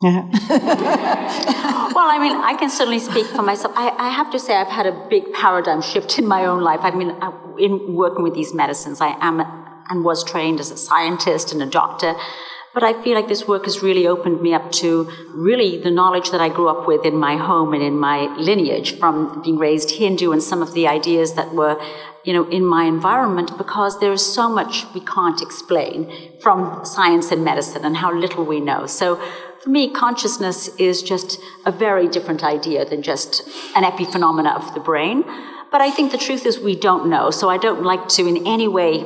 Yeah. 0.00 0.22
well, 1.92 2.08
I 2.08 2.18
mean, 2.20 2.36
I 2.36 2.54
can 2.56 2.70
certainly 2.70 3.00
speak 3.00 3.26
for 3.26 3.42
myself. 3.42 3.74
I, 3.76 3.88
I, 3.98 4.10
have 4.10 4.30
to 4.30 4.38
say, 4.38 4.54
I've 4.54 4.68
had 4.68 4.86
a 4.86 5.06
big 5.10 5.32
paradigm 5.32 5.82
shift 5.82 6.20
in 6.20 6.26
my 6.26 6.44
own 6.44 6.62
life. 6.62 6.80
I 6.82 6.92
mean, 6.92 7.10
uh, 7.10 7.32
in 7.58 7.96
working 7.96 8.22
with 8.22 8.34
these 8.34 8.54
medicines, 8.54 9.00
I 9.00 9.16
am 9.20 9.40
and 9.88 10.04
was 10.04 10.22
trained 10.22 10.60
as 10.60 10.70
a 10.70 10.76
scientist 10.76 11.52
and 11.52 11.62
a 11.62 11.66
doctor. 11.66 12.14
But 12.74 12.82
I 12.82 13.02
feel 13.02 13.14
like 13.14 13.28
this 13.28 13.48
work 13.48 13.64
has 13.64 13.82
really 13.82 14.06
opened 14.06 14.40
me 14.40 14.54
up 14.54 14.70
to 14.72 15.10
really 15.32 15.78
the 15.78 15.90
knowledge 15.90 16.30
that 16.30 16.40
I 16.40 16.48
grew 16.48 16.68
up 16.68 16.86
with 16.86 17.04
in 17.04 17.16
my 17.16 17.36
home 17.36 17.72
and 17.72 17.82
in 17.82 17.98
my 17.98 18.26
lineage 18.36 18.98
from 18.98 19.42
being 19.42 19.58
raised 19.58 19.90
Hindu 19.92 20.32
and 20.32 20.42
some 20.42 20.62
of 20.62 20.74
the 20.74 20.86
ideas 20.86 21.34
that 21.34 21.54
were, 21.54 21.80
you 22.24 22.32
know, 22.32 22.48
in 22.48 22.64
my 22.64 22.84
environment 22.84 23.56
because 23.56 23.98
there 24.00 24.12
is 24.12 24.24
so 24.24 24.48
much 24.48 24.84
we 24.94 25.00
can't 25.00 25.40
explain 25.40 26.12
from 26.40 26.84
science 26.84 27.32
and 27.32 27.42
medicine 27.42 27.84
and 27.84 27.96
how 27.96 28.12
little 28.12 28.44
we 28.44 28.60
know. 28.60 28.86
So 28.86 29.20
for 29.62 29.70
me, 29.70 29.90
consciousness 29.90 30.68
is 30.76 31.02
just 31.02 31.40
a 31.66 31.72
very 31.72 32.06
different 32.06 32.44
idea 32.44 32.84
than 32.84 33.02
just 33.02 33.42
an 33.74 33.84
epiphenomena 33.84 34.54
of 34.54 34.72
the 34.74 34.80
brain. 34.80 35.24
But 35.70 35.80
I 35.80 35.90
think 35.90 36.12
the 36.12 36.18
truth 36.18 36.46
is 36.46 36.58
we 36.58 36.76
don't 36.76 37.10
know. 37.10 37.30
So 37.30 37.48
I 37.48 37.58
don't 37.58 37.82
like 37.82 38.08
to 38.10 38.26
in 38.26 38.46
any 38.46 38.68
way, 38.68 39.04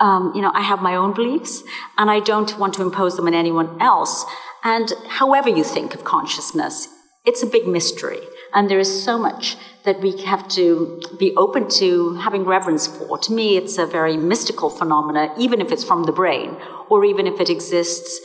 um, 0.00 0.32
you 0.34 0.42
know, 0.42 0.50
I 0.54 0.62
have 0.62 0.80
my 0.80 0.96
own 0.96 1.14
beliefs 1.14 1.62
and 1.98 2.10
I 2.10 2.20
don't 2.20 2.58
want 2.58 2.74
to 2.74 2.82
impose 2.82 3.16
them 3.16 3.26
on 3.26 3.34
anyone 3.34 3.80
else. 3.80 4.24
And 4.64 4.92
however 5.08 5.48
you 5.48 5.64
think 5.64 5.94
of 5.94 6.04
consciousness, 6.04 6.88
it's 7.24 7.42
a 7.42 7.46
big 7.46 7.66
mystery. 7.66 8.20
And 8.52 8.68
there 8.68 8.78
is 8.78 9.04
so 9.04 9.18
much 9.18 9.56
that 9.84 10.00
we 10.00 10.16
have 10.22 10.48
to 10.48 11.00
be 11.18 11.34
open 11.36 11.68
to 11.68 12.14
having 12.14 12.44
reverence 12.44 12.86
for. 12.86 13.18
To 13.18 13.32
me, 13.32 13.56
it's 13.56 13.78
a 13.78 13.86
very 13.86 14.16
mystical 14.16 14.70
phenomena, 14.70 15.32
even 15.38 15.60
if 15.60 15.70
it's 15.70 15.84
from 15.84 16.04
the 16.04 16.12
brain, 16.12 16.56
or 16.88 17.04
even 17.04 17.26
if 17.26 17.40
it 17.40 17.48
exists 17.48 18.20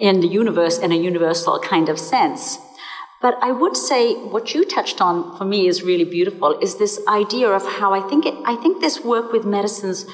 in 0.00 0.20
the 0.20 0.28
universe 0.28 0.78
in 0.78 0.92
a 0.92 0.96
universal 0.96 1.58
kind 1.58 1.88
of 1.88 1.98
sense. 1.98 2.58
But 3.20 3.38
I 3.42 3.50
would 3.50 3.76
say 3.76 4.14
what 4.14 4.54
you 4.54 4.64
touched 4.64 5.00
on 5.00 5.36
for 5.36 5.44
me 5.44 5.66
is 5.66 5.82
really 5.82 6.04
beautiful 6.04 6.58
is 6.60 6.76
this 6.76 7.00
idea 7.08 7.48
of 7.48 7.66
how 7.66 7.92
I 7.94 8.06
think 8.08 8.26
it, 8.26 8.34
I 8.44 8.56
think 8.56 8.80
this 8.80 9.00
work 9.02 9.32
with 9.32 9.44
medicines, 9.44 10.06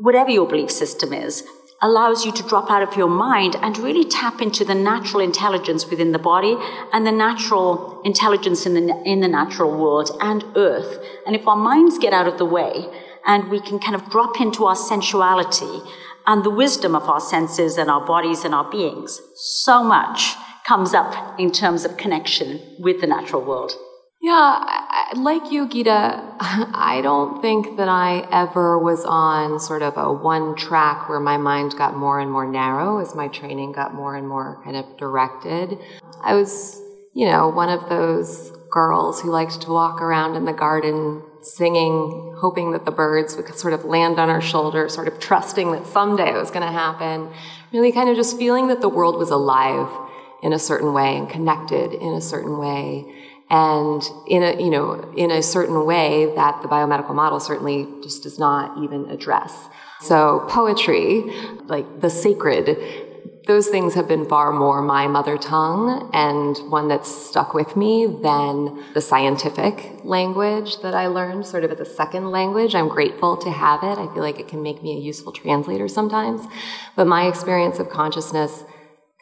whatever 0.00 0.30
your 0.30 0.48
belief 0.48 0.70
system 0.70 1.12
is, 1.12 1.44
allows 1.82 2.26
you 2.26 2.32
to 2.32 2.42
drop 2.42 2.70
out 2.70 2.82
of 2.82 2.96
your 2.96 3.08
mind 3.08 3.56
and 3.56 3.78
really 3.78 4.04
tap 4.04 4.40
into 4.40 4.64
the 4.64 4.74
natural 4.74 5.22
intelligence 5.22 5.88
within 5.88 6.12
the 6.12 6.18
body 6.18 6.56
and 6.92 7.06
the 7.06 7.12
natural 7.12 8.02
intelligence 8.04 8.66
in 8.66 8.74
the, 8.74 9.02
in 9.04 9.20
the 9.20 9.28
natural 9.28 9.70
world 9.70 10.10
and 10.20 10.44
earth. 10.56 11.02
And 11.26 11.34
if 11.34 11.46
our 11.46 11.56
minds 11.56 11.98
get 11.98 12.12
out 12.12 12.28
of 12.28 12.38
the 12.38 12.44
way 12.44 12.86
and 13.26 13.50
we 13.50 13.60
can 13.60 13.78
kind 13.78 13.94
of 13.94 14.10
drop 14.10 14.40
into 14.40 14.64
our 14.64 14.76
sensuality 14.76 15.80
and 16.26 16.44
the 16.44 16.50
wisdom 16.50 16.94
of 16.94 17.08
our 17.08 17.20
senses 17.20 17.78
and 17.78 17.90
our 17.90 18.04
bodies 18.04 18.44
and 18.44 18.54
our 18.54 18.70
beings. 18.70 19.20
So 19.36 19.82
much 19.82 20.34
comes 20.66 20.92
up 20.92 21.40
in 21.40 21.50
terms 21.50 21.84
of 21.84 21.96
connection 21.96 22.76
with 22.78 23.00
the 23.00 23.06
natural 23.06 23.42
world. 23.42 23.72
Yeah, 24.22 25.10
like 25.16 25.50
you, 25.50 25.66
Gita, 25.66 26.22
I 26.40 27.00
don't 27.02 27.40
think 27.40 27.78
that 27.78 27.88
I 27.88 28.28
ever 28.30 28.78
was 28.78 29.02
on 29.06 29.58
sort 29.58 29.80
of 29.80 29.96
a 29.96 30.12
one 30.12 30.54
track 30.56 31.08
where 31.08 31.20
my 31.20 31.38
mind 31.38 31.74
got 31.78 31.96
more 31.96 32.20
and 32.20 32.30
more 32.30 32.46
narrow 32.46 33.00
as 33.00 33.14
my 33.14 33.28
training 33.28 33.72
got 33.72 33.94
more 33.94 34.16
and 34.16 34.28
more 34.28 34.60
kind 34.62 34.76
of 34.76 34.84
directed. 34.98 35.78
I 36.22 36.34
was, 36.34 36.78
you 37.14 37.30
know, 37.30 37.48
one 37.48 37.70
of 37.70 37.88
those 37.88 38.52
girls 38.70 39.22
who 39.22 39.30
liked 39.30 39.62
to 39.62 39.70
walk 39.70 40.02
around 40.02 40.36
in 40.36 40.44
the 40.44 40.52
garden 40.52 41.22
singing, 41.40 42.36
hoping 42.38 42.72
that 42.72 42.84
the 42.84 42.90
birds 42.90 43.36
would 43.36 43.48
sort 43.54 43.72
of 43.72 43.86
land 43.86 44.18
on 44.18 44.28
our 44.28 44.42
shoulder, 44.42 44.90
sort 44.90 45.08
of 45.08 45.18
trusting 45.18 45.72
that 45.72 45.86
someday 45.86 46.28
it 46.28 46.38
was 46.38 46.50
going 46.50 46.66
to 46.66 46.72
happen. 46.72 47.32
Really 47.72 47.90
kind 47.90 48.10
of 48.10 48.16
just 48.16 48.36
feeling 48.36 48.68
that 48.68 48.82
the 48.82 48.88
world 48.90 49.16
was 49.18 49.30
alive 49.30 49.88
in 50.42 50.52
a 50.52 50.58
certain 50.58 50.92
way 50.92 51.16
and 51.16 51.28
connected 51.28 51.94
in 51.94 52.12
a 52.12 52.20
certain 52.20 52.58
way. 52.58 53.06
And 53.50 54.02
in 54.28 54.42
a, 54.44 54.62
you 54.62 54.70
know, 54.70 55.12
in 55.16 55.30
a 55.32 55.42
certain 55.42 55.84
way 55.84 56.32
that 56.36 56.62
the 56.62 56.68
biomedical 56.68 57.14
model 57.14 57.40
certainly 57.40 57.88
just 58.02 58.22
does 58.22 58.38
not 58.38 58.82
even 58.82 59.10
address. 59.10 59.68
So 60.00 60.46
poetry, 60.48 61.24
like 61.66 62.00
the 62.00 62.08
sacred, 62.08 62.78
those 63.46 63.68
things 63.68 63.94
have 63.94 64.06
been 64.06 64.24
far 64.26 64.52
more 64.52 64.80
my 64.80 65.08
mother 65.08 65.36
tongue 65.36 66.08
and 66.14 66.56
one 66.70 66.86
that's 66.86 67.10
stuck 67.10 67.52
with 67.52 67.76
me 67.76 68.06
than 68.06 68.84
the 68.94 69.00
scientific 69.00 70.04
language 70.04 70.80
that 70.82 70.94
I 70.94 71.08
learned 71.08 71.44
sort 71.44 71.64
of 71.64 71.72
as 71.72 71.80
a 71.80 71.84
second 71.84 72.30
language. 72.30 72.76
I'm 72.76 72.88
grateful 72.88 73.36
to 73.38 73.50
have 73.50 73.82
it. 73.82 73.98
I 73.98 74.06
feel 74.14 74.22
like 74.22 74.38
it 74.38 74.46
can 74.46 74.62
make 74.62 74.82
me 74.82 74.96
a 74.96 75.00
useful 75.00 75.32
translator 75.32 75.88
sometimes. 75.88 76.42
But 76.94 77.08
my 77.08 77.26
experience 77.26 77.80
of 77.80 77.90
consciousness 77.90 78.62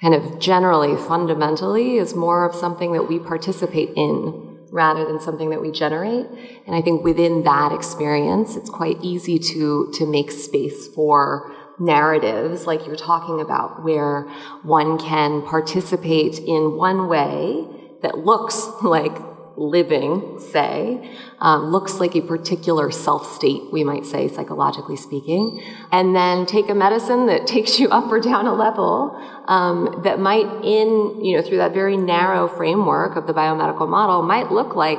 kind 0.00 0.14
of 0.14 0.38
generally, 0.38 0.96
fundamentally, 0.96 1.96
is 1.96 2.14
more 2.14 2.48
of 2.48 2.54
something 2.54 2.92
that 2.92 3.08
we 3.08 3.18
participate 3.18 3.90
in 3.96 4.58
rather 4.70 5.04
than 5.04 5.20
something 5.20 5.50
that 5.50 5.60
we 5.60 5.70
generate. 5.70 6.26
And 6.66 6.76
I 6.76 6.82
think 6.82 7.02
within 7.02 7.42
that 7.44 7.72
experience, 7.72 8.56
it's 8.56 8.70
quite 8.70 8.98
easy 9.02 9.38
to, 9.38 9.92
to 9.94 10.06
make 10.06 10.30
space 10.30 10.88
for 10.88 11.54
narratives 11.80 12.66
like 12.66 12.86
you're 12.86 12.96
talking 12.96 13.40
about 13.40 13.84
where 13.84 14.22
one 14.62 14.98
can 14.98 15.42
participate 15.42 16.38
in 16.40 16.76
one 16.76 17.08
way 17.08 17.66
that 18.02 18.18
looks 18.18 18.66
like 18.82 19.16
living, 19.58 20.38
say, 20.38 21.16
um, 21.40 21.70
looks 21.70 22.00
like 22.00 22.14
a 22.14 22.20
particular 22.20 22.90
self 22.90 23.34
state, 23.34 23.62
we 23.72 23.84
might 23.84 24.06
say, 24.06 24.28
psychologically 24.28 24.96
speaking, 24.96 25.62
and 25.92 26.14
then 26.14 26.46
take 26.46 26.68
a 26.68 26.74
medicine 26.74 27.26
that 27.26 27.46
takes 27.54 27.78
you 27.78 27.88
up 27.88 28.10
or 28.10 28.20
down 28.20 28.46
a 28.46 28.54
level 28.54 29.16
um, 29.46 30.00
that 30.04 30.18
might, 30.18 30.46
in, 30.64 31.24
you 31.24 31.36
know, 31.36 31.42
through 31.42 31.58
that 31.58 31.74
very 31.74 31.96
narrow 31.96 32.48
framework 32.48 33.16
of 33.16 33.26
the 33.26 33.34
biomedical 33.34 33.88
model, 33.88 34.22
might 34.22 34.50
look 34.50 34.76
like 34.76 34.98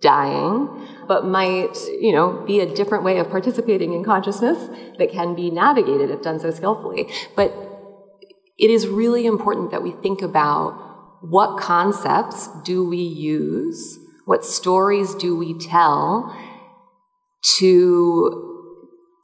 dying, 0.00 0.68
but 1.08 1.24
might, 1.24 1.76
you 2.00 2.12
know, 2.12 2.44
be 2.46 2.60
a 2.60 2.74
different 2.74 3.02
way 3.02 3.18
of 3.18 3.30
participating 3.30 3.92
in 3.92 4.04
consciousness 4.04 4.68
that 4.98 5.10
can 5.10 5.34
be 5.34 5.50
navigated 5.50 6.10
if 6.10 6.22
done 6.22 6.38
so 6.38 6.50
skillfully. 6.50 7.10
But 7.34 7.52
it 8.58 8.70
is 8.70 8.86
really 8.86 9.26
important 9.26 9.70
that 9.70 9.82
we 9.82 9.92
think 9.92 10.22
about 10.22 10.89
what 11.20 11.60
concepts 11.60 12.48
do 12.64 12.88
we 12.88 12.98
use, 12.98 13.98
what 14.24 14.44
stories 14.44 15.14
do 15.14 15.36
we 15.36 15.58
tell 15.58 16.36
to 17.58 18.46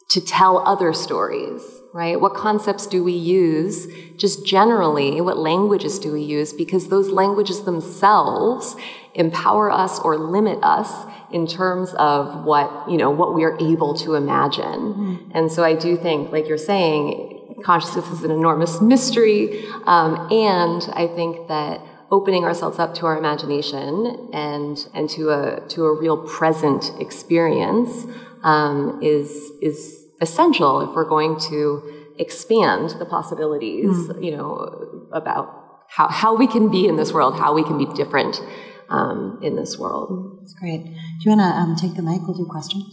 to 0.08 0.20
tell 0.20 0.58
other 0.58 0.92
stories, 0.92 1.62
right? 1.92 2.20
What 2.20 2.34
concepts 2.34 2.86
do 2.86 3.02
we 3.02 3.12
use 3.12 3.88
just 4.16 4.46
generally? 4.46 5.20
What 5.20 5.36
languages 5.36 5.98
do 5.98 6.12
we 6.12 6.22
use? 6.22 6.52
Because 6.52 6.88
those 6.88 7.10
languages 7.10 7.62
themselves 7.62 8.76
empower 9.14 9.70
us 9.70 9.98
or 9.98 10.16
limit 10.16 10.62
us 10.62 10.92
in 11.32 11.46
terms 11.46 11.92
of 11.94 12.44
what, 12.44 12.88
you 12.88 12.96
know, 12.96 13.10
what 13.10 13.34
we 13.34 13.42
are 13.42 13.56
able 13.58 13.94
to 13.94 14.14
imagine. 14.14 14.64
Mm-hmm. 14.64 15.30
And 15.34 15.50
so 15.50 15.64
I 15.64 15.74
do 15.74 15.96
think, 15.96 16.30
like 16.30 16.46
you're 16.46 16.56
saying, 16.56 17.35
consciousness 17.64 18.08
is 18.10 18.22
an 18.22 18.30
enormous 18.30 18.80
mystery. 18.80 19.66
Um, 19.86 20.28
and 20.30 20.82
I 20.92 21.06
think 21.14 21.48
that 21.48 21.80
opening 22.10 22.44
ourselves 22.44 22.78
up 22.78 22.94
to 22.94 23.06
our 23.06 23.18
imagination 23.18 24.30
and, 24.32 24.88
and 24.94 25.10
to 25.10 25.30
a, 25.30 25.66
to 25.68 25.84
a 25.84 25.98
real 25.98 26.16
present 26.16 26.92
experience 27.00 28.06
um, 28.44 29.00
is, 29.02 29.30
is 29.60 30.04
essential 30.20 30.80
if 30.82 30.94
we're 30.94 31.08
going 31.08 31.38
to 31.40 32.12
expand 32.18 32.90
the 32.98 33.04
possibilities, 33.04 33.90
mm. 33.90 34.24
you 34.24 34.36
know, 34.36 35.08
about 35.12 35.84
how, 35.88 36.08
how 36.08 36.36
we 36.36 36.46
can 36.46 36.70
be 36.70 36.86
in 36.86 36.96
this 36.96 37.12
world, 37.12 37.38
how 37.38 37.54
we 37.54 37.62
can 37.62 37.78
be 37.78 37.86
different 37.94 38.40
um, 38.88 39.38
in 39.42 39.56
this 39.56 39.78
world. 39.78 40.38
That's 40.40 40.54
great. 40.54 40.84
Do 40.84 40.90
you 41.30 41.36
want 41.36 41.40
to 41.40 41.44
um, 41.44 41.76
take 41.76 41.96
the 41.96 42.02
mic? 42.02 42.22
We'll 42.22 42.36
do 42.36 42.46
questions. 42.46 42.84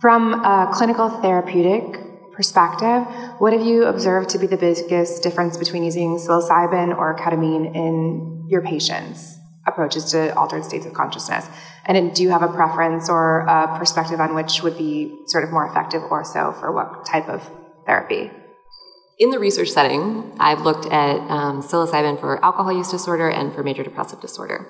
From 0.00 0.34
a 0.34 0.70
clinical 0.72 1.08
therapeutic 1.08 2.03
perspective, 2.34 3.06
what 3.38 3.52
have 3.52 3.62
you 3.62 3.84
observed 3.84 4.30
to 4.30 4.38
be 4.38 4.46
the 4.46 4.56
biggest 4.56 5.22
difference 5.22 5.56
between 5.56 5.84
using 5.84 6.16
psilocybin 6.16 6.96
or 6.96 7.16
ketamine 7.16 7.74
in 7.74 8.46
your 8.48 8.62
patients' 8.62 9.38
approaches 9.66 10.10
to 10.12 10.36
altered 10.36 10.64
states 10.64 10.86
of 10.86 10.92
consciousness? 10.92 11.48
And 11.86 12.14
do 12.14 12.22
you 12.22 12.30
have 12.30 12.42
a 12.42 12.48
preference 12.48 13.08
or 13.08 13.40
a 13.40 13.78
perspective 13.78 14.20
on 14.20 14.34
which 14.34 14.62
would 14.62 14.76
be 14.76 15.16
sort 15.26 15.44
of 15.44 15.50
more 15.50 15.66
effective 15.66 16.02
or 16.10 16.24
so 16.24 16.52
for 16.52 16.72
what 16.72 17.06
type 17.06 17.28
of 17.28 17.48
therapy? 17.86 18.30
In 19.18 19.30
the 19.30 19.38
research 19.38 19.68
setting, 19.68 20.32
I've 20.40 20.62
looked 20.62 20.86
at 20.86 21.16
um, 21.30 21.62
psilocybin 21.62 22.18
for 22.18 22.44
alcohol 22.44 22.72
use 22.72 22.90
disorder 22.90 23.28
and 23.28 23.54
for 23.54 23.62
major 23.62 23.84
depressive 23.84 24.20
disorder. 24.20 24.68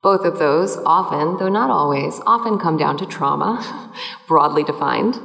Both 0.00 0.24
of 0.24 0.38
those 0.38 0.76
often, 0.86 1.38
though 1.38 1.48
not 1.48 1.70
always, 1.70 2.20
often 2.24 2.58
come 2.58 2.76
down 2.76 2.98
to 2.98 3.06
trauma, 3.06 3.92
broadly 4.28 4.62
defined, 4.62 5.20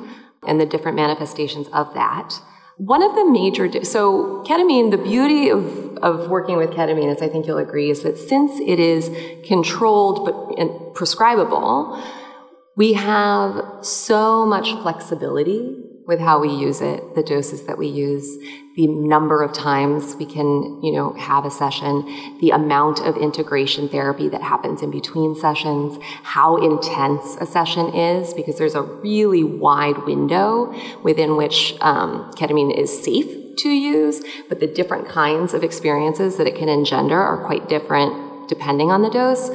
and 0.48 0.60
the 0.60 0.66
different 0.66 0.96
manifestations 0.96 1.68
of 1.74 1.94
that. 1.94 2.39
One 2.78 3.04
of 3.04 3.14
the 3.16 3.30
major, 3.30 3.68
di- 3.68 3.84
so 3.84 4.44
ketamine, 4.48 4.91
the 4.91 4.98
beauty 4.98 5.50
of, 5.50 5.98
of 5.98 6.30
working 6.30 6.58
with 6.58 6.72
ketamine, 6.72 7.12
as 7.14 7.22
I 7.22 7.30
think 7.30 7.46
you'll 7.46 7.60
agree, 7.60 7.89
is 7.89 8.04
that 8.04 8.18
since 8.18 8.60
it 8.60 8.80
is 8.80 9.12
controlled 9.48 10.26
but 10.26 10.60
and 10.60 10.94
prescribable, 10.96 12.02
we 12.76 12.94
have 12.94 13.86
so 13.86 14.46
much 14.46 14.74
flexibility 14.82 15.78
with 16.08 16.20
how 16.20 16.39
we 16.39 16.50
use 16.50 16.82
it, 16.82 17.16
the 17.16 17.24
doses 17.24 17.64
that 17.64 17.78
we 17.78 17.88
use, 17.88 18.38
the 18.76 18.88
number 18.88 19.44
of 19.44 19.54
times 19.54 20.16
we 20.16 20.26
can, 20.26 20.82
you 20.82 20.92
know, 20.92 21.14
have 21.14 21.46
a 21.46 21.52
session, 21.52 22.38
the 22.40 22.50
amount 22.50 23.00
of 23.02 23.18
integration 23.18 23.88
therapy 23.88 24.28
that 24.30 24.42
happens 24.42 24.82
in 24.82 24.90
between 24.90 25.36
sessions, 25.36 26.00
how 26.24 26.58
intense 26.58 27.38
a 27.40 27.46
session 27.46 27.94
is, 27.94 28.34
because 28.34 28.58
there's 28.58 28.76
a 28.76 28.82
really 28.82 29.44
wide 29.44 29.98
window 30.06 30.74
within 31.04 31.38
which 31.38 31.76
um, 31.82 32.32
ketamine 32.34 32.76
is 32.76 33.04
safe 33.04 33.56
to 33.58 33.70
use, 33.70 34.24
but 34.50 34.60
the 34.60 34.68
different 34.68 35.08
kinds 35.08 35.54
of 35.54 35.64
experiences 35.64 36.38
that 36.38 36.48
it 36.48 36.56
can 36.56 36.68
engender 36.68 37.22
are 37.22 37.46
quite 37.46 37.70
different 37.70 38.50
depending 38.50 38.92
on 38.92 39.02
the 39.02 39.10
dose. 39.10 39.50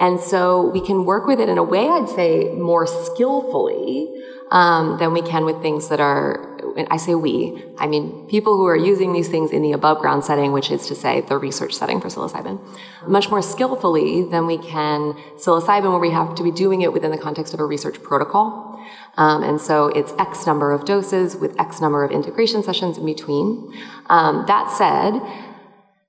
And 0.00 0.20
so 0.20 0.68
we 0.70 0.80
can 0.80 1.04
work 1.04 1.26
with 1.26 1.40
it 1.40 1.48
in 1.48 1.58
a 1.58 1.62
way, 1.62 1.88
I'd 1.88 2.08
say, 2.08 2.52
more 2.54 2.86
skillfully 2.86 4.22
um, 4.50 4.98
than 4.98 5.12
we 5.12 5.22
can 5.22 5.44
with 5.44 5.62
things 5.62 5.88
that 5.88 6.00
are, 6.00 6.53
I 6.90 6.96
say 6.96 7.14
we, 7.14 7.64
I 7.78 7.86
mean 7.86 8.26
people 8.28 8.56
who 8.56 8.66
are 8.66 8.76
using 8.76 9.12
these 9.12 9.28
things 9.28 9.50
in 9.50 9.62
the 9.62 9.72
above 9.72 9.98
ground 9.98 10.24
setting, 10.24 10.52
which 10.52 10.70
is 10.70 10.86
to 10.88 10.94
say 10.94 11.20
the 11.20 11.38
research 11.38 11.74
setting 11.74 12.00
for 12.00 12.08
psilocybin, 12.08 12.60
much 13.06 13.30
more 13.30 13.42
skillfully 13.42 14.24
than 14.24 14.46
we 14.46 14.58
can 14.58 15.14
psilocybin 15.36 15.90
where 15.90 16.00
we 16.00 16.10
have 16.10 16.34
to 16.34 16.42
be 16.42 16.50
doing 16.50 16.82
it 16.82 16.92
within 16.92 17.10
the 17.10 17.18
context 17.18 17.54
of 17.54 17.60
a 17.60 17.64
research 17.64 18.02
protocol. 18.02 18.80
Um, 19.16 19.42
and 19.42 19.60
so 19.60 19.86
it's 19.88 20.12
X 20.18 20.46
number 20.46 20.72
of 20.72 20.84
doses 20.84 21.36
with 21.36 21.58
X 21.60 21.80
number 21.80 22.04
of 22.04 22.10
integration 22.10 22.62
sessions 22.62 22.98
in 22.98 23.06
between. 23.06 23.72
Um, 24.06 24.44
that 24.46 24.70
said, 24.70 25.20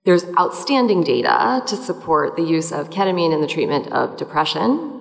there's 0.06 0.26
outstanding 0.38 1.04
data 1.04 1.64
to 1.66 1.76
support 1.76 2.36
the 2.36 2.44
use 2.44 2.72
of 2.72 2.90
ketamine 2.90 3.34
in 3.34 3.42
the 3.42 3.48
treatment 3.48 3.92
of 3.92 4.18
depression 4.18 4.95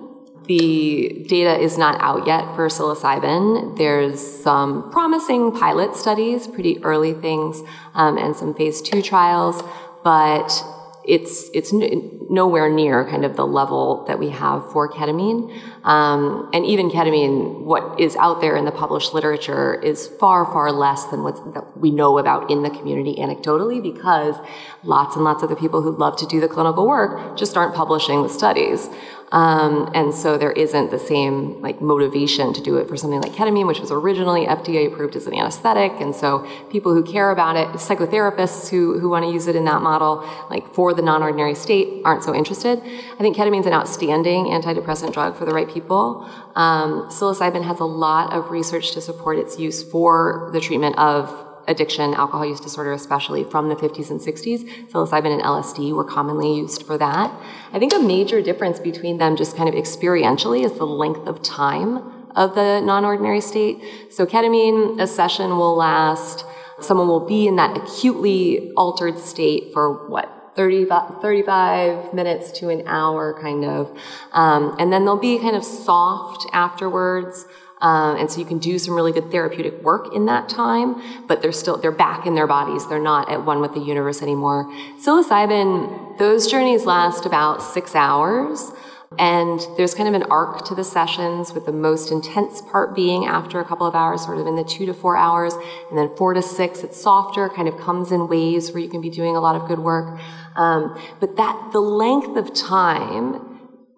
the 0.47 1.25
data 1.27 1.59
is 1.59 1.77
not 1.77 1.99
out 2.01 2.27
yet 2.27 2.55
for 2.55 2.67
psilocybin. 2.67 3.77
There's 3.77 4.19
some 4.19 4.91
promising 4.91 5.51
pilot 5.51 5.95
studies, 5.95 6.47
pretty 6.47 6.83
early 6.83 7.13
things, 7.13 7.61
um, 7.93 8.17
and 8.17 8.35
some 8.35 8.53
phase 8.53 8.81
two 8.81 9.01
trials, 9.01 9.63
but 10.03 10.63
it's 11.07 11.49
it's 11.53 11.71
nowhere 11.71 12.69
near 12.69 13.07
kind 13.07 13.25
of 13.25 13.35
the 13.35 13.45
level 13.45 14.05
that 14.05 14.19
we 14.19 14.29
have 14.29 14.71
for 14.71 14.89
ketamine. 14.89 15.55
Um, 15.85 16.49
and 16.51 16.65
even 16.65 16.89
ketamine, 16.89 17.61
what 17.61 17.99
is 17.99 18.15
out 18.15 18.41
there 18.41 18.55
in 18.55 18.65
the 18.65 18.71
published 18.71 19.13
literature 19.13 19.79
is 19.81 20.07
far, 20.07 20.45
far 20.45 20.71
less 20.71 21.05
than 21.05 21.23
what 21.23 21.77
we 21.79 21.91
know 21.91 22.17
about 22.17 22.49
in 22.49 22.63
the 22.63 22.71
community 22.71 23.15
anecdotally 23.19 23.83
because 23.83 24.35
lots 24.83 25.15
and 25.15 25.23
lots 25.23 25.43
of 25.43 25.49
the 25.49 25.55
people 25.55 25.83
who 25.83 25.91
love 25.95 26.17
to 26.17 26.25
do 26.25 26.39
the 26.39 26.47
clinical 26.47 26.87
work 26.87 27.37
just 27.37 27.55
aren't 27.55 27.75
publishing 27.75 28.23
the 28.23 28.29
studies. 28.29 28.89
Um, 29.31 29.91
and 29.93 30.13
so 30.13 30.37
there 30.37 30.51
isn't 30.51 30.91
the 30.91 30.99
same 30.99 31.61
like 31.61 31.81
motivation 31.81 32.53
to 32.53 32.61
do 32.61 32.77
it 32.77 32.87
for 32.87 32.95
something 32.95 33.19
like 33.19 33.33
ketamine, 33.33 33.67
which 33.67 33.79
was 33.79 33.91
originally 33.91 34.45
FDA 34.45 34.87
approved 34.87 35.15
as 35.15 35.25
an 35.27 35.33
anesthetic. 35.33 35.91
And 35.99 36.15
so 36.15 36.47
people 36.69 36.93
who 36.93 37.03
care 37.03 37.31
about 37.31 37.57
it, 37.57 37.67
psychotherapists 37.79 38.69
who, 38.69 38.99
who 38.99 39.09
want 39.09 39.25
to 39.25 39.31
use 39.31 39.47
it 39.47 39.55
in 39.55 39.65
that 39.65 39.81
model, 39.81 40.25
like 40.49 40.73
for 40.73 40.93
the 40.93 41.01
non-ordinary 41.01 41.55
state, 41.55 42.01
aren't 42.05 42.23
so 42.23 42.33
interested. 42.33 42.79
I 42.79 43.17
think 43.17 43.35
ketamine 43.35 43.61
is 43.61 43.65
an 43.65 43.73
outstanding 43.73 44.45
antidepressant 44.45 45.13
drug 45.13 45.35
for 45.35 45.45
the 45.45 45.53
right 45.53 45.67
people. 45.67 45.74
Um, 45.81 47.09
psilocybin 47.09 47.63
has 47.63 47.79
a 47.79 47.85
lot 47.85 48.33
of 48.33 48.51
research 48.51 48.91
to 48.91 49.01
support 49.01 49.37
its 49.37 49.59
use 49.59 49.83
for 49.83 50.49
the 50.53 50.59
treatment 50.59 50.97
of 50.97 51.45
addiction, 51.67 52.13
alcohol 52.13 52.45
use 52.45 52.59
disorder, 52.59 52.93
especially 52.93 53.43
from 53.43 53.69
the 53.69 53.75
50s 53.75 54.11
and 54.11 54.19
60s. 54.19 54.89
Psilocybin 54.89 55.33
and 55.33 55.41
LSD 55.41 55.93
were 55.93 56.03
commonly 56.03 56.55
used 56.55 56.83
for 56.83 56.97
that. 56.97 57.31
I 57.73 57.79
think 57.79 57.93
a 57.93 57.99
major 57.99 58.41
difference 58.41 58.79
between 58.79 59.17
them, 59.17 59.35
just 59.35 59.57
kind 59.57 59.69
of 59.69 59.75
experientially, 59.75 60.63
is 60.63 60.73
the 60.73 60.85
length 60.85 61.27
of 61.27 61.41
time 61.41 62.11
of 62.35 62.53
the 62.53 62.81
non-ordinary 62.81 63.41
state. 63.41 63.81
So 64.11 64.25
ketamine, 64.25 65.01
a 65.01 65.07
session 65.07 65.57
will 65.57 65.75
last, 65.75 66.45
someone 66.81 67.07
will 67.07 67.25
be 67.25 67.47
in 67.47 67.55
that 67.55 67.77
acutely 67.77 68.71
altered 68.73 69.17
state 69.17 69.71
for 69.73 70.09
what, 70.09 70.29
30, 70.55 70.85
35 71.21 72.13
minutes 72.13 72.51
to 72.59 72.69
an 72.69 72.83
hour, 72.87 73.39
kind 73.39 73.65
of. 73.65 73.97
Um, 74.31 74.75
and 74.79 74.91
then 74.91 75.05
they'll 75.05 75.17
be 75.17 75.37
kind 75.39 75.55
of 75.55 75.63
soft 75.63 76.47
afterwards. 76.53 77.45
Um, 77.81 78.17
and 78.17 78.31
so 78.31 78.39
you 78.39 78.45
can 78.45 78.57
do 78.57 78.79
some 78.79 78.95
really 78.95 79.11
good 79.11 79.31
therapeutic 79.31 79.81
work 79.81 80.15
in 80.15 80.25
that 80.27 80.47
time, 80.47 81.01
but 81.27 81.41
they're 81.41 81.51
still, 81.51 81.77
they're 81.77 81.91
back 81.91 82.25
in 82.25 82.33
their 82.33 82.47
bodies. 82.47 82.87
They're 82.87 82.99
not 82.99 83.29
at 83.29 83.45
one 83.45 83.59
with 83.59 83.73
the 83.73 83.81
universe 83.81 84.21
anymore. 84.21 84.65
Psilocybin, 84.99 86.17
those 86.17 86.49
journeys 86.49 86.85
last 86.85 87.25
about 87.25 87.61
six 87.61 87.93
hours. 87.93 88.71
And 89.17 89.59
there's 89.77 89.93
kind 89.93 90.09
of 90.09 90.15
an 90.15 90.23
arc 90.29 90.65
to 90.65 90.75
the 90.75 90.83
sessions 90.83 91.53
with 91.53 91.65
the 91.65 91.71
most 91.71 92.11
intense 92.11 92.61
part 92.61 92.95
being 92.95 93.25
after 93.25 93.59
a 93.59 93.65
couple 93.65 93.87
of 93.87 93.95
hours, 93.95 94.23
sort 94.23 94.37
of 94.37 94.47
in 94.47 94.55
the 94.55 94.63
two 94.63 94.85
to 94.85 94.93
four 94.93 95.17
hours. 95.17 95.53
And 95.89 95.97
then 95.97 96.15
four 96.15 96.33
to 96.33 96.41
six, 96.41 96.83
it's 96.83 96.99
softer, 97.01 97.49
kind 97.49 97.67
of 97.67 97.77
comes 97.79 98.11
in 98.11 98.27
waves 98.27 98.71
where 98.71 98.81
you 98.81 98.89
can 98.89 99.01
be 99.01 99.09
doing 99.09 99.35
a 99.35 99.39
lot 99.39 99.55
of 99.55 99.67
good 99.67 99.79
work. 99.79 100.19
Um, 100.55 100.99
but 101.19 101.37
that, 101.37 101.69
the 101.71 101.79
length 101.79 102.37
of 102.37 102.53
time 102.53 103.41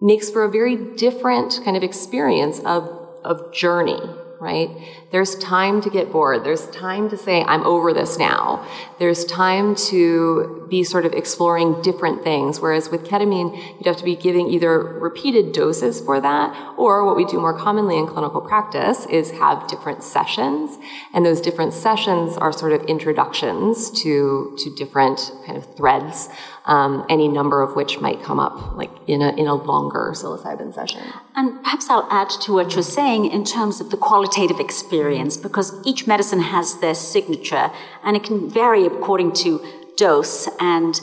makes 0.00 0.30
for 0.30 0.44
a 0.44 0.50
very 0.50 0.76
different 0.94 1.60
kind 1.64 1.76
of 1.76 1.82
experience 1.82 2.60
of 2.60 2.98
of 3.24 3.52
journey, 3.52 4.00
right? 4.40 4.70
There's 5.10 5.34
time 5.36 5.80
to 5.80 5.90
get 5.90 6.12
bored. 6.12 6.44
There's 6.44 6.66
time 6.68 7.10
to 7.10 7.16
say, 7.16 7.42
I'm 7.42 7.64
over 7.64 7.92
this 7.92 8.18
now. 8.18 8.66
There's 8.98 9.24
time 9.24 9.74
to 9.90 10.66
be 10.70 10.84
sort 10.84 11.04
of 11.06 11.12
exploring 11.12 11.82
different 11.82 12.22
things. 12.22 12.60
Whereas 12.60 12.90
with 12.90 13.04
ketamine, 13.04 13.56
you'd 13.76 13.86
have 13.86 13.96
to 13.96 14.04
be 14.04 14.14
giving 14.14 14.48
either 14.48 14.78
repeated 14.78 15.52
doses 15.52 16.00
for 16.00 16.20
that, 16.20 16.74
or 16.78 17.04
what 17.04 17.16
we 17.16 17.24
do 17.24 17.40
more 17.40 17.58
commonly 17.58 17.98
in 17.98 18.06
clinical 18.06 18.40
practice 18.40 19.06
is 19.06 19.32
have 19.32 19.66
different 19.66 20.04
sessions. 20.04 20.78
And 21.12 21.26
those 21.26 21.40
different 21.40 21.72
sessions 21.72 22.36
are 22.36 22.52
sort 22.52 22.72
of 22.72 22.82
introductions 22.84 23.90
to, 24.02 24.56
to 24.58 24.74
different 24.76 25.32
kind 25.46 25.58
of 25.58 25.74
threads 25.74 26.28
um, 26.68 27.04
any 27.08 27.28
number 27.28 27.62
of 27.62 27.74
which 27.74 27.98
might 27.98 28.22
come 28.22 28.38
up 28.38 28.76
like 28.76 28.90
in 29.06 29.22
a, 29.22 29.30
in 29.30 29.46
a 29.46 29.54
longer 29.54 30.12
psilocybin 30.14 30.72
session. 30.72 31.02
And 31.34 31.62
perhaps 31.64 31.88
I'll 31.90 32.06
add 32.10 32.30
to 32.42 32.52
what 32.52 32.74
you're 32.74 32.82
saying 32.82 33.30
in 33.30 33.44
terms 33.44 33.80
of 33.80 33.90
the 33.90 33.96
qualitative 33.96 34.60
experience, 34.60 35.36
because 35.36 35.74
each 35.84 36.06
medicine 36.06 36.40
has 36.40 36.78
their 36.80 36.94
signature 36.94 37.70
and 38.04 38.16
it 38.16 38.22
can 38.22 38.48
vary 38.48 38.84
according 38.86 39.32
to 39.44 39.60
dose 39.96 40.48
and 40.60 41.00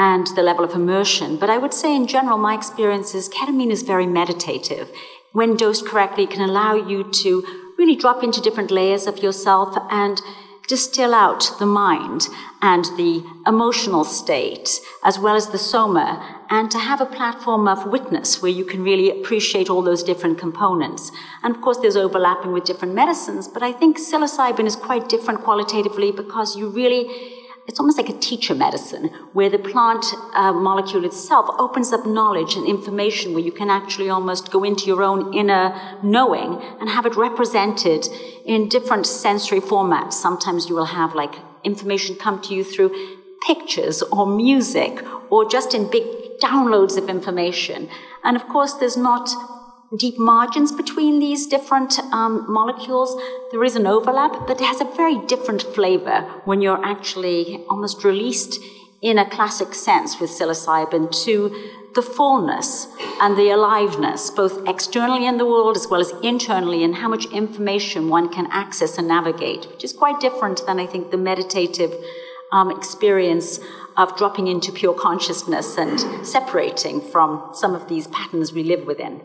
and 0.00 0.28
the 0.36 0.42
level 0.42 0.64
of 0.64 0.74
immersion. 0.74 1.36
But 1.36 1.50
I 1.50 1.58
would 1.58 1.74
say 1.74 1.94
in 1.94 2.06
general, 2.06 2.38
my 2.38 2.54
experience 2.54 3.16
is 3.16 3.28
ketamine 3.28 3.72
is 3.72 3.82
very 3.82 4.06
meditative. 4.06 4.88
When 5.32 5.56
dosed 5.56 5.84
correctly, 5.86 6.24
it 6.24 6.30
can 6.30 6.48
allow 6.48 6.74
you 6.74 7.10
to 7.24 7.30
really 7.76 7.96
drop 7.96 8.22
into 8.22 8.40
different 8.40 8.70
layers 8.70 9.08
of 9.08 9.18
yourself 9.18 9.76
and 9.90 10.22
distill 10.68 11.14
out 11.14 11.50
the 11.58 11.66
mind 11.66 12.28
and 12.60 12.84
the 12.96 13.24
emotional 13.46 14.04
state, 14.04 14.80
as 15.02 15.18
well 15.18 15.34
as 15.34 15.48
the 15.48 15.58
soma, 15.58 16.44
and 16.50 16.70
to 16.70 16.78
have 16.78 17.00
a 17.00 17.06
platform 17.06 17.66
of 17.66 17.86
witness 17.86 18.42
where 18.42 18.52
you 18.52 18.64
can 18.64 18.82
really 18.82 19.10
appreciate 19.10 19.70
all 19.70 19.82
those 19.82 20.02
different 20.02 20.38
components. 20.38 21.10
And 21.42 21.54
of 21.54 21.62
course, 21.62 21.78
there's 21.78 21.96
overlapping 21.96 22.52
with 22.52 22.64
different 22.64 22.94
medicines, 22.94 23.48
but 23.48 23.62
I 23.62 23.72
think 23.72 23.98
psilocybin 23.98 24.66
is 24.66 24.76
quite 24.76 25.08
different 25.08 25.40
qualitatively 25.40 26.12
because 26.12 26.56
you 26.56 26.68
really 26.68 27.37
it's 27.68 27.78
almost 27.78 27.98
like 27.98 28.08
a 28.08 28.18
teacher 28.18 28.54
medicine 28.54 29.10
where 29.34 29.50
the 29.50 29.58
plant 29.58 30.04
uh, 30.34 30.52
molecule 30.52 31.04
itself 31.04 31.46
opens 31.58 31.92
up 31.92 32.06
knowledge 32.06 32.54
and 32.54 32.66
information 32.66 33.34
where 33.34 33.42
you 33.42 33.52
can 33.52 33.68
actually 33.68 34.08
almost 34.08 34.50
go 34.50 34.64
into 34.64 34.86
your 34.86 35.02
own 35.02 35.34
inner 35.34 35.78
knowing 36.02 36.60
and 36.80 36.88
have 36.88 37.04
it 37.04 37.14
represented 37.14 38.08
in 38.46 38.70
different 38.70 39.06
sensory 39.06 39.60
formats. 39.60 40.14
Sometimes 40.14 40.70
you 40.70 40.74
will 40.74 40.86
have 40.86 41.14
like 41.14 41.34
information 41.62 42.16
come 42.16 42.40
to 42.40 42.54
you 42.54 42.64
through 42.64 42.90
pictures 43.46 44.00
or 44.02 44.26
music 44.26 45.04
or 45.30 45.48
just 45.48 45.74
in 45.74 45.90
big 45.90 46.04
downloads 46.40 46.96
of 46.96 47.10
information. 47.10 47.90
And 48.24 48.34
of 48.34 48.48
course, 48.48 48.72
there's 48.74 48.96
not 48.96 49.28
deep 49.96 50.18
margins 50.18 50.70
between 50.70 51.18
these 51.18 51.46
different 51.46 51.98
um, 52.12 52.44
molecules. 52.50 53.20
There 53.50 53.64
is 53.64 53.76
an 53.76 53.86
overlap, 53.86 54.46
but 54.46 54.60
it 54.60 54.66
has 54.66 54.80
a 54.80 54.84
very 54.96 55.18
different 55.26 55.62
flavor 55.62 56.22
when 56.44 56.60
you're 56.60 56.84
actually 56.84 57.64
almost 57.70 58.04
released 58.04 58.60
in 59.00 59.18
a 59.18 59.28
classic 59.28 59.74
sense 59.74 60.20
with 60.20 60.30
psilocybin 60.30 61.10
to 61.24 61.70
the 61.94 62.02
fullness 62.02 62.88
and 63.20 63.36
the 63.36 63.50
aliveness, 63.50 64.30
both 64.30 64.68
externally 64.68 65.26
in 65.26 65.38
the 65.38 65.46
world 65.46 65.76
as 65.76 65.86
well 65.88 66.00
as 66.00 66.12
internally, 66.22 66.84
and 66.84 66.96
how 66.96 67.08
much 67.08 67.24
information 67.26 68.08
one 68.08 68.28
can 68.28 68.46
access 68.50 68.98
and 68.98 69.08
navigate, 69.08 69.66
which 69.66 69.84
is 69.84 69.92
quite 69.92 70.20
different 70.20 70.64
than 70.66 70.78
I 70.78 70.86
think 70.86 71.10
the 71.10 71.16
meditative 71.16 71.94
um, 72.52 72.70
experience 72.70 73.58
of 73.96 74.16
dropping 74.16 74.46
into 74.48 74.70
pure 74.70 74.94
consciousness 74.94 75.76
and 75.76 76.26
separating 76.26 77.00
from 77.00 77.50
some 77.52 77.74
of 77.74 77.88
these 77.88 78.06
patterns 78.08 78.52
we 78.52 78.62
live 78.62 78.86
within. 78.86 79.20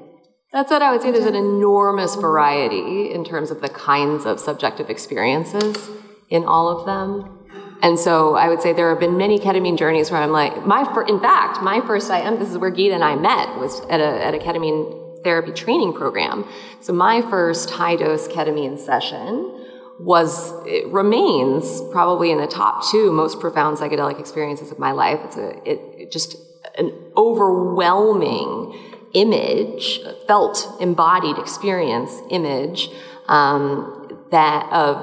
That's 0.54 0.70
what 0.70 0.84
I 0.84 0.92
would 0.92 1.02
say. 1.02 1.10
There's 1.10 1.26
an 1.26 1.34
enormous 1.34 2.14
variety 2.14 3.12
in 3.12 3.26
terms 3.26 3.50
of 3.50 3.60
the 3.60 3.70
kinds 3.70 4.26
of 4.26 4.40
subjective 4.40 4.92
experiences 4.92 5.90
in 6.30 6.46
all 6.46 6.70
of 6.70 6.86
them. 6.86 7.40
And 7.82 7.98
so 7.98 8.36
I 8.36 8.48
would 8.50 8.62
say 8.62 8.72
there 8.72 8.90
have 8.92 9.00
been 9.00 9.18
many 9.18 9.40
ketamine 9.40 9.80
journeys 9.80 10.12
where 10.12 10.22
I'm 10.22 10.32
like, 10.32 10.64
my, 10.66 10.86
fir- 10.94 11.08
in 11.08 11.20
fact, 11.20 11.64
my 11.64 11.82
first 11.82 12.10
IM, 12.10 12.38
this 12.38 12.50
is 12.50 12.58
where 12.60 12.70
Gita 12.70 12.94
and 12.94 13.04
I 13.04 13.16
met, 13.16 13.58
was 13.58 13.82
at 13.90 14.00
a, 14.00 14.24
at 14.24 14.36
a 14.36 14.38
ketamine 14.38 15.24
therapy 15.24 15.54
training 15.54 15.94
program. 15.94 16.48
So 16.82 16.94
my 16.94 17.22
first 17.24 17.72
high 17.72 17.96
dose 17.96 18.28
ketamine 18.28 18.78
session 18.78 19.68
was, 20.00 20.54
it 20.68 20.88
remains 20.90 21.82
probably 21.92 22.30
in 22.32 22.38
the 22.38 22.48
top 22.48 22.90
two 22.92 23.12
most 23.12 23.40
profound 23.40 23.80
psychedelic 23.80 24.20
experiences 24.20 24.72
of 24.72 24.78
my 24.78 24.92
life. 24.92 25.20
It's 25.24 25.38
a, 25.38 25.70
it, 25.70 25.80
it 25.98 26.12
just 26.12 26.38
an 26.78 26.94
overwhelming 27.18 28.93
image, 29.14 30.00
felt 30.28 30.76
embodied 30.80 31.38
experience 31.38 32.12
image 32.30 32.90
um, 33.28 34.26
that 34.32 34.72
of 34.72 34.98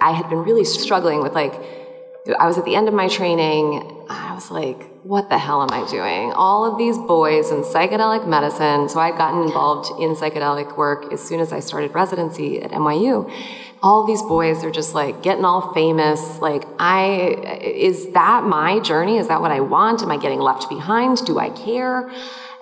I 0.00 0.12
had 0.12 0.28
been 0.28 0.42
really 0.44 0.64
struggling 0.64 1.22
with 1.22 1.32
like 1.32 1.54
I 2.38 2.46
was 2.46 2.58
at 2.58 2.64
the 2.64 2.76
end 2.76 2.88
of 2.88 2.94
my 2.94 3.08
training. 3.08 4.04
I 4.10 4.34
was 4.34 4.50
like, 4.50 4.86
what 5.02 5.30
the 5.30 5.38
hell 5.38 5.62
am 5.62 5.70
I 5.70 5.88
doing? 5.88 6.32
All 6.32 6.70
of 6.70 6.76
these 6.76 6.98
boys 6.98 7.50
in 7.50 7.62
psychedelic 7.62 8.28
medicine. 8.28 8.88
So 8.90 9.00
I'd 9.00 9.16
gotten 9.16 9.42
involved 9.42 10.00
in 10.00 10.14
psychedelic 10.14 10.76
work 10.76 11.10
as 11.12 11.22
soon 11.22 11.40
as 11.40 11.52
I 11.52 11.60
started 11.60 11.94
residency 11.94 12.60
at 12.60 12.70
NYU. 12.70 13.32
All 13.82 14.06
these 14.06 14.22
boys 14.22 14.64
are 14.64 14.70
just 14.70 14.94
like 14.94 15.22
getting 15.22 15.44
all 15.44 15.72
famous. 15.72 16.38
Like, 16.40 16.64
I, 16.78 17.60
is 17.62 18.12
that 18.12 18.44
my 18.44 18.80
journey? 18.80 19.18
Is 19.18 19.28
that 19.28 19.40
what 19.40 19.50
I 19.50 19.60
want? 19.60 20.02
Am 20.02 20.10
I 20.10 20.16
getting 20.16 20.40
left 20.40 20.68
behind? 20.68 21.24
Do 21.24 21.38
I 21.38 21.50
care? 21.50 22.10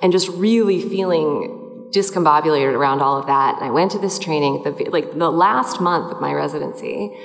and 0.03 0.13
just 0.13 0.29
really 0.29 0.81
feeling 0.81 1.89
discombobulated 1.91 2.75
around 2.75 3.01
all 3.01 3.19
of 3.19 3.27
that. 3.27 3.57
And 3.57 3.65
I 3.65 3.71
went 3.71 3.93
to 3.93 3.99
this 3.99 4.19
training, 4.19 4.63
the, 4.63 4.71
like 4.91 5.19
the 5.19 5.31
last 5.31 5.81
month 5.81 6.13
of 6.13 6.21
my 6.21 6.33
residency, 6.33 7.17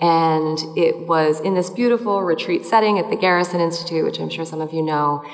and 0.00 0.58
it 0.76 1.06
was 1.06 1.40
in 1.40 1.54
this 1.54 1.70
beautiful 1.70 2.22
retreat 2.22 2.66
setting 2.66 2.98
at 2.98 3.08
the 3.08 3.16
Garrison 3.16 3.60
Institute, 3.60 4.04
which 4.04 4.18
I'm 4.18 4.28
sure 4.28 4.44
some 4.44 4.60
of 4.60 4.72
you 4.72 4.82
know. 4.82 5.24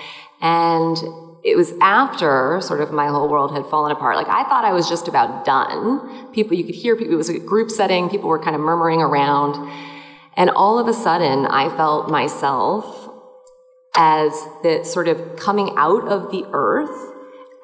And 0.40 0.96
it 1.44 1.56
was 1.56 1.72
after 1.80 2.60
sort 2.60 2.80
of 2.80 2.92
my 2.92 3.08
whole 3.08 3.28
world 3.28 3.52
had 3.52 3.66
fallen 3.66 3.90
apart. 3.90 4.16
Like 4.16 4.28
I 4.28 4.44
thought 4.44 4.64
I 4.64 4.72
was 4.72 4.88
just 4.88 5.08
about 5.08 5.44
done. 5.44 6.32
People, 6.32 6.56
you 6.56 6.64
could 6.64 6.74
hear 6.74 6.96
people, 6.96 7.12
it 7.12 7.16
was 7.16 7.28
a 7.28 7.38
group 7.38 7.70
setting, 7.70 8.08
people 8.08 8.28
were 8.28 8.38
kind 8.38 8.54
of 8.54 8.62
murmuring 8.62 9.00
around. 9.00 9.70
And 10.36 10.50
all 10.50 10.78
of 10.78 10.88
a 10.88 10.94
sudden, 10.94 11.46
I 11.46 11.68
felt 11.76 12.08
myself 12.08 13.10
as 13.94 14.32
the 14.62 14.84
sort 14.84 15.08
of 15.08 15.36
coming 15.36 15.74
out 15.76 16.08
of 16.08 16.30
the 16.30 16.46
earth 16.52 17.12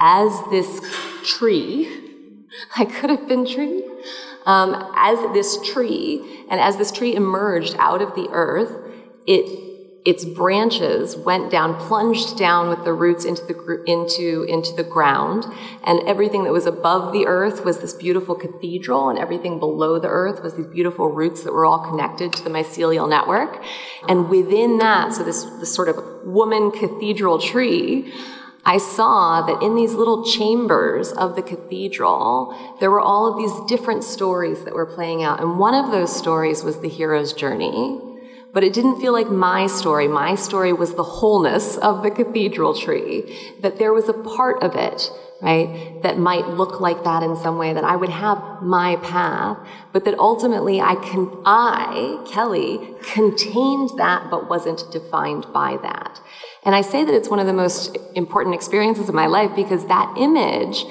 as 0.01 0.33
this 0.51 0.81
tree. 1.25 2.05
I 2.77 2.85
could 2.85 3.11
have 3.11 3.29
been 3.29 3.47
tree. 3.47 3.85
Um, 4.45 4.93
as 4.97 5.19
this 5.35 5.59
tree, 5.73 6.45
and 6.51 6.61
as 6.61 6.79
this 6.79 6.91
tree 6.91 7.15
emerged 7.15 7.77
out 7.79 8.01
of 8.03 8.15
the 8.15 8.29
earth, 8.33 8.73
it 9.27 9.68
its 10.09 10.25
branches 10.25 11.19
went 11.19 11.51
down, 11.51 11.79
plunged 11.79 12.39
down 12.39 12.71
with 12.71 12.83
the 12.83 12.95
roots 12.95 13.27
into 13.27 13.45
the, 13.45 13.83
into, 13.85 14.47
into 14.49 14.75
the 14.75 14.83
ground. 14.83 15.45
And 15.85 16.01
everything 16.09 16.45
that 16.45 16.53
was 16.53 16.65
above 16.65 17.13
the 17.13 17.27
earth 17.27 17.63
was 17.63 17.81
this 17.81 17.93
beautiful 17.93 18.35
cathedral, 18.35 19.11
and 19.11 19.19
everything 19.19 19.59
below 19.59 19.99
the 19.99 20.09
earth 20.09 20.43
was 20.43 20.55
these 20.55 20.67
beautiful 20.67 21.09
roots 21.09 21.43
that 21.43 21.53
were 21.53 21.67
all 21.67 21.91
connected 21.91 22.33
to 22.33 22.43
the 22.43 22.49
mycelial 22.49 23.07
network. 23.07 23.63
And 24.09 24.31
within 24.31 24.79
that, 24.79 25.13
so 25.13 25.25
this, 25.25 25.45
this 25.45 25.75
sort 25.75 25.91
of 25.91 26.03
woman 26.25 26.71
cathedral 26.71 27.39
tree, 27.39 28.11
I 28.65 28.79
saw 28.79 29.43
that 29.43 29.63
in 29.63 29.75
these 29.75 29.93
little 29.93 30.25
chambers 30.25 31.13
of 31.13 31.37
the 31.37 31.43
cathedral, 31.43 32.57
there 32.81 32.91
were 32.91 33.03
all 33.03 33.31
of 33.31 33.37
these 33.37 33.53
different 33.69 34.05
stories 34.05 34.65
that 34.65 34.73
were 34.73 34.87
playing 34.87 35.23
out. 35.23 35.43
And 35.43 35.59
one 35.59 35.75
of 35.75 35.91
those 35.91 36.17
stories 36.17 36.65
was 36.65 36.81
the 36.81 36.89
hero's 36.89 37.35
journey 37.35 38.08
but 38.53 38.65
it 38.65 38.73
didn't 38.73 39.01
feel 39.01 39.13
like 39.13 39.29
my 39.29 39.67
story. 39.67 40.09
My 40.09 40.35
story 40.35 40.73
was 40.73 40.95
the 40.95 41.05
wholeness 41.05 41.77
of 41.77 42.03
the 42.03 42.11
cathedral 42.11 42.75
tree, 42.75 43.55
that 43.61 43.79
there 43.79 43.93
was 43.93 44.09
a 44.09 44.13
part 44.13 44.63
of 44.63 44.75
it, 44.75 45.11
right, 45.43 46.01
that 46.03 46.19
might 46.19 46.49
look 46.49 46.81
like 46.81 47.05
that 47.05 47.23
in 47.23 47.37
some 47.37 47.59
way, 47.59 47.73
that 47.73 47.85
I 47.85 47.97
would 47.97 48.09
have 48.09 48.63
my 48.63 48.97
path, 48.97 49.59
but 49.93 50.05
that 50.05 50.19
ultimately 50.19 50.81
I 50.81 50.95
can, 50.97 51.31
I, 51.45 52.25
Kelly, 52.31 52.95
contained 53.03 53.91
that 53.99 54.31
but 54.31 54.49
wasn't 54.49 54.91
defined 54.91 55.47
by 55.53 55.79
that. 55.83 56.21
And 56.65 56.75
I 56.75 56.81
say 56.81 57.05
that 57.05 57.15
it's 57.15 57.29
one 57.29 57.39
of 57.39 57.47
the 57.47 57.53
most 57.53 57.97
important 58.15 58.55
experiences 58.55 59.09
of 59.09 59.15
my 59.15 59.27
life 59.27 59.55
because 59.55 59.87
that 59.87 60.15
image 60.19 60.85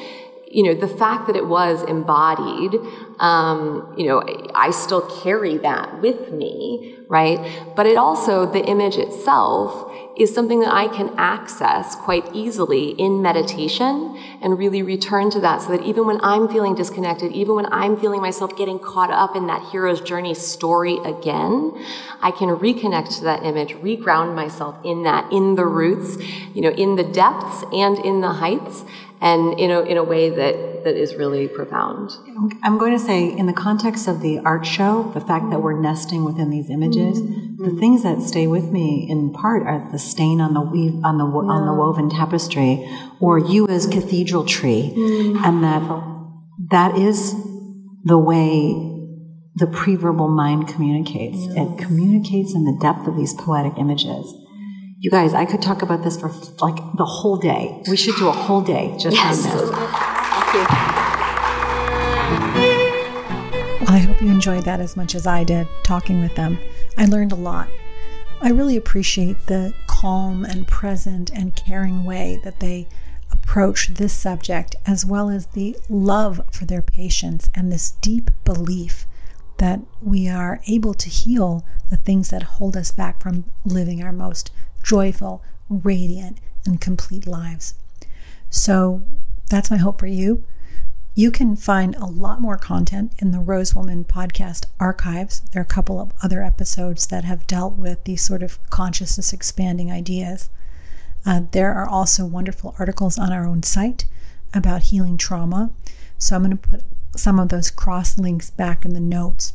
you 0.49 0.63
know, 0.63 0.73
the 0.73 0.87
fact 0.87 1.27
that 1.27 1.35
it 1.35 1.47
was 1.47 1.83
embodied, 1.83 2.79
um, 3.19 3.93
you 3.97 4.07
know, 4.07 4.23
I 4.55 4.71
still 4.71 5.01
carry 5.21 5.57
that 5.57 6.01
with 6.01 6.31
me, 6.31 6.97
right? 7.07 7.39
But 7.75 7.85
it 7.85 7.97
also, 7.97 8.45
the 8.51 8.63
image 8.65 8.97
itself 8.97 9.91
is 10.17 10.33
something 10.33 10.61
that 10.61 10.73
I 10.73 10.87
can 10.87 11.13
access 11.17 11.95
quite 11.95 12.33
easily 12.33 12.89
in 12.91 13.21
meditation 13.21 14.16
and 14.41 14.57
really 14.57 14.81
return 14.83 15.29
to 15.31 15.39
that 15.39 15.61
so 15.61 15.71
that 15.71 15.83
even 15.83 16.05
when 16.05 16.19
I'm 16.21 16.47
feeling 16.47 16.75
disconnected, 16.75 17.31
even 17.31 17.55
when 17.55 17.65
I'm 17.71 17.97
feeling 17.99 18.21
myself 18.21 18.55
getting 18.57 18.79
caught 18.79 19.11
up 19.11 19.35
in 19.35 19.47
that 19.47 19.69
hero's 19.71 20.01
journey 20.01 20.33
story 20.33 20.97
again, 20.99 21.73
I 22.21 22.31
can 22.31 22.49
reconnect 22.49 23.17
to 23.17 23.23
that 23.25 23.43
image, 23.43 23.73
reground 23.75 24.35
myself 24.35 24.77
in 24.83 25.03
that, 25.03 25.31
in 25.31 25.55
the 25.55 25.65
roots, 25.65 26.17
you 26.53 26.61
know, 26.61 26.69
in 26.69 26.95
the 26.95 27.03
depths 27.03 27.63
and 27.73 27.97
in 27.99 28.21
the 28.21 28.33
heights 28.33 28.83
and 29.19 29.59
in 29.59 29.71
a, 29.71 29.81
in 29.81 29.97
a 29.97 30.03
way 30.03 30.29
that, 30.29 30.83
that 30.83 30.95
is 30.95 31.15
really 31.15 31.47
profound. 31.47 32.11
I'm 32.63 32.77
going 32.77 32.91
to 32.91 33.03
say, 33.03 33.35
in 33.35 33.47
the 33.47 33.53
context 33.53 34.07
of 34.07 34.21
the 34.21 34.39
art 34.39 34.65
show, 34.65 35.11
the 35.13 35.21
fact 35.21 35.49
that 35.49 35.61
we're 35.61 35.79
nesting 35.79 36.23
within 36.23 36.49
these 36.49 36.69
images, 36.69 37.19
mm-hmm. 37.21 37.46
The 37.58 37.72
things 37.72 38.03
that 38.03 38.22
stay 38.22 38.45
with 38.45 38.72
me 38.72 39.08
in 39.10 39.34
part 39.34 39.64
are 39.64 39.89
the 39.91 39.97
stain 39.97 40.39
on 40.41 40.53
the 40.53 40.62
weave, 40.62 40.93
on 41.03 41.18
the 41.18 41.26
yeah. 41.26 41.51
on 41.51 41.66
the 41.66 41.74
woven 41.74 42.10
tapestry, 42.10 42.88
or 43.20 43.39
you 43.39 43.68
as 43.68 43.88
cathedral 43.88 44.45
tree, 44.45 44.93
mm-hmm. 44.95 45.43
and 45.43 45.64
that 45.64 45.82
that 46.70 46.97
is 46.97 47.34
the 48.03 48.18
way 48.18 48.93
the 49.55 49.66
pre-verbal 49.66 50.28
mind 50.28 50.68
communicates. 50.68 51.38
Yes. 51.38 51.58
It 51.58 51.80
communicates 51.80 52.53
in 52.53 52.64
the 52.64 52.78
depth 52.80 53.08
of 53.08 53.18
these 53.18 53.34
poetic 53.34 53.74
images. 53.80 54.36
You 54.99 55.10
guys, 55.10 55.34
I 55.34 55.45
could 55.45 55.62
talk 55.62 55.82
about 55.82 56.03
this 56.03 56.20
for 56.20 56.30
like 56.60 56.76
the 56.95 57.05
whole 57.05 57.38
day. 57.38 57.82
We 57.89 57.97
should 57.97 58.16
do 58.18 58.28
a 58.28 58.32
whole 58.32 58.62
day 58.62 58.95
just 58.99 59.18
yes. 59.18 59.45
on 59.45 59.58
this. 59.58 59.70
Thank 59.72 60.53
you. 60.53 60.66
I 63.89 63.99
hope 63.99 64.22
you 64.22 64.30
enjoyed 64.30 64.66
that 64.66 64.80
as 64.80 64.95
much 64.95 65.16
as 65.16 65.26
I 65.26 65.43
did 65.43 65.68
talking 65.84 66.20
with 66.20 66.36
them. 66.36 66.60
I 66.97 67.05
learned 67.05 67.31
a 67.31 67.35
lot. 67.35 67.69
I 68.41 68.49
really 68.49 68.75
appreciate 68.75 69.47
the 69.47 69.73
calm 69.87 70.43
and 70.43 70.67
present 70.67 71.31
and 71.31 71.55
caring 71.55 72.03
way 72.03 72.39
that 72.43 72.59
they 72.59 72.87
approach 73.31 73.89
this 73.89 74.13
subject, 74.13 74.75
as 74.85 75.05
well 75.05 75.29
as 75.29 75.47
the 75.47 75.77
love 75.89 76.41
for 76.51 76.65
their 76.65 76.81
patients 76.81 77.49
and 77.55 77.71
this 77.71 77.91
deep 78.01 78.31
belief 78.45 79.05
that 79.57 79.81
we 80.01 80.27
are 80.29 80.61
able 80.67 80.93
to 80.93 81.09
heal 81.09 81.65
the 81.89 81.97
things 81.97 82.29
that 82.29 82.43
hold 82.43 82.77
us 82.77 82.91
back 82.91 83.21
from 83.21 83.45
living 83.65 84.03
our 84.03 84.11
most 84.11 84.51
joyful, 84.83 85.43
radiant, 85.69 86.39
and 86.65 86.79
complete 86.79 87.25
lives. 87.25 87.73
So 88.49 89.01
that's 89.49 89.71
my 89.71 89.77
hope 89.77 89.99
for 89.99 90.07
you. 90.07 90.43
You 91.18 91.32
can 91.32 91.55
find 91.55 91.95
a 91.95 92.05
lot 92.05 92.41
more 92.41 92.59
content 92.59 93.11
in 93.18 93.32
the 93.32 93.39
Rose 93.39 93.74
Woman 93.74 94.05
podcast 94.05 94.65
archives. 94.80 95.41
There 95.51 95.59
are 95.59 95.63
a 95.63 95.65
couple 95.65 95.99
of 95.99 96.13
other 96.22 96.43
episodes 96.43 97.07
that 97.07 97.24
have 97.24 97.47
dealt 97.47 97.74
with 97.74 98.03
these 98.03 98.22
sort 98.22 98.43
of 98.43 98.59
consciousness 98.70 99.34
expanding 99.34 99.91
ideas. 99.91 100.49
Uh, 101.26 101.41
there 101.53 101.74
are 101.74 101.89
also 101.89 102.24
wonderful 102.24 102.76
articles 102.78 103.18
on 103.18 103.34
our 103.34 103.47
own 103.47 103.63
site 103.63 104.05
about 104.53 104.93
healing 104.93 105.18
trauma. 105.18 105.72
So 106.20 106.36
I'm 106.36 106.43
going 106.43 106.55
to 106.55 106.70
put 106.70 106.84
some 107.15 107.39
of 107.39 107.49
those 107.49 107.72
cross 107.72 108.20
links 108.20 108.51
back 108.51 108.86
in 108.86 108.93
the 108.93 108.99
notes. 108.99 109.53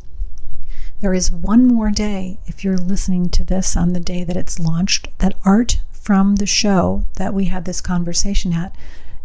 There 1.01 1.15
is 1.15 1.31
one 1.31 1.69
more 1.69 1.93
day, 1.93 2.41
if 2.47 2.65
you're 2.65 2.77
listening 2.77 3.29
to 3.29 3.45
this 3.45 3.77
on 3.77 3.93
the 3.93 4.01
day 4.01 4.25
that 4.25 4.37
it's 4.37 4.59
launched, 4.59 5.17
that 5.19 5.39
art 5.45 5.81
from 5.93 6.35
the 6.35 6.47
show 6.47 7.05
that 7.19 7.33
we 7.33 7.45
had 7.45 7.67
this 7.67 7.81
conversation 7.81 8.53
at 8.53 8.75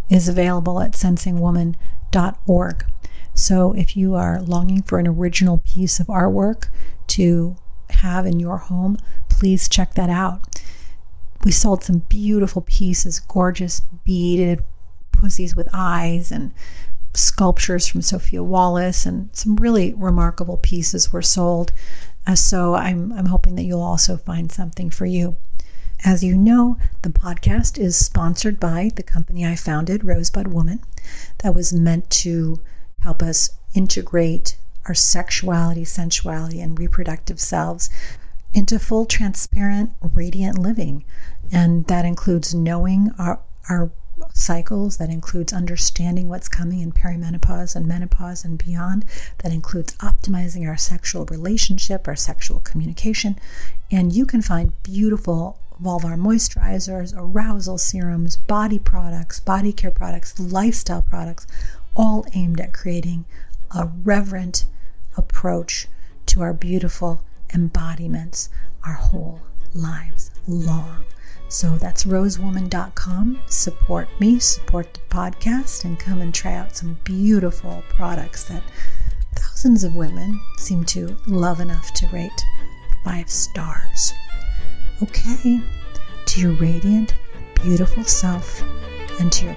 is 0.08 0.30
available 0.30 0.80
at 0.80 0.92
sensingwoman.com 0.92 1.97
org. 2.46 2.86
So 3.34 3.74
if 3.74 3.96
you 3.96 4.16
are 4.16 4.42
longing 4.42 4.82
for 4.82 5.00
an 5.00 5.08
original 5.08 5.60
piece 5.60 6.00
of 6.00 6.08
artwork 6.08 6.68
to 7.08 7.56
have 7.92 8.26
in 8.26 8.40
your 8.40 8.58
home, 8.58 8.98
please 9.30 9.70
check 9.70 9.94
that 9.94 10.10
out. 10.10 10.62
We 11.44 11.52
sold 11.52 11.84
some 11.84 12.00
beautiful 12.10 12.64
pieces, 12.64 13.20
gorgeous 13.20 13.82
beaded 14.06 14.64
pussies 15.12 15.56
with 15.56 15.70
eyes 15.72 16.32
and 16.32 16.52
sculptures 17.14 17.88
from 17.88 18.02
Sophia 18.02 18.44
Wallace, 18.44 19.06
and 19.06 19.30
some 19.34 19.56
really 19.56 19.94
remarkable 19.94 20.58
pieces 20.58 21.14
were 21.14 21.22
sold. 21.22 21.72
Uh, 22.26 22.36
so 22.36 22.76
I'm, 22.76 23.12
I'm 23.14 23.28
hoping 23.28 23.56
that 23.56 23.64
you'll 23.64 23.82
also 23.82 24.18
find 24.18 24.52
something 24.52 24.90
for 24.90 25.06
you. 25.06 25.38
As 26.06 26.24
you 26.24 26.38
know, 26.38 26.78
the 27.02 27.10
podcast 27.10 27.80
is 27.80 27.98
sponsored 27.98 28.60
by 28.60 28.92
the 28.96 29.02
company 29.02 29.48
I 29.48 29.56
founded, 29.56 30.04
Rosebud 30.04 30.48
Woman, 30.48 30.80
that 31.40 31.56
was 31.56 31.74
meant 31.74 32.08
to 32.12 32.62
help 33.00 33.24
us 33.24 33.50
integrate 33.74 34.58
our 34.86 34.94
sexuality, 34.94 35.84
sensuality, 35.84 36.62
and 36.62 36.78
reproductive 36.78 37.40
selves 37.40 37.90
into 38.54 38.78
full, 38.78 39.08
transparent, 39.08 39.92
radiant 40.02 40.60
living. 40.60 41.04
And 41.52 41.86
that 41.88 42.06
includes 42.06 42.54
knowing 42.54 43.12
our, 43.18 43.40
our 43.68 43.92
cycles, 44.34 44.98
that 44.98 45.10
includes 45.10 45.52
understanding 45.52 46.30
what's 46.30 46.48
coming 46.48 46.80
in 46.80 46.92
perimenopause 46.92 47.76
and 47.76 47.88
menopause 47.88 48.46
and 48.46 48.64
beyond, 48.64 49.04
that 49.40 49.52
includes 49.52 49.96
optimizing 49.96 50.68
our 50.68 50.78
sexual 50.78 51.26
relationship, 51.26 52.08
our 52.08 52.16
sexual 52.16 52.60
communication. 52.60 53.38
And 53.92 54.14
you 54.14 54.28
can 54.28 54.44
find 54.44 54.72
beautiful 54.84 55.58
vulvar 55.82 56.18
moisturizers, 56.18 57.14
arousal 57.16 57.78
serums, 57.78 58.38
body 58.38 58.80
products, 58.80 59.40
body 59.40 59.72
care 59.72 59.92
products, 59.92 60.40
lifestyle 60.40 61.02
products, 61.02 61.48
all 61.96 62.26
aimed 62.34 62.60
at 62.60 62.74
creating 62.74 63.26
a 63.72 63.86
reverent 64.04 64.66
approach 65.18 65.88
to 66.26 66.42
our 66.42 66.54
beautiful 66.54 67.22
embodiments 67.54 68.50
our 68.84 68.94
whole 68.94 69.42
lives 69.74 70.32
long. 70.48 71.04
So 71.50 71.78
that's 71.78 72.04
rosewoman.com. 72.04 73.40
Support 73.48 74.10
me, 74.20 74.40
support 74.40 74.94
the 74.94 75.00
podcast, 75.10 75.86
and 75.86 75.98
come 75.98 76.22
and 76.22 76.34
try 76.34 76.54
out 76.56 76.76
some 76.76 76.98
beautiful 77.04 77.84
products 77.90 78.44
that 78.46 78.64
thousands 79.36 79.84
of 79.84 79.96
women 79.96 80.40
seem 80.58 80.84
to 80.86 81.16
love 81.26 81.62
enough 81.62 81.94
to 81.94 82.08
rate 82.08 82.46
five 83.04 83.30
stars. 83.30 84.14
Okay, 85.04 85.62
to 86.26 86.42
your 86.42 86.54
radiant, 86.54 87.14
beautiful 87.54 88.04
self 88.04 88.64
and 89.20 89.32
to 89.32 89.46
your 89.46 89.56